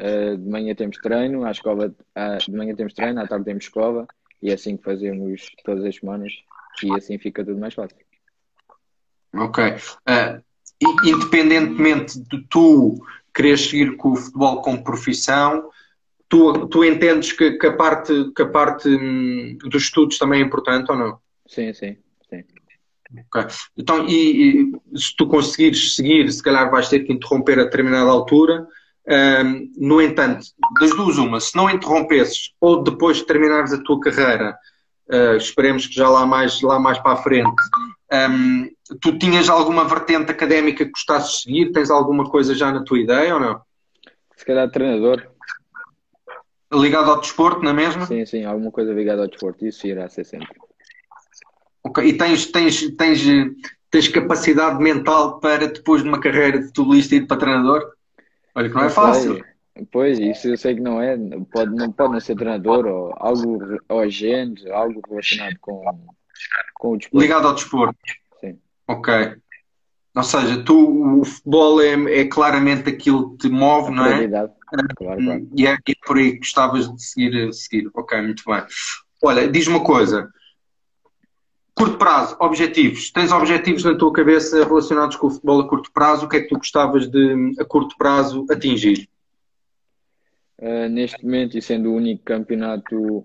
Uh, 0.00 0.36
de 0.36 0.48
manhã 0.48 0.74
temos 0.74 0.96
treino, 0.96 1.44
à 1.44 1.50
escola, 1.50 1.88
de 1.90 2.56
manhã 2.56 2.74
temos 2.74 2.94
treino, 2.94 3.20
à 3.20 3.26
tarde 3.26 3.44
temos 3.44 3.64
escola, 3.64 4.06
e 4.42 4.50
é 4.50 4.54
assim 4.54 4.76
que 4.76 4.82
fazemos 4.82 5.50
todas 5.62 5.84
as 5.84 5.96
semanas 5.96 6.32
e 6.82 6.92
assim 6.94 7.18
fica 7.18 7.44
tudo 7.44 7.60
mais 7.60 7.74
fácil. 7.74 7.98
Ok. 9.34 9.62
Uh, 9.64 10.42
independentemente 11.04 12.18
de 12.18 12.42
tu 12.48 12.98
querer 13.34 13.58
seguir 13.58 13.96
com 13.96 14.12
o 14.12 14.16
futebol 14.16 14.62
como 14.62 14.82
profissão, 14.82 15.68
tu, 16.28 16.66
tu 16.68 16.84
entendes 16.84 17.32
que, 17.32 17.52
que, 17.52 17.66
a 17.66 17.76
parte, 17.76 18.32
que 18.34 18.42
a 18.42 18.48
parte 18.48 18.88
hum, 18.88 19.58
dos 19.64 19.84
estudos 19.84 20.18
também 20.18 20.40
é 20.40 20.44
importante 20.44 20.90
ou 20.90 20.96
não? 20.96 21.18
Sim, 21.46 21.72
sim, 21.74 21.96
sim. 22.28 22.44
Ok. 23.26 23.46
Então, 23.76 24.06
e, 24.08 24.62
e, 24.62 24.98
se 24.98 25.14
tu 25.16 25.26
conseguires 25.26 25.94
seguir, 25.94 26.30
se 26.30 26.42
calhar 26.42 26.70
vais 26.70 26.88
ter 26.88 27.00
que 27.00 27.12
interromper 27.12 27.58
a 27.58 27.64
determinada 27.64 28.08
altura. 28.08 28.66
Um, 29.10 29.72
no 29.76 30.00
entanto, 30.00 30.46
das 30.78 30.90
duas, 30.90 31.18
uma, 31.18 31.40
se 31.40 31.56
não 31.56 31.68
interrompesses 31.68 32.52
ou 32.60 32.80
depois 32.84 33.16
de 33.16 33.26
terminares 33.26 33.72
a 33.72 33.82
tua 33.82 33.98
carreira, 33.98 34.56
uh, 35.12 35.36
esperemos 35.36 35.84
que 35.86 35.94
já 35.94 36.08
lá 36.08 36.24
mais, 36.24 36.60
lá 36.62 36.78
mais 36.78 36.96
para 37.00 37.12
a 37.12 37.16
frente. 37.16 37.60
Um, 38.12 38.70
tu 39.00 39.18
tinhas 39.18 39.48
alguma 39.48 39.84
vertente 39.84 40.30
académica 40.30 40.84
que 40.84 40.92
gostasses 40.92 41.38
de 41.38 41.42
seguir? 41.42 41.72
Tens 41.72 41.90
alguma 41.90 42.30
coisa 42.30 42.54
já 42.54 42.70
na 42.70 42.84
tua 42.84 43.00
ideia 43.00 43.34
ou 43.34 43.40
não? 43.40 43.60
Se 44.36 44.44
calhar 44.44 44.70
treinador. 44.70 45.26
Ligado 46.72 47.10
ao 47.10 47.20
desporto, 47.20 47.62
não 47.64 47.72
é 47.72 47.74
mesmo? 47.74 48.06
Sim, 48.06 48.24
sim, 48.24 48.44
alguma 48.44 48.70
coisa 48.70 48.92
ligada 48.92 49.22
ao 49.22 49.28
desporto, 49.28 49.66
isso 49.66 49.88
irá 49.88 50.08
ser 50.08 50.24
sempre. 50.24 50.56
Ok, 51.82 52.04
e 52.04 52.16
tens, 52.16 52.46
tens, 52.46 52.94
tens, 52.94 53.20
tens 53.90 54.06
capacidade 54.06 54.80
mental 54.80 55.40
para, 55.40 55.66
depois 55.66 56.02
de 56.02 56.08
uma 56.08 56.20
carreira 56.20 56.60
de 56.60 56.66
futebolista, 56.66 57.16
ir 57.16 57.26
para 57.26 57.38
treinador? 57.38 57.92
Olha 58.54 58.68
que 58.68 58.74
não 58.74 58.84
é 58.84 58.90
fácil. 58.90 59.44
Pois, 59.90 60.18
isso 60.18 60.48
eu 60.48 60.58
sei 60.58 60.74
que 60.74 60.80
não 60.80 61.00
é. 61.00 61.16
Pode, 61.52 61.74
não 61.74 61.90
pode 61.92 62.12
não 62.12 62.20
ser 62.20 62.34
treinador 62.34 62.86
ou 62.86 63.14
algo 63.16 63.80
ou 63.88 64.00
agente, 64.00 64.68
algo 64.70 65.00
relacionado 65.08 65.56
com, 65.60 65.82
com 66.74 66.92
o 66.92 66.96
desporto. 66.98 67.22
Ligado 67.22 67.46
ao 67.46 67.54
desporto. 67.54 67.98
Sim. 68.40 68.58
Ok. 68.88 69.36
Ou 70.14 70.22
seja, 70.24 70.62
tu, 70.64 71.20
o 71.20 71.24
futebol 71.24 71.80
é, 71.80 72.20
é 72.20 72.24
claramente 72.26 72.90
aquilo 72.90 73.30
que 73.32 73.48
te 73.48 73.48
move, 73.48 73.92
não 73.92 74.04
é? 74.04 74.28
Claro, 74.28 74.52
claro. 74.96 75.48
E 75.56 75.66
é, 75.66 75.72
é 75.72 75.94
por 76.04 76.18
aí 76.18 76.32
que 76.32 76.38
gostavas 76.38 76.92
de 76.92 77.02
seguir, 77.02 77.52
seguir. 77.54 77.88
Ok, 77.94 78.20
muito 78.20 78.42
bem. 78.44 78.62
Olha, 79.22 79.48
diz 79.48 79.66
uma 79.66 79.84
coisa. 79.84 80.28
Curto 81.80 81.96
prazo, 81.96 82.36
objetivos. 82.38 83.10
Tens 83.10 83.32
objetivos 83.32 83.84
na 83.84 83.94
tua 83.94 84.12
cabeça 84.12 84.62
relacionados 84.62 85.16
com 85.16 85.28
o 85.28 85.30
futebol 85.30 85.60
a 85.60 85.66
curto 85.68 85.90
prazo? 85.90 86.26
O 86.26 86.28
que 86.28 86.36
é 86.36 86.40
que 86.42 86.48
tu 86.48 86.58
gostavas 86.58 87.08
de, 87.08 87.54
a 87.58 87.64
curto 87.64 87.96
prazo, 87.96 88.44
atingir? 88.50 89.08
Uh, 90.58 90.90
neste 90.90 91.24
momento, 91.24 91.56
e 91.56 91.62
sendo 91.62 91.90
o 91.90 91.94
único 91.94 92.22
campeonato 92.22 93.24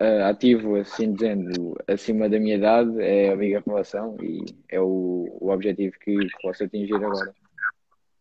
uh, 0.00 0.24
ativo, 0.30 0.76
assim 0.76 1.12
dizendo, 1.12 1.76
acima 1.86 2.30
da 2.30 2.40
minha 2.40 2.56
idade, 2.56 2.98
é 3.02 3.30
a 3.30 3.34
Liga 3.34 3.58
Revelação 3.58 4.16
e 4.22 4.46
é 4.70 4.80
o, 4.80 5.28
o 5.38 5.50
objetivo 5.50 5.98
que 6.00 6.16
posso 6.40 6.64
atingir 6.64 6.94
agora. 6.94 7.34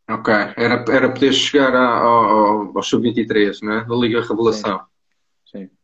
Ok, 0.10 0.34
era, 0.34 0.84
era 0.89 1.13
poder 1.13 1.32
chegar 1.32 1.74
ao, 1.74 2.24
ao, 2.26 2.78
ao 2.78 2.84
Sub-23, 2.84 3.65
né? 3.65 3.86
Da 3.88 3.96
Liga 3.96 4.22
Revelação. 4.22 4.82
Sim. 5.46 5.60
Sim. 5.60 5.76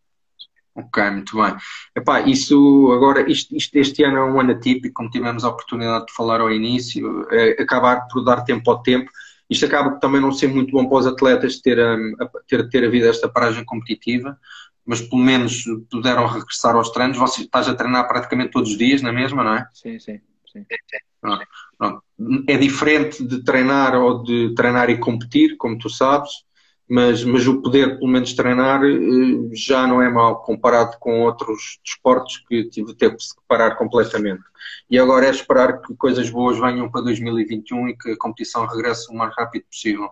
Ok, 0.76 1.12
muito 1.12 1.38
bem. 1.38 1.56
Epá, 1.96 2.22
isso 2.22 2.92
agora, 2.92 3.30
isto, 3.30 3.56
isto, 3.56 3.76
este 3.76 4.04
ano 4.04 4.18
é 4.18 4.24
um 4.24 4.40
ano 4.40 4.54
atípico, 4.54 4.96
como 4.96 5.10
tivemos 5.10 5.44
a 5.44 5.50
oportunidade 5.50 6.08
de 6.08 6.14
falar 6.14 6.42
ao 6.42 6.52
início, 6.52 7.28
é 7.32 7.62
acabar 7.62 8.08
por 8.08 8.24
dar 8.24 8.42
tempo 8.44 8.72
ao 8.72 8.82
tempo. 8.82 9.10
Isto 9.48 9.68
acaba 9.68 9.92
por 9.92 10.00
também 10.00 10.20
não 10.20 10.32
ser 10.32 10.48
muito 10.48 10.72
bom 10.72 10.88
para 10.90 10.98
os 10.98 11.06
atletas 11.06 11.60
ter, 11.62 11.78
um, 11.78 12.16
ter, 12.48 12.68
ter 12.70 12.86
havido 12.86 13.08
esta 13.08 13.30
paragem 13.30 13.64
competitiva, 13.64 14.36
mas 14.84 15.00
pelo 15.00 15.22
menos 15.22 15.64
puderam 15.92 16.26
regressar 16.26 16.76
aos 16.76 16.90
treinos. 16.90 17.18
Você 17.18 17.44
estás 17.44 17.70
a 17.70 17.76
treinar 17.76 18.08
praticamente 18.08 18.52
todos 18.52 18.72
os 18.72 18.78
dias, 18.78 19.02
na 19.04 19.14
mesma, 19.14 19.44
não 19.44 19.54
é? 19.54 19.68
Sim, 19.74 20.00
sim. 20.00 20.20
sim. 20.52 20.66
Pronto, 21.22 21.46
pronto. 21.78 22.04
É 22.48 22.58
diferente 22.58 23.24
de 23.24 23.44
treinar 23.44 23.96
ou 23.96 24.24
de 24.24 24.56
treinar 24.56 24.90
e 24.90 24.98
competir, 24.98 25.56
como 25.58 25.78
tu 25.78 25.90
sabes, 25.90 26.32
mas, 26.94 27.24
mas 27.24 27.48
o 27.48 27.60
poder, 27.60 27.98
pelo 27.98 28.08
menos, 28.08 28.34
treinar 28.34 28.84
eh, 28.84 29.50
já 29.52 29.88
não 29.88 30.00
é 30.00 30.08
mal 30.12 30.44
comparado 30.44 30.96
com 31.00 31.22
outros 31.22 31.80
desportos 31.84 32.38
que 32.48 32.66
tive 32.70 32.94
tempo 32.94 33.18
de 33.18 33.26
parar 33.48 33.76
completamente. 33.76 34.44
E 34.88 35.00
agora 35.00 35.26
é 35.26 35.32
esperar 35.32 35.82
que 35.82 35.96
coisas 35.96 36.30
boas 36.30 36.60
venham 36.60 36.92
para 36.92 37.02
2021 37.02 37.90
e 37.90 37.98
que 37.98 38.12
a 38.12 38.18
competição 38.18 38.68
regresse 38.68 39.12
o 39.12 39.16
mais 39.16 39.34
rápido 39.36 39.66
possível. 39.66 40.12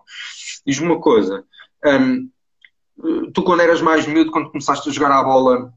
Diz-me 0.66 0.88
uma 0.88 1.00
coisa, 1.00 1.44
hum, 1.86 2.28
tu 3.32 3.44
quando 3.44 3.60
eras 3.60 3.80
mais 3.80 4.04
miúdo, 4.04 4.32
quando 4.32 4.50
começaste 4.50 4.88
a 4.88 4.92
jogar 4.92 5.12
à 5.12 5.22
bola, 5.22 5.72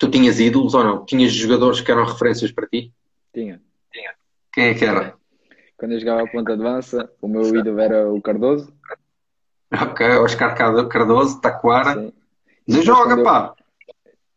tu 0.00 0.10
tinhas 0.10 0.40
ídolos 0.40 0.74
ou 0.74 0.82
não? 0.82 1.06
Tinhas 1.06 1.32
jogadores 1.32 1.80
que 1.80 1.92
eram 1.92 2.04
referências 2.04 2.50
para 2.50 2.66
ti? 2.66 2.92
Tinha. 3.32 3.62
Tinha. 3.92 4.12
Quem 4.52 4.64
é 4.64 4.74
que 4.74 4.84
era? 4.84 5.14
Quando 5.76 5.92
eu 5.92 6.00
jogava 6.00 6.24
a 6.24 6.26
ponta 6.26 6.56
de 6.56 6.62
lança, 6.64 7.08
o 7.20 7.28
meu 7.28 7.42
ídolo 7.56 7.78
era 7.78 8.12
o 8.12 8.20
Cardoso. 8.20 8.74
Ok, 9.80 10.06
Oscar 10.18 10.54
Cardoso, 10.54 11.40
Taquara. 11.40 12.12
Você 12.66 12.82
joga, 12.82 13.14
eu... 13.14 13.24
pá! 13.24 13.54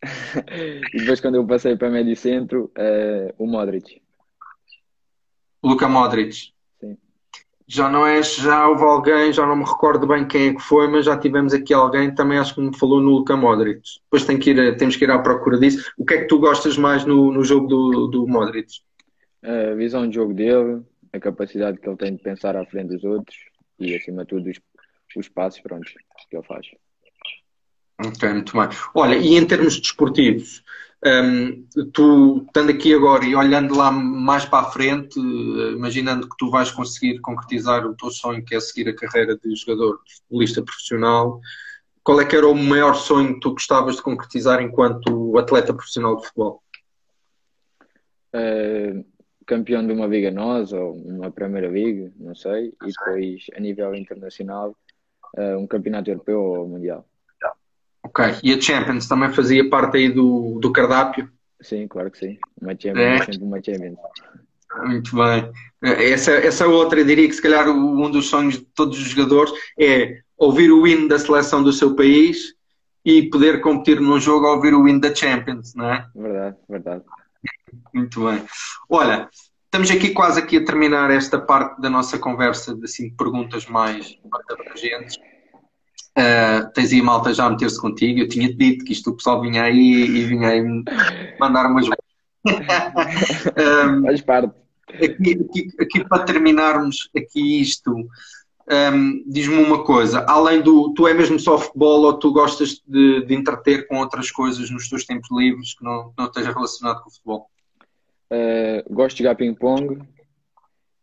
e 0.94 1.00
depois 1.00 1.20
quando 1.20 1.36
eu 1.36 1.46
passei 1.46 1.76
para 1.76 1.90
médio 1.90 2.16
centro, 2.16 2.72
uh, 2.78 3.34
o 3.38 3.46
Modric. 3.46 4.02
Luca 5.64 5.88
Modric. 5.88 6.54
Sim. 6.80 6.98
Já 7.68 7.90
não 7.90 8.06
és, 8.06 8.36
já 8.36 8.68
houve 8.68 8.84
alguém, 8.84 9.34
já 9.34 9.46
não 9.46 9.56
me 9.56 9.64
recordo 9.64 10.08
bem 10.08 10.28
quem 10.28 10.50
é 10.50 10.54
que 10.54 10.62
foi, 10.62 10.88
mas 10.88 11.06
já 11.06 11.18
tivemos 11.18 11.54
aqui 11.54 11.74
alguém 11.74 12.14
também 12.14 12.38
acho 12.38 12.54
que 12.56 12.62
me 12.62 12.78
falou 12.78 13.02
no 13.02 13.10
Luca 13.10 13.36
Modric. 13.36 13.82
Depois 14.04 14.26
tem 14.26 14.38
que 14.38 14.52
ir, 14.52 14.78
temos 14.78 14.96
que 14.96 15.04
ir 15.04 15.12
à 15.12 15.20
procura 15.20 15.58
disso. 15.60 15.92
O 15.98 16.06
que 16.06 16.14
é 16.14 16.22
que 16.22 16.28
tu 16.28 16.40
gostas 16.40 16.78
mais 16.78 17.04
no, 17.04 17.32
no 17.32 17.44
jogo 17.44 17.68
do, 17.68 18.08
do 18.08 18.28
Modric? 18.28 18.72
A 19.44 19.74
visão 19.76 20.08
de 20.08 20.16
jogo 20.16 20.34
dele, 20.34 20.84
a 21.12 21.20
capacidade 21.20 21.80
que 21.80 21.90
ele 21.90 21.98
tem 21.98 22.16
de 22.16 22.22
pensar 22.22 22.56
à 22.56 22.66
frente 22.66 22.90
dos 22.90 23.04
outros 23.04 23.38
e 23.80 23.96
acima 23.96 24.24
de 24.24 24.30
tudo 24.30 24.50
os, 25.16 25.26
os 25.26 25.30
passos 25.30 25.62
pronto, 25.62 25.86
que 26.30 26.36
ele 26.36 26.46
faz. 26.46 26.68
Ok, 28.06 28.30
muito 28.30 28.58
bem. 28.58 28.70
Olha, 28.94 29.16
e 29.16 29.36
em 29.36 29.46
termos 29.46 29.80
desportivos, 29.80 30.64
um, 31.06 31.66
tu 31.94 32.44
estando 32.48 32.72
aqui 32.72 32.94
agora 32.94 33.24
e 33.26 33.36
olhando 33.36 33.76
lá 33.76 33.92
mais 33.92 34.44
para 34.44 34.68
a 34.68 34.72
frente, 34.72 35.20
imaginando 35.20 36.28
que 36.28 36.36
tu 36.38 36.50
vais 36.50 36.72
conseguir 36.72 37.20
concretizar 37.20 37.86
o 37.86 37.96
teu 37.96 38.10
sonho, 38.10 38.44
que 38.44 38.56
é 38.56 38.60
seguir 38.60 38.90
a 38.90 38.96
carreira 38.96 39.38
de 39.38 39.56
jogador 39.56 40.02
de 40.06 40.16
futebolista 40.16 40.64
profissional, 40.64 41.40
qual 42.04 42.20
é 42.22 42.26
que 42.26 42.36
era 42.36 42.48
o 42.48 42.56
maior 42.56 42.96
sonho 42.96 43.36
que 43.36 43.40
tu 43.40 43.52
gostavas 43.52 43.96
de 43.96 44.02
concretizar 44.02 44.62
enquanto 44.62 45.38
atleta 45.38 45.74
profissional 45.74 46.18
de 46.18 46.26
futebol? 46.26 46.62
Uh, 48.36 49.06
campeão 49.46 49.86
de 49.86 49.94
uma 49.94 50.06
Liga 50.06 50.32
Nós 50.32 50.74
ou 50.74 50.94
uma 50.94 51.32
Primeira 51.32 51.68
Liga, 51.68 52.12
não 52.18 52.36
sei, 52.36 52.74
e 52.84 52.88
depois 52.88 53.46
a 53.56 53.60
nível 53.60 53.96
internacional 53.96 54.76
uh, 55.38 55.58
um 55.58 55.68
campeonato 55.68 56.10
europeu 56.10 56.42
ou 56.42 56.68
mundial. 56.68 57.06
Ok. 58.04 58.36
E 58.44 58.54
a 58.54 58.62
Champions 58.62 59.08
também 59.08 59.34
fazia 59.34 59.68
parte 59.70 59.98
aí 59.98 60.10
do, 60.10 60.60
do 60.60 60.72
cardápio? 60.72 61.30
Sim, 61.62 61.88
claro 61.88 62.12
que 62.12 62.20
sim. 62.20 62.38
Uma 62.62 62.74
Champions 62.74 62.98
é, 62.98 63.26
sempre 63.26 63.44
uma 63.44 63.64
Champions. 63.64 63.98
Muito 64.84 65.16
bem. 65.16 65.52
Essa, 65.82 66.34
essa 66.34 66.68
outra, 66.68 67.00
eu 67.00 67.06
diria 67.06 67.28
que 67.28 67.34
se 67.34 67.42
calhar 67.42 67.68
um 67.70 68.10
dos 68.12 68.28
sonhos 68.28 68.56
de 68.56 68.66
todos 68.76 69.00
os 69.00 69.06
jogadores 69.06 69.54
é 69.80 70.20
ouvir 70.38 70.72
o 70.72 70.86
hino 70.86 71.08
da 71.08 71.18
seleção 71.18 71.64
do 71.64 71.74
seu 71.74 71.96
país 71.96 72.54
e 73.04 73.30
poder 73.30 73.62
competir 73.62 74.00
num 74.00 74.20
jogo 74.20 74.46
a 74.48 74.54
ouvir 74.54 74.74
o 74.74 74.88
hino 74.88 75.00
da 75.00 75.14
Champions, 75.14 75.74
não 75.74 75.92
é? 75.92 76.08
Verdade, 76.16 76.58
verdade. 76.70 77.04
Muito 77.94 78.24
bem. 78.26 78.44
Olha, 78.90 79.30
estamos 79.76 79.92
aqui 79.92 80.12
quase 80.12 80.40
aqui 80.40 80.56
a 80.56 80.64
terminar 80.64 81.12
esta 81.12 81.38
parte 81.38 81.82
da 81.82 81.90
nossa 81.90 82.18
conversa 82.18 82.74
de 82.74 82.86
assim, 82.86 83.10
perguntas 83.10 83.66
mais 83.66 84.18
abrangentes. 84.50 85.18
Uh, 86.18 86.72
tens 86.74 86.94
aí 86.94 87.02
malta 87.02 87.34
já 87.34 87.46
a 87.46 87.50
meter-se 87.50 87.82
contigo. 87.82 88.22
Eu 88.22 88.30
tinha-te 88.30 88.56
dito 88.56 88.86
que 88.86 88.94
isto 88.94 89.10
o 89.10 89.18
pessoal 89.18 89.42
vinha 89.42 89.64
aí 89.64 89.76
e 89.76 90.24
vinha 90.24 90.48
aí 90.48 90.64
mandar 91.38 91.66
umas. 91.66 91.88
um, 91.90 91.92
Faz 94.08 94.22
parte. 94.22 94.54
Aqui, 94.96 95.32
aqui, 95.34 95.68
aqui, 95.82 96.08
para 96.08 96.24
terminarmos 96.24 97.10
aqui 97.18 97.60
isto, 97.60 97.92
um, 97.92 99.24
diz-me 99.28 99.56
uma 99.56 99.84
coisa, 99.84 100.24
além 100.30 100.62
do 100.62 100.94
tu 100.94 101.08
é 101.08 101.14
mesmo 101.14 101.40
só 101.40 101.58
futebol 101.58 102.04
ou 102.04 102.14
tu 102.14 102.32
gostas 102.32 102.82
de, 102.88 103.26
de 103.26 103.34
entreter 103.34 103.88
com 103.88 103.98
outras 103.98 104.32
coisas 104.32 104.70
nos 104.70 104.88
teus 104.88 105.04
tempos 105.04 105.28
livres 105.32 105.74
que 105.74 105.84
não, 105.84 106.14
não 106.18 106.28
esteja 106.28 106.54
relacionado 106.54 107.02
com 107.02 107.10
o 107.10 107.12
futebol? 107.12 107.50
Uh, 108.32 108.94
gosto 108.94 109.18
de 109.18 109.24
jogar 109.24 109.36
ping-pong 109.36 110.02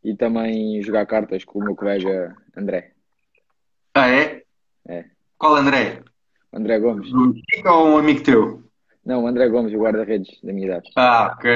e 0.05 0.17
também 0.17 0.83
jogar 0.83 1.07
cartas 1.07 1.45
com 1.45 1.61
o 1.61 1.65
meu 1.65 1.77
colega 1.77 2.35
André. 2.57 2.93
Ah, 3.95 4.09
é? 4.09 4.43
É. 4.89 5.05
Qual 5.39 5.55
André? 5.55 6.03
André 6.53 6.79
Gomes. 6.79 7.11
Ou 7.13 7.89
um 7.89 7.99
amigo 7.99 8.23
teu? 8.23 8.63
Não, 9.05 9.27
André 9.27 9.49
Gomes, 9.49 9.73
o 9.73 9.79
guarda-redes 9.79 10.39
da 10.43 10.53
minha 10.53 10.67
idade. 10.67 10.91
Ah, 10.97 11.35
ok. 11.35 11.51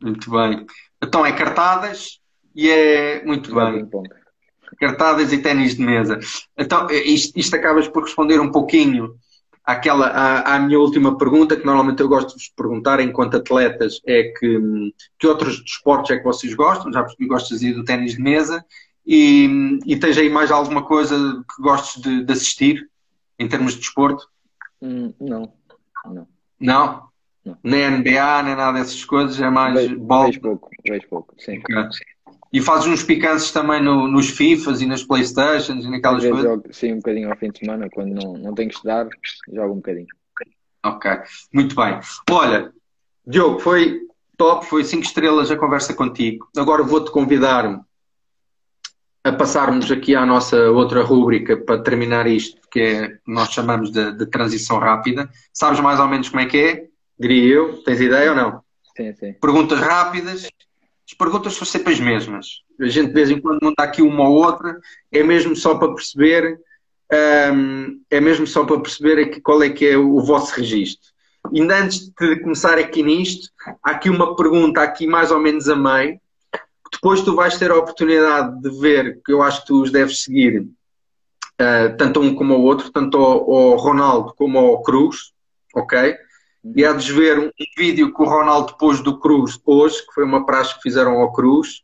Muito 0.00 0.30
bem. 0.30 0.66
Então 1.02 1.24
é 1.24 1.32
cartadas 1.32 2.20
e 2.54 2.68
é. 2.70 3.24
Muito 3.24 3.54
bem. 3.54 3.88
Cartadas 4.78 5.32
e 5.32 5.38
ténis 5.38 5.76
de 5.76 5.82
mesa. 5.82 6.18
Então, 6.56 6.86
isto, 6.90 7.38
isto 7.38 7.54
acabas 7.54 7.88
por 7.88 8.04
responder 8.04 8.40
um 8.40 8.50
pouquinho 8.50 9.16
àquela, 9.64 10.06
à, 10.08 10.56
à, 10.56 10.60
minha 10.60 10.78
última 10.78 11.16
pergunta, 11.16 11.56
que 11.56 11.64
normalmente 11.64 12.00
eu 12.00 12.08
gosto 12.08 12.28
de 12.28 12.34
vos 12.34 12.48
perguntar 12.48 13.00
enquanto 13.00 13.36
atletas, 13.36 14.00
é 14.06 14.24
que, 14.38 14.92
que 15.18 15.26
outros 15.26 15.62
desportos 15.62 16.10
é 16.10 16.18
que 16.18 16.24
vocês 16.24 16.54
gostam? 16.54 16.92
Já 16.92 17.02
percebi 17.02 17.24
que 17.24 17.28
gostas 17.28 17.60
de 17.60 17.68
ir 17.68 17.74
do 17.74 17.84
ténis 17.84 18.14
de 18.14 18.22
mesa 18.22 18.64
e, 19.06 19.78
e 19.86 19.96
tens 19.96 20.18
aí 20.18 20.28
mais 20.28 20.50
alguma 20.50 20.84
coisa 20.84 21.16
que 21.16 21.62
gostes 21.62 22.02
de, 22.02 22.24
de 22.24 22.32
assistir 22.32 22.88
em 23.38 23.48
termos 23.48 23.74
de 23.74 23.80
desporto? 23.80 24.28
Hum, 24.80 25.12
não. 25.20 25.52
Não? 26.04 26.28
Não? 26.60 27.08
não. 27.44 27.58
Nem 27.62 27.90
NBA, 27.90 28.42
nem 28.44 28.56
nada 28.56 28.78
dessas 28.78 29.04
coisas, 29.04 29.40
é 29.40 29.50
mais 29.50 29.74
vejo, 29.74 29.98
bola? 29.98 30.26
Vejo 30.26 30.40
pouco, 30.40 30.70
vejo 30.86 31.08
pouco, 31.08 31.34
sim. 31.38 31.58
Okay. 31.58 31.88
E 32.52 32.60
fazes 32.60 32.86
uns 32.86 33.02
picantes 33.02 33.50
também 33.50 33.82
no, 33.82 34.06
nos 34.06 34.28
FIFAs 34.28 34.82
e 34.82 34.86
nas 34.86 35.02
Playstations 35.02 35.84
e 35.86 35.90
naquelas 35.90 36.22
coisas? 36.22 36.42
Jogo, 36.42 36.64
sim, 36.70 36.92
um 36.92 36.96
bocadinho 36.96 37.30
ao 37.30 37.36
fim 37.36 37.50
de 37.50 37.60
semana, 37.60 37.88
quando 37.90 38.12
não, 38.12 38.34
não 38.34 38.54
tenho 38.54 38.68
que 38.68 38.74
estudar, 38.74 39.08
jogo 39.50 39.72
um 39.72 39.76
bocadinho. 39.76 40.06
Ok, 40.84 41.10
muito 41.54 41.74
bem. 41.74 41.98
Olha, 42.30 42.70
Diogo, 43.26 43.58
foi 43.58 44.00
top, 44.36 44.66
foi 44.66 44.84
5 44.84 45.02
estrelas 45.02 45.50
a 45.50 45.56
conversa 45.56 45.94
contigo. 45.94 46.46
Agora 46.54 46.82
vou-te 46.82 47.10
convidar 47.10 47.80
a 49.24 49.32
passarmos 49.32 49.90
aqui 49.90 50.14
à 50.14 50.26
nossa 50.26 50.70
outra 50.70 51.02
rúbrica 51.02 51.56
para 51.56 51.82
terminar 51.82 52.26
isto, 52.26 52.60
que 52.70 52.80
é 52.80 53.18
nós 53.26 53.50
chamamos 53.50 53.90
de, 53.90 54.12
de, 54.12 54.26
transição 54.26 54.78
rápida. 54.78 55.30
Sabes 55.54 55.80
mais 55.80 56.00
ou 56.00 56.08
menos 56.08 56.28
como 56.28 56.40
é 56.40 56.46
que 56.46 56.58
é? 56.58 56.86
Diria 57.18 57.54
eu. 57.54 57.82
Tens 57.84 58.00
ideia 58.00 58.30
ou 58.30 58.36
não? 58.36 58.62
Sim, 58.96 59.14
sim. 59.14 59.32
Perguntas 59.34 59.78
rápidas 59.78 60.48
as 61.06 61.14
perguntas 61.16 61.54
são 61.54 61.66
sempre 61.66 61.92
as 61.92 62.00
mesmas. 62.00 62.62
A 62.80 62.86
gente 62.86 63.08
de 63.08 63.14
vez 63.14 63.30
em 63.30 63.40
quando 63.40 63.58
manda 63.62 63.82
aqui 63.82 64.02
uma 64.02 64.28
ou 64.28 64.36
outra, 64.44 64.78
é 65.10 65.22
mesmo 65.22 65.54
só 65.54 65.74
para 65.76 65.94
perceber, 65.94 66.58
um, 67.52 68.00
é 68.10 68.20
mesmo 68.20 68.46
só 68.46 68.64
para 68.64 68.80
perceber 68.80 69.20
aqui 69.20 69.40
qual 69.40 69.62
é 69.62 69.70
que 69.70 69.86
é 69.86 69.96
o 69.96 70.20
vosso 70.20 70.54
registro. 70.54 71.10
Ainda 71.54 71.82
antes 71.82 72.08
de 72.08 72.36
começar 72.40 72.78
aqui 72.78 73.02
nisto, 73.02 73.50
há 73.82 73.90
aqui 73.90 74.08
uma 74.08 74.36
pergunta 74.36 74.80
aqui 74.80 75.06
mais 75.06 75.30
ou 75.30 75.40
menos 75.40 75.68
a 75.68 75.76
meio. 75.76 76.20
Depois 76.90 77.22
tu 77.22 77.34
vais 77.34 77.58
ter 77.58 77.70
a 77.70 77.76
oportunidade 77.76 78.60
de 78.60 78.70
ver, 78.80 79.20
que 79.24 79.32
eu 79.32 79.42
acho 79.42 79.62
que 79.62 79.66
tu 79.66 79.82
os 79.82 79.90
deves 79.90 80.22
seguir, 80.22 80.60
uh, 80.60 81.96
tanto 81.98 82.20
um 82.20 82.34
como 82.34 82.54
ao 82.54 82.62
outro, 82.62 82.90
tanto 82.90 83.18
ao, 83.18 83.50
ao 83.52 83.76
Ronaldo 83.76 84.34
como 84.36 84.58
ao 84.58 84.82
Cruz, 84.82 85.32
ok? 85.74 86.16
E 86.64 86.84
há 86.84 86.92
de 86.92 87.12
ver 87.12 87.38
um, 87.38 87.50
vídeo 87.76 88.14
que 88.14 88.22
o 88.22 88.24
Ronaldo 88.24 88.76
pôs 88.76 89.00
do 89.00 89.18
Cruz 89.18 89.60
hoje, 89.66 89.98
que 90.06 90.14
foi 90.14 90.24
uma 90.24 90.46
praxe 90.46 90.76
que 90.76 90.82
fizeram 90.82 91.20
ao 91.20 91.32
Cruz, 91.32 91.82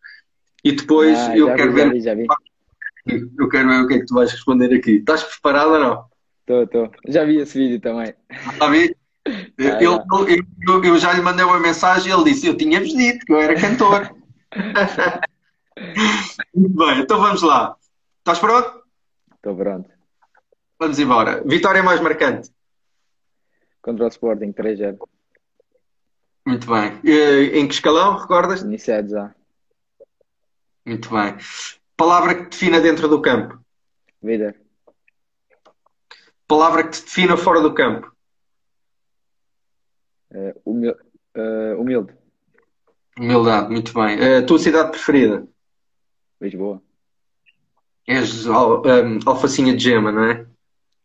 e 0.62 0.72
depois 0.72 1.18
ah, 1.18 1.36
eu 1.36 1.52
quero 1.54 1.72
vi, 1.72 1.74
ver. 1.74 1.82
Já 1.86 1.92
vi, 1.92 2.00
já 2.00 2.14
vi. 2.14 2.26
Eu 3.38 3.48
quero 3.48 3.68
ver 3.68 3.82
o 3.82 3.88
que 3.88 3.94
é 3.94 3.98
que 3.98 4.06
tu 4.06 4.14
vais 4.14 4.30
responder 4.30 4.72
aqui. 4.72 4.98
Estás 4.98 5.24
preparado 5.24 5.72
ou 5.72 5.80
não? 5.80 6.04
Estou, 6.40 6.62
estou. 6.62 6.90
Já 7.08 7.24
vi 7.24 7.38
esse 7.38 7.58
vídeo 7.58 7.80
também. 7.80 8.14
Já 8.58 8.70
vi? 8.70 8.96
Ah, 9.28 9.82
eu, 9.82 10.02
eu, 10.66 10.84
eu, 10.84 10.98
já 10.98 11.12
lhe 11.12 11.20
mandei 11.20 11.44
uma 11.44 11.60
mensagem 11.60 12.10
e 12.10 12.14
ele 12.14 12.24
disse: 12.24 12.46
Eu 12.46 12.56
tinha-vos 12.56 12.94
dito 12.94 13.26
que 13.26 13.32
eu 13.34 13.38
era 13.38 13.60
cantor. 13.60 14.10
Muito 16.54 16.74
bem, 16.74 17.00
então 17.00 17.20
vamos 17.20 17.42
lá. 17.42 17.76
Estás 18.20 18.38
pronto? 18.38 18.84
Estou 19.34 19.54
pronto. 19.54 19.90
Vamos 20.78 20.98
embora. 20.98 21.42
Vitória 21.44 21.82
mais 21.82 22.00
marcante 22.00 22.48
contra 23.89 24.05
o 24.05 24.09
Sporting 24.09 24.53
3-0. 24.53 24.99
Muito 26.47 26.66
bem. 26.66 27.01
E, 27.03 27.59
em 27.59 27.66
que 27.66 27.72
escalão, 27.72 28.18
recordas? 28.18 28.61
Iniciado 28.61 29.09
já. 29.09 29.34
Muito 30.84 31.09
bem. 31.09 31.36
Palavra 31.97 32.34
que 32.34 32.43
te 32.45 32.51
defina 32.51 32.80
dentro 32.80 33.09
do 33.09 33.22
campo? 33.22 33.59
Vida. 34.22 34.55
Palavra 36.47 36.84
que 36.84 36.91
te 36.91 37.03
defina 37.03 37.36
fora 37.39 37.62
do 37.62 37.72
campo? 37.72 38.12
Uh, 40.30 40.61
humil 40.66 40.95
uh, 41.34 41.80
humilde. 41.80 42.12
Humildade, 43.18 43.70
muito 43.70 43.95
bem. 43.95 44.18
A 44.18 44.41
uh, 44.41 44.47
tua 44.47 44.59
cidade 44.59 44.91
preferida? 44.91 45.49
Lisboa. 46.41 46.82
És 48.07 48.47
al, 48.47 48.82
um, 48.86 49.18
alfacinha 49.26 49.74
de 49.74 49.82
gema, 49.82 50.12
não 50.12 50.24
é? 50.24 50.47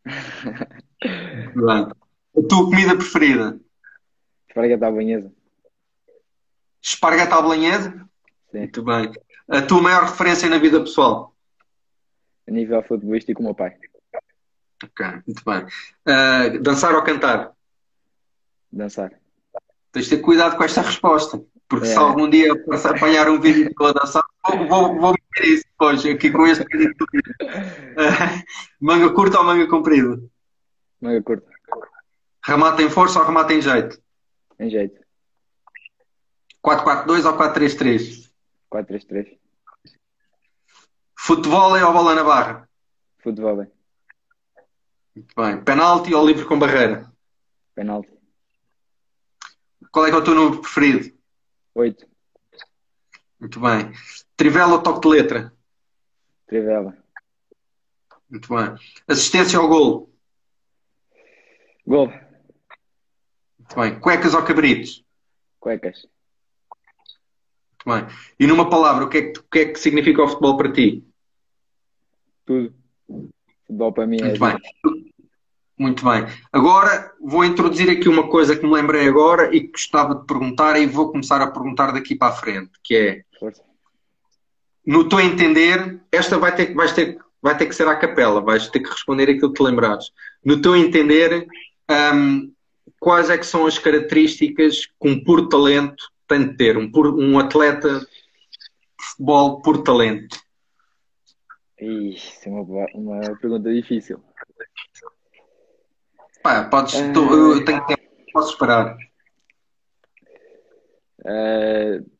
A 2.36 2.42
tua 2.48 2.66
comida 2.66 2.96
preferida? 2.96 3.60
Esparguete 4.48 4.84
à 4.84 4.92
banhesa. 4.92 5.32
Esparguete 6.82 7.34
à 7.34 7.42
banhesa? 7.42 7.92
Sim. 8.52 8.60
Muito 8.60 8.84
bem. 8.84 9.12
A 9.48 9.62
tua 9.62 9.82
maior 9.82 10.04
referência 10.04 10.50
na 10.50 10.58
vida 10.58 10.80
pessoal? 10.80 11.36
A 12.48 12.52
nível 12.52 12.84
futebolístico, 12.84 13.42
o 13.42 13.46
meu 13.46 13.56
pai. 13.56 13.76
Ok, 14.84 15.06
muito 15.26 15.44
bem. 15.46 15.64
Uh, 16.08 16.60
dançar 16.62 16.94
ou 16.94 17.04
cantar? 17.04 17.54
Dançar. 18.72 19.12
Tens 19.92 20.06
de 20.06 20.18
ter 20.18 20.22
cuidado 20.22 20.58
com 20.58 20.64
esta 20.64 20.82
resposta, 20.82 21.42
porque 21.70 21.88
é. 21.88 21.90
se 21.92 21.98
algum 21.98 22.30
dia 22.30 22.52
apanhar 22.84 23.30
um 23.30 23.40
vídeo 23.40 23.70
de 23.70 23.86
a 23.86 23.92
dançar, 23.94 24.24
vou, 24.44 24.68
vou, 24.68 25.00
vou 25.00 25.12
meter 25.12 25.54
isso 25.54 25.64
depois, 25.72 26.06
aqui 26.06 26.32
com 26.32 26.48
este 26.48 26.66
vídeo. 26.66 26.96
Uh, 27.42 28.44
manga 28.82 29.10
curta 29.14 29.38
ou 29.40 29.46
manga 29.46 29.68
comprida? 29.68 30.20
Manga 31.00 31.22
curta. 31.22 31.53
Remata 32.46 32.82
em 32.82 32.89
força 32.89 33.20
ou 33.20 33.26
remata 33.26 33.54
em 33.54 33.62
jeito? 33.62 34.02
Em 34.60 34.70
jeito. 34.70 35.02
4-4-2 36.66 37.26
ou 37.26 37.38
4-3-3? 37.38 38.32
4-3-3. 38.72 39.38
Futebol 41.18 41.72
ou 41.72 41.94
bola 41.94 42.16
na 42.16 42.24
barra? 42.24 42.70
Futebol. 43.20 43.68
Muito 45.16 45.36
bem. 45.36 45.64
Penalti 45.64 46.14
ou 46.14 46.26
livre 46.26 46.46
com 46.46 46.60
barreira? 46.60 47.12
Penalti. 47.76 48.12
Qual 49.91 50.06
é 50.06 50.10
que 50.10 50.16
é 50.16 50.20
o 50.20 50.24
teu 50.24 50.36
número 50.36 50.62
preferido? 50.62 51.16
8. 51.76 52.08
Muito 53.39 53.60
bem. 53.60 53.91
Trivela 54.36 54.74
ou 54.74 54.82
toque 54.82 55.02
de 55.02 55.16
letra? 55.16 55.54
Trivela. 56.48 56.98
Muito 58.30 58.50
bem. 58.50 58.76
Assistência 59.08 59.60
ao 59.60 59.68
golo? 59.68 60.12
Gol. 61.86 62.12
Muito 63.64 63.76
bem. 63.80 63.99
Cuecas 63.99 64.34
ou 64.34 64.43
cabritos? 64.43 65.03
Cuecas. 65.59 66.05
Muito 67.86 68.07
bem. 68.07 68.16
E 68.39 68.47
numa 68.47 68.70
palavra, 68.70 69.05
o 69.05 69.09
que, 69.09 69.18
é 69.18 69.22
que, 69.32 69.41
que 69.51 69.59
é 69.59 69.66
que 69.66 69.80
significa 69.80 70.24
o 70.24 70.28
futebol 70.28 70.57
para 70.57 70.72
ti? 70.72 71.03
Tudo. 72.45 72.74
Futebol 73.66 73.93
para 73.93 74.07
mim 74.07 74.18
é. 74.22 74.26
Muito 74.26 74.39
bem. 74.39 74.57
Muito 75.78 76.05
bem. 76.05 76.26
Agora 76.51 77.11
vou 77.20 77.43
introduzir 77.43 77.89
aqui 77.89 78.07
uma 78.07 78.30
coisa 78.30 78.55
que 78.55 78.66
me 78.66 78.74
lembrei 78.74 79.07
agora 79.07 79.53
e 79.53 79.61
que 79.61 79.72
gostava 79.72 80.16
de 80.16 80.26
perguntar 80.26 80.80
e 80.80 80.86
vou 80.86 81.11
começar 81.11 81.41
a 81.41 81.49
perguntar 81.49 81.91
daqui 81.91 82.16
para 82.16 82.32
a 82.32 82.36
frente, 82.36 82.72
que 82.84 82.95
é 82.95 83.24
Força. 83.39 83.64
no 84.86 85.09
teu 85.09 85.20
entender, 85.20 85.99
esta 86.11 86.38
vai 86.38 86.55
ter, 86.55 86.74
vais 86.76 86.93
ter, 86.93 87.18
vai 87.41 87.57
ter 87.57 87.66
que 87.66 87.76
ser 87.76 87.88
à 87.88 87.95
capela, 87.95 88.39
vais 88.39 88.68
ter 88.68 88.82
que 88.82 88.89
responder 88.89 89.24
aquilo 89.24 89.51
que 89.51 89.57
te 89.57 89.64
lembrares. 89.64 90.11
No 90.45 90.61
teu 90.61 90.76
entender, 90.76 91.47
um, 91.89 92.53
quais 93.00 93.30
é 93.30 93.38
que 93.38 93.46
são 93.46 93.66
as 93.66 93.78
características 93.78 94.86
que 94.86 95.10
um 95.10 95.24
puro 95.24 95.50
talento 95.50 96.12
tem 96.28 96.48
de 96.48 96.58
ter? 96.58 96.78
Um, 96.78 96.92
puro, 96.92 97.20
um 97.20 97.38
atleta 97.40 98.00
de 98.00 98.08
futebol 99.00 99.62
por 99.62 99.84
talento? 99.84 100.40
Isso 101.80 102.48
é 102.48 102.50
uma, 102.50 102.86
uma 102.94 103.20
pergunta 103.38 103.74
difícil. 103.74 104.24
Pá, 106.42 106.66
podes, 106.66 106.94
tu, 107.14 107.34
eu 107.34 107.66
tenho 107.66 107.86
tempo, 107.86 108.04
posso 108.32 108.52
esperar. 108.52 108.98
Uh... 111.20 112.14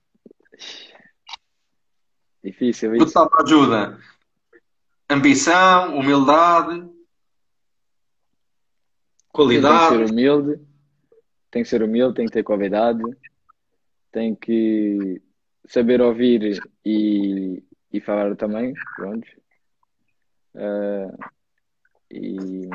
Difícil 2.44 2.96
isso. 2.96 3.06
Total 3.14 3.46
ajuda. 3.46 4.00
Ambição, 5.10 5.98
humildade, 5.98 6.90
qualidade. 9.34 9.90
Tem 9.90 10.00
que 10.00 10.08
ser 10.08 10.14
humilde, 10.14 10.62
tem 11.52 11.64
que 11.64 11.70
ser 11.70 11.84
humilde, 11.84 12.16
tem 12.16 12.26
que 12.28 12.32
ter 12.32 12.44
qualidade, 12.44 13.04
tem 14.12 14.36
que 14.36 15.22
saber 15.68 16.00
ouvir 16.02 16.62
e, 16.86 17.64
e 17.92 18.00
falar 18.00 18.36
também, 18.36 18.74
pronto. 18.96 19.28
Uh, 20.56 21.18
e 22.12 22.70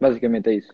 basicamente 0.00 0.48
é 0.48 0.54
isso. 0.54 0.72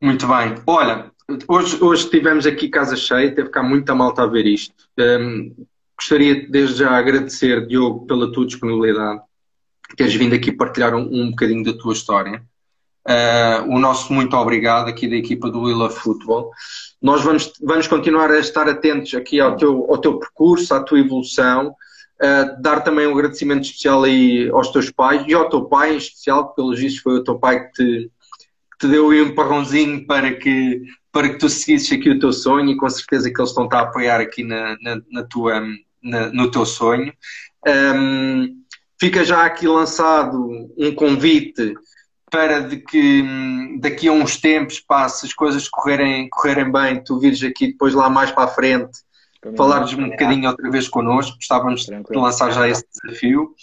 Muito 0.00 0.26
bem. 0.26 0.54
Olha, 0.66 1.12
hoje, 1.46 1.82
hoje 1.82 2.08
tivemos 2.08 2.46
aqui 2.46 2.70
casa 2.70 2.96
cheia, 2.96 3.34
teve 3.34 3.50
cá 3.50 3.62
muita 3.62 3.94
malta 3.94 4.22
a 4.22 4.26
ver 4.26 4.46
isto. 4.46 4.88
Um, 4.98 5.54
gostaria 5.96 6.48
desde 6.48 6.78
já 6.78 6.96
agradecer, 6.96 7.66
Diogo, 7.66 8.06
pela 8.06 8.32
tua 8.32 8.46
disponibilidade 8.46 9.25
teres 9.96 10.14
vindo 10.14 10.34
aqui 10.34 10.52
partilhar 10.52 10.94
um, 10.94 11.08
um 11.10 11.30
bocadinho 11.30 11.64
da 11.64 11.72
tua 11.72 11.92
história. 11.92 12.42
Uh, 13.06 13.70
o 13.70 13.78
nosso 13.78 14.12
muito 14.12 14.36
obrigado 14.36 14.88
aqui 14.88 15.06
da 15.06 15.14
equipa 15.14 15.48
do 15.48 15.62
Willa 15.62 15.88
Football. 15.88 16.50
Nós 17.00 17.22
vamos, 17.22 17.52
vamos 17.62 17.86
continuar 17.86 18.32
a 18.32 18.40
estar 18.40 18.68
atentos 18.68 19.14
aqui 19.14 19.38
ao 19.38 19.56
teu, 19.56 19.86
ao 19.88 19.98
teu 19.98 20.18
percurso, 20.18 20.74
à 20.74 20.82
tua 20.82 20.98
evolução, 20.98 21.68
uh, 21.68 22.60
dar 22.60 22.80
também 22.80 23.06
um 23.06 23.12
agradecimento 23.12 23.62
especial 23.62 24.02
aí 24.02 24.50
aos 24.50 24.72
teus 24.72 24.90
pais 24.90 25.24
e 25.28 25.34
ao 25.34 25.48
teu 25.48 25.66
pai 25.66 25.94
em 25.94 25.98
especial, 25.98 26.48
que 26.48 26.56
pelos 26.56 26.80
vistos 26.80 27.00
foi 27.00 27.14
o 27.14 27.24
teu 27.24 27.38
pai 27.38 27.66
que 27.66 27.72
te, 27.74 28.10
que 28.72 28.78
te 28.80 28.88
deu 28.88 29.06
um 29.06 29.14
empurrãozinho 29.14 30.04
para 30.04 30.34
que, 30.34 30.82
para 31.12 31.28
que 31.28 31.38
tu 31.38 31.48
seguisses 31.48 31.92
aqui 31.92 32.10
o 32.10 32.18
teu 32.18 32.32
sonho 32.32 32.70
e 32.70 32.76
com 32.76 32.88
certeza 32.90 33.30
que 33.30 33.40
eles 33.40 33.50
estão 33.50 33.68
a 33.70 33.80
apoiar 33.82 34.20
aqui 34.20 34.42
na, 34.42 34.76
na, 34.82 35.00
na 35.12 35.22
tua, 35.22 35.62
na, 36.02 36.32
no 36.32 36.50
teu 36.50 36.66
sonho. 36.66 37.12
Um, 37.64 38.65
fica 38.98 39.24
já 39.24 39.44
aqui 39.44 39.66
lançado 39.66 40.48
um 40.76 40.94
convite 40.94 41.74
para 42.30 42.60
de 42.60 42.78
que 42.78 43.22
hum, 43.22 43.78
daqui 43.80 44.08
a 44.08 44.12
uns 44.12 44.36
tempos, 44.36 44.80
pá, 44.80 45.08
se 45.08 45.26
as 45.26 45.32
coisas 45.32 45.68
correrem, 45.68 46.28
correrem 46.28 46.70
bem, 46.70 47.02
tu 47.02 47.18
vires 47.18 47.42
aqui 47.42 47.68
depois 47.68 47.94
lá 47.94 48.10
mais 48.10 48.30
para 48.30 48.44
a 48.44 48.48
frente, 48.48 48.98
falares 49.56 49.92
um 49.92 50.08
bocadinho 50.08 50.48
outra 50.48 50.70
vez 50.70 50.88
connosco, 50.88 51.36
gostávamos 51.36 51.84
Tranquilo. 51.84 52.20
de 52.20 52.26
lançar 52.26 52.50
já 52.50 52.68
esse 52.68 52.84
desafio. 52.92 53.54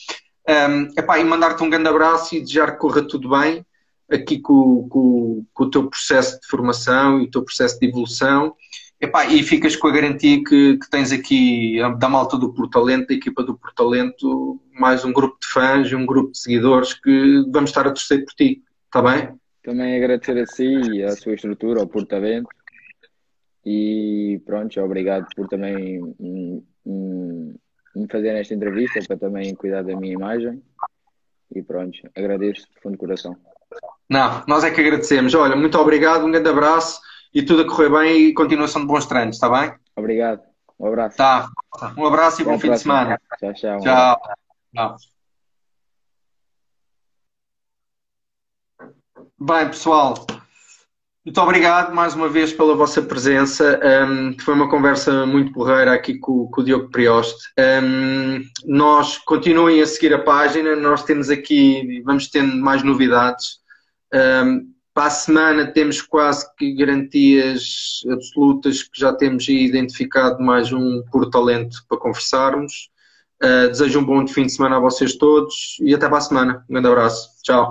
Um, 0.47 0.99
epá, 0.99 1.19
e 1.19 1.23
mandar-te 1.23 1.63
um 1.63 1.69
grande 1.69 1.89
abraço 1.89 2.35
e 2.35 2.39
desejar 2.39 2.71
que 2.71 2.79
corra 2.79 3.01
tudo 3.01 3.29
bem 3.29 3.65
aqui 4.11 4.39
com, 4.39 4.87
com, 4.89 5.45
com, 5.53 5.63
o 5.63 5.69
teu 5.69 5.89
processo 5.89 6.39
de 6.39 6.47
formação 6.47 7.19
e 7.19 7.25
o 7.25 7.31
teu 7.31 7.43
processo 7.43 7.79
de 7.79 7.87
evolução 7.87 8.53
Epá, 9.03 9.25
e 9.25 9.43
ficas 9.43 9.75
com 9.75 9.89
a 9.89 9.91
garantia 9.91 10.41
que, 10.41 10.77
que, 10.77 10.89
tens 10.89 11.11
aqui 11.11 11.75
da 11.99 12.07
malta 12.07 12.37
do 12.37 12.53
Portalento, 12.53 13.09
da 13.09 13.13
equipa 13.13 13.43
do 13.43 13.53
Portalento, 13.53 14.61
mais 14.79 15.03
um 15.03 15.11
grupo 15.11 15.37
de 15.41 15.47
fãs 15.49 15.91
e 15.91 15.95
um 15.95 16.05
grupo 16.05 16.31
de 16.31 16.37
seguidores 16.37 16.93
que 16.93 17.43
vamos 17.51 17.69
estar 17.69 17.85
a 17.85 17.91
torcer 17.91 18.23
por 18.23 18.33
ti, 18.33 18.63
está 18.85 19.01
bem? 19.01 19.37
Também 19.61 19.97
agradecer 19.97 20.39
a 20.39 20.45
si 20.45 20.71
e 20.93 21.03
à 21.03 21.11
sua 21.17 21.33
estrutura, 21.33 21.81
ao 21.81 21.87
Portalento, 21.87 22.47
E 23.65 24.41
pronto, 24.45 24.79
obrigado 24.79 25.27
por 25.35 25.49
também 25.49 25.99
me 26.85 28.07
fazer 28.09 28.29
esta 28.35 28.53
entrevista, 28.53 29.01
para 29.05 29.17
também 29.17 29.53
cuidar 29.53 29.83
da 29.83 29.97
minha 29.97 30.13
imagem. 30.13 30.63
E 31.53 31.61
pronto, 31.61 31.99
agradeço 32.15 32.69
de 32.73 32.79
fundo 32.81 32.93
de 32.93 32.99
coração. 32.99 33.35
Não, 34.09 34.45
nós 34.47 34.63
é 34.63 34.71
que 34.71 34.79
agradecemos. 34.79 35.35
Olha, 35.35 35.57
muito 35.57 35.77
obrigado, 35.77 36.25
um 36.25 36.31
grande 36.31 36.47
abraço 36.47 37.01
e 37.33 37.43
tudo 37.43 37.63
a 37.63 37.67
correr 37.67 37.89
bem 37.89 38.27
e 38.27 38.33
continuação 38.33 38.81
de 38.81 38.87
bons 38.87 39.05
treinos, 39.05 39.35
está 39.35 39.49
bem? 39.49 39.73
Obrigado. 39.95 40.41
Um 40.79 40.87
abraço. 40.87 41.17
Tá. 41.17 41.49
Um 41.97 42.05
abraço 42.05 42.41
e 42.41 42.45
bom 42.45 42.59
fim 42.59 42.71
de 42.71 42.79
semana. 42.79 43.19
Tchau, 43.39 43.53
tchau. 43.53 43.79
Tchau. 43.79 44.21
tchau. 44.75 44.97
Bem, 49.39 49.67
pessoal, 49.67 50.25
muito 51.25 51.39
obrigado 51.39 51.95
mais 51.95 52.15
uma 52.15 52.27
vez 52.27 52.51
pela 52.51 52.75
vossa 52.75 53.01
presença. 53.01 53.79
Um, 53.81 54.37
foi 54.39 54.53
uma 54.53 54.69
conversa 54.69 55.25
muito 55.25 55.53
porreira 55.53 55.93
aqui 55.93 56.19
com, 56.19 56.47
com 56.47 56.59
o 56.59 56.63
Diogo 56.65 56.89
Prioste. 56.89 57.49
Um, 57.57 58.41
nós 58.65 59.17
continuem 59.19 59.81
a 59.81 59.87
seguir 59.87 60.13
a 60.13 60.21
página, 60.21 60.75
nós 60.75 61.05
temos 61.05 61.29
aqui, 61.29 62.01
vamos 62.03 62.27
tendo 62.29 62.57
mais 62.57 62.83
novidades. 62.83 63.59
Um, 64.13 64.72
para 64.93 65.07
a 65.07 65.09
semana 65.09 65.71
temos 65.71 66.01
quase 66.01 66.45
que 66.55 66.73
garantias 66.75 68.01
absolutas 68.09 68.83
que 68.83 68.99
já 68.99 69.11
temos 69.11 69.47
identificado 69.49 70.41
mais 70.41 70.71
um 70.71 71.03
por 71.11 71.29
talento 71.29 71.83
para 71.89 71.97
conversarmos. 71.97 72.91
Uh, 73.43 73.69
desejo 73.69 73.99
um 73.99 74.05
bom 74.05 74.25
fim 74.27 74.45
de 74.45 74.53
semana 74.53 74.77
a 74.77 74.79
vocês 74.79 75.15
todos 75.15 75.77
e 75.81 75.93
até 75.93 76.07
para 76.07 76.19
a 76.19 76.21
semana. 76.21 76.65
Um 76.69 76.73
grande 76.73 76.87
abraço. 76.87 77.29
Tchau. 77.43 77.61